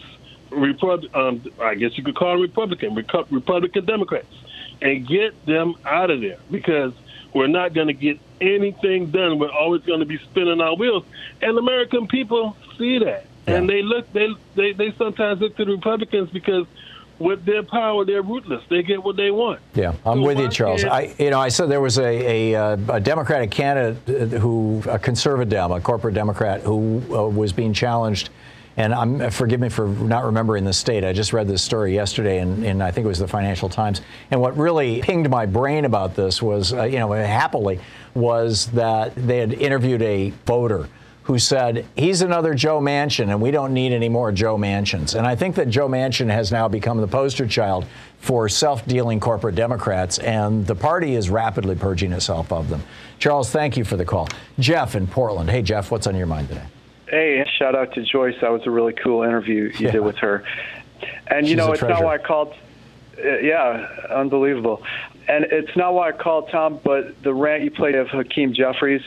Repub- 0.50 1.14
um, 1.14 1.42
I 1.60 1.74
guess 1.74 1.98
you 1.98 2.04
could 2.04 2.14
call 2.14 2.32
them 2.32 2.40
Republican, 2.40 2.94
Republican 2.94 3.84
Democrats, 3.84 4.34
and 4.80 5.06
get 5.06 5.44
them 5.44 5.74
out 5.84 6.10
of 6.10 6.20
there 6.22 6.38
because 6.50 6.92
we're 7.36 7.46
not 7.46 7.74
going 7.74 7.88
to 7.88 7.92
get 7.92 8.18
anything 8.40 9.10
done. 9.10 9.38
We're 9.38 9.52
always 9.52 9.82
going 9.82 10.00
to 10.00 10.06
be 10.06 10.16
spinning 10.18 10.60
our 10.60 10.74
wheels, 10.74 11.04
and 11.42 11.58
American 11.58 12.06
people 12.08 12.56
see 12.78 12.98
that, 13.00 13.26
and 13.46 13.68
they 13.68 13.82
look. 13.82 14.10
They, 14.12 14.28
they 14.54 14.72
they 14.72 14.92
sometimes 14.92 15.40
look 15.40 15.54
to 15.56 15.66
the 15.66 15.72
Republicans 15.72 16.30
because 16.30 16.66
with 17.18 17.44
their 17.44 17.62
power, 17.62 18.06
they're 18.06 18.22
ruthless. 18.22 18.62
They 18.70 18.82
get 18.82 19.02
what 19.02 19.16
they 19.16 19.30
want. 19.30 19.60
Yeah, 19.74 19.94
I'm 20.04 20.22
with 20.22 20.38
you, 20.38 20.48
Charles. 20.48 20.84
I, 20.84 21.14
you 21.18 21.30
know, 21.30 21.40
I 21.40 21.48
said 21.48 21.70
there 21.70 21.80
was 21.80 21.98
a, 21.98 22.52
a, 22.52 22.54
uh, 22.54 22.76
a 22.88 23.00
Democratic 23.00 23.50
candidate 23.50 24.34
uh, 24.34 24.38
who, 24.38 24.82
a 24.88 24.98
conservative 24.98 25.70
a 25.70 25.80
corporate 25.80 26.14
Democrat, 26.14 26.62
who 26.62 27.02
uh, 27.10 27.28
was 27.28 27.52
being 27.52 27.72
challenged. 27.72 28.30
And 28.76 28.92
I'm, 28.92 29.30
forgive 29.30 29.58
me 29.58 29.70
for 29.70 29.88
not 29.88 30.24
remembering 30.24 30.64
the 30.64 30.72
state. 30.72 31.02
I 31.02 31.12
just 31.12 31.32
read 31.32 31.48
this 31.48 31.62
story 31.62 31.94
yesterday, 31.94 32.40
and, 32.40 32.64
and 32.64 32.82
I 32.82 32.90
think 32.90 33.06
it 33.06 33.08
was 33.08 33.18
the 33.18 33.28
Financial 33.28 33.68
Times. 33.68 34.02
And 34.30 34.40
what 34.40 34.56
really 34.56 35.00
pinged 35.00 35.30
my 35.30 35.46
brain 35.46 35.86
about 35.86 36.14
this 36.14 36.42
was, 36.42 36.74
uh, 36.74 36.82
you 36.82 36.98
know, 36.98 37.10
happily, 37.12 37.80
was 38.14 38.66
that 38.68 39.14
they 39.14 39.38
had 39.38 39.54
interviewed 39.54 40.02
a 40.02 40.30
voter 40.44 40.88
who 41.26 41.40
said 41.40 41.84
he's 41.96 42.22
another 42.22 42.54
Joe 42.54 42.80
Manchin 42.80 43.30
and 43.30 43.42
we 43.42 43.50
don't 43.50 43.74
need 43.74 43.92
any 43.92 44.08
more 44.08 44.30
Joe 44.30 44.56
Manchins. 44.56 45.16
And 45.16 45.26
I 45.26 45.34
think 45.34 45.56
that 45.56 45.68
Joe 45.68 45.88
Manchin 45.88 46.30
has 46.30 46.52
now 46.52 46.68
become 46.68 47.00
the 47.00 47.08
poster 47.08 47.48
child 47.48 47.84
for 48.20 48.48
self-dealing 48.48 49.18
corporate 49.18 49.56
Democrats 49.56 50.20
and 50.20 50.64
the 50.64 50.76
party 50.76 51.16
is 51.16 51.28
rapidly 51.28 51.74
purging 51.74 52.12
itself 52.12 52.52
of 52.52 52.68
them. 52.68 52.80
Charles, 53.18 53.50
thank 53.50 53.76
you 53.76 53.84
for 53.84 53.96
the 53.96 54.04
call. 54.04 54.28
Jeff 54.60 54.94
in 54.94 55.08
Portland. 55.08 55.50
Hey 55.50 55.62
Jeff, 55.62 55.90
what's 55.90 56.06
on 56.06 56.14
your 56.14 56.28
mind 56.28 56.48
today? 56.48 56.62
Hey, 57.08 57.44
shout 57.58 57.74
out 57.74 57.94
to 57.94 58.02
Joyce. 58.02 58.34
That 58.40 58.50
was 58.50 58.66
a 58.66 58.70
really 58.70 58.92
cool 58.92 59.22
interview 59.22 59.64
you 59.64 59.86
Yeah. 59.86 59.90
did 59.92 60.00
with 60.00 60.16
her. 60.18 60.42
And 61.28 61.46
you 61.46 61.56
know, 61.56 61.72
it's 61.72 61.82
not 61.82 62.02
why 62.02 62.14
I 62.14 62.18
called. 62.18 62.54
Uh, 63.18 63.38
yeah, 63.38 63.86
unbelievable. 64.10 64.82
And 65.28 65.44
it's 65.44 65.74
not 65.76 65.94
why 65.94 66.08
I 66.08 66.12
called 66.12 66.50
Thom, 66.50 66.80
but 66.84 67.22
the 67.22 67.32
rant 67.34 67.62
you 67.64 67.70
played 67.70 67.94
of 67.94 68.08
Hakeem 68.08 68.52
Jeffries 68.54 69.02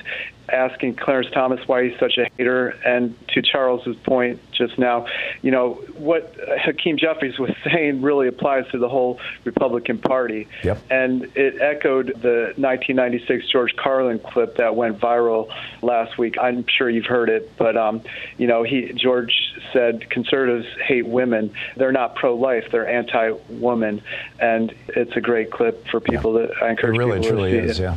asking 0.53 0.95
Clarence 0.95 1.29
Thomas 1.31 1.65
why 1.67 1.89
he's 1.89 1.99
such 1.99 2.17
a 2.17 2.29
hater, 2.37 2.69
and 2.85 3.15
to 3.29 3.41
Charles's 3.41 3.95
point 3.97 4.39
just 4.51 4.77
now, 4.77 5.07
you 5.41 5.51
know 5.51 5.75
what 5.97 6.35
Hakeem 6.57 6.97
Jeffries 6.97 7.39
was 7.39 7.51
saying 7.63 8.01
really 8.01 8.27
applies 8.27 8.67
to 8.71 8.77
the 8.77 8.89
whole 8.89 9.19
Republican 9.45 9.97
Party. 9.97 10.47
Yep. 10.63 10.81
And 10.89 11.23
it 11.35 11.61
echoed 11.61 12.07
the 12.21 12.53
1996 12.57 13.47
George 13.49 13.75
Carlin 13.75 14.19
clip 14.19 14.57
that 14.57 14.75
went 14.75 14.99
viral 14.99 15.49
last 15.81 16.17
week. 16.17 16.37
I'm 16.39 16.65
sure 16.67 16.89
you've 16.89 17.05
heard 17.05 17.29
it, 17.29 17.55
but 17.57 17.77
um, 17.77 18.01
you 18.37 18.47
know, 18.47 18.63
he 18.63 18.91
George 18.93 19.53
said 19.73 20.09
conservatives 20.09 20.67
hate 20.85 21.07
women. 21.07 21.53
They're 21.75 21.91
not 21.91 22.15
pro-life. 22.15 22.69
They're 22.71 22.87
anti-woman, 22.87 24.01
and 24.39 24.73
it's 24.89 25.15
a 25.15 25.21
great 25.21 25.51
clip 25.51 25.87
for 25.87 25.99
people 25.99 26.33
that 26.33 26.51
I 26.61 26.67
It 26.67 26.71
encourage 26.71 26.97
really 26.97 27.19
people 27.19 27.37
truly 27.37 27.57
is, 27.57 27.79
yeah. 27.79 27.95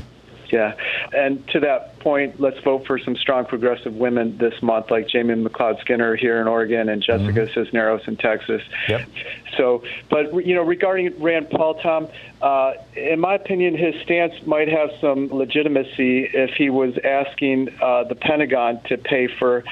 Yeah. 0.52 0.74
And 1.12 1.46
to 1.48 1.60
that 1.60 1.98
point, 2.00 2.38
let's 2.38 2.58
vote 2.60 2.86
for 2.86 2.98
some 2.98 3.16
strong 3.16 3.46
progressive 3.46 3.96
women 3.96 4.36
this 4.36 4.60
month, 4.62 4.90
like 4.90 5.08
Jamie 5.08 5.34
McLeod 5.34 5.80
Skinner 5.80 6.14
here 6.14 6.40
in 6.42 6.46
Oregon 6.46 6.90
and 6.90 7.02
Jessica 7.02 7.48
Cisneros 7.54 8.06
in 8.06 8.16
Texas. 8.16 8.62
Yep. 8.86 9.08
So, 9.56 9.82
but 10.10 10.46
you 10.46 10.54
know, 10.54 10.62
regarding 10.62 11.18
Rand 11.22 11.48
Paul, 11.50 11.74
Thom, 11.82 12.08
uh, 12.42 12.74
in 12.94 13.18
my 13.18 13.34
opinion, 13.34 13.76
his 13.76 13.94
stance 14.02 14.34
might 14.46 14.68
have 14.68 14.90
some 15.00 15.28
legitimacy 15.28 16.24
if 16.34 16.50
he 16.50 16.68
was 16.68 16.98
asking 17.02 17.70
uh, 17.80 18.04
the 18.04 18.14
Pentagon 18.14 18.80
to 18.88 18.98
pay 18.98 19.28
for 19.38 19.64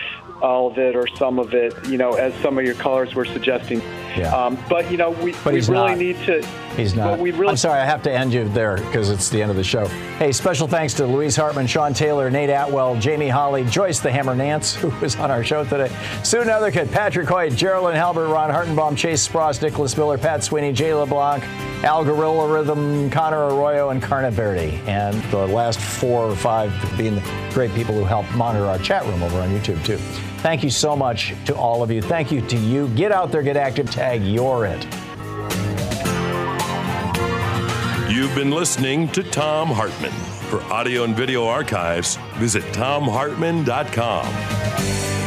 all 0.42 0.68
of 0.70 0.78
it 0.78 0.96
or 0.96 1.06
some 1.16 1.38
of 1.38 1.54
it. 1.54 1.74
You 1.86 1.98
know, 1.98 2.12
as 2.14 2.34
some 2.42 2.58
of 2.58 2.64
your 2.64 2.74
callers 2.74 3.14
were 3.14 3.24
suggesting. 3.24 3.80
Yeah. 4.16 4.34
Um, 4.34 4.58
but 4.68 4.90
you 4.90 4.96
know, 4.96 5.10
we, 5.10 5.32
But 5.44 5.54
we 5.54 5.60
really 5.60 5.72
not. 5.90 5.98
need 5.98 6.16
to. 6.26 6.44
He's 6.76 6.94
not. 6.94 7.18
We 7.18 7.30
really 7.32 7.50
I'm 7.50 7.56
sorry, 7.56 7.80
I 7.80 7.84
have 7.84 8.02
to 8.04 8.12
end 8.12 8.32
you 8.32 8.48
there 8.48 8.76
because 8.76 9.10
it's 9.10 9.28
the 9.28 9.40
end 9.42 9.50
of 9.50 9.56
the 9.56 9.64
show. 9.64 9.86
Hey, 10.18 10.32
special 10.32 10.66
thanks 10.66 10.94
to 10.94 11.06
Louise 11.06 11.36
Hartmann, 11.36 11.66
Sean 11.66 11.92
Taylor, 11.94 12.30
Nate 12.30 12.50
Atwell, 12.50 12.96
Jamie 12.98 13.28
Holly, 13.28 13.64
Joyce 13.64 14.00
the 14.00 14.10
Hammer 14.10 14.34
Nance, 14.34 14.74
who 14.76 14.88
was 15.00 15.16
on 15.16 15.30
our 15.30 15.44
show 15.44 15.64
today, 15.64 15.88
Sue 16.24 16.38
Nethercutt, 16.42 16.90
Patrick 16.90 17.28
Hoyt, 17.28 17.54
Geraldine 17.54 17.94
Halbert, 17.96 18.28
Ron 18.28 18.50
Hartenbaum, 18.50 18.96
Chase 18.96 19.26
Spross, 19.28 19.60
Nicholas 19.62 19.96
Miller, 19.96 20.18
Pat 20.18 20.42
Sweeney, 20.42 20.72
Jay 20.72 20.92
LeBlanc, 20.94 21.44
Al 21.84 22.04
Gorilla 22.04 22.52
Rhythm, 22.52 23.10
Connor 23.10 23.48
Arroyo, 23.48 23.90
and 23.90 24.02
Carna 24.02 24.30
Verde. 24.30 24.80
And 24.86 25.20
the 25.30 25.46
last 25.46 25.78
four 25.80 26.24
or 26.24 26.36
five 26.36 26.72
being 26.96 27.14
the 27.16 27.48
great 27.52 27.72
people 27.74 27.94
who 27.94 28.04
helped 28.04 28.32
monitor 28.34 28.66
our 28.66 28.78
chat 28.78 29.04
room 29.06 29.22
over 29.22 29.38
on 29.40 29.50
YouTube, 29.50 29.84
too. 29.84 29.98
Thank 30.40 30.64
you 30.64 30.70
so 30.70 30.96
much 30.96 31.34
to 31.44 31.54
all 31.54 31.82
of 31.82 31.90
you. 31.90 32.00
Thank 32.00 32.32
you 32.32 32.40
to 32.48 32.56
you. 32.56 32.88
Get 32.88 33.12
out 33.12 33.30
there, 33.30 33.42
get 33.42 33.58
active, 33.58 33.90
tag 33.90 34.22
You're 34.22 34.64
It. 34.64 34.82
You've 38.10 38.34
been 38.34 38.50
listening 38.50 39.08
to 39.08 39.22
Thom 39.22 39.68
Hartmann. 39.68 40.12
For 40.50 40.62
audio 40.64 41.04
and 41.04 41.14
video 41.14 41.46
archives, 41.46 42.16
visit 42.38 42.64
thomhartmann.com. 42.72 45.19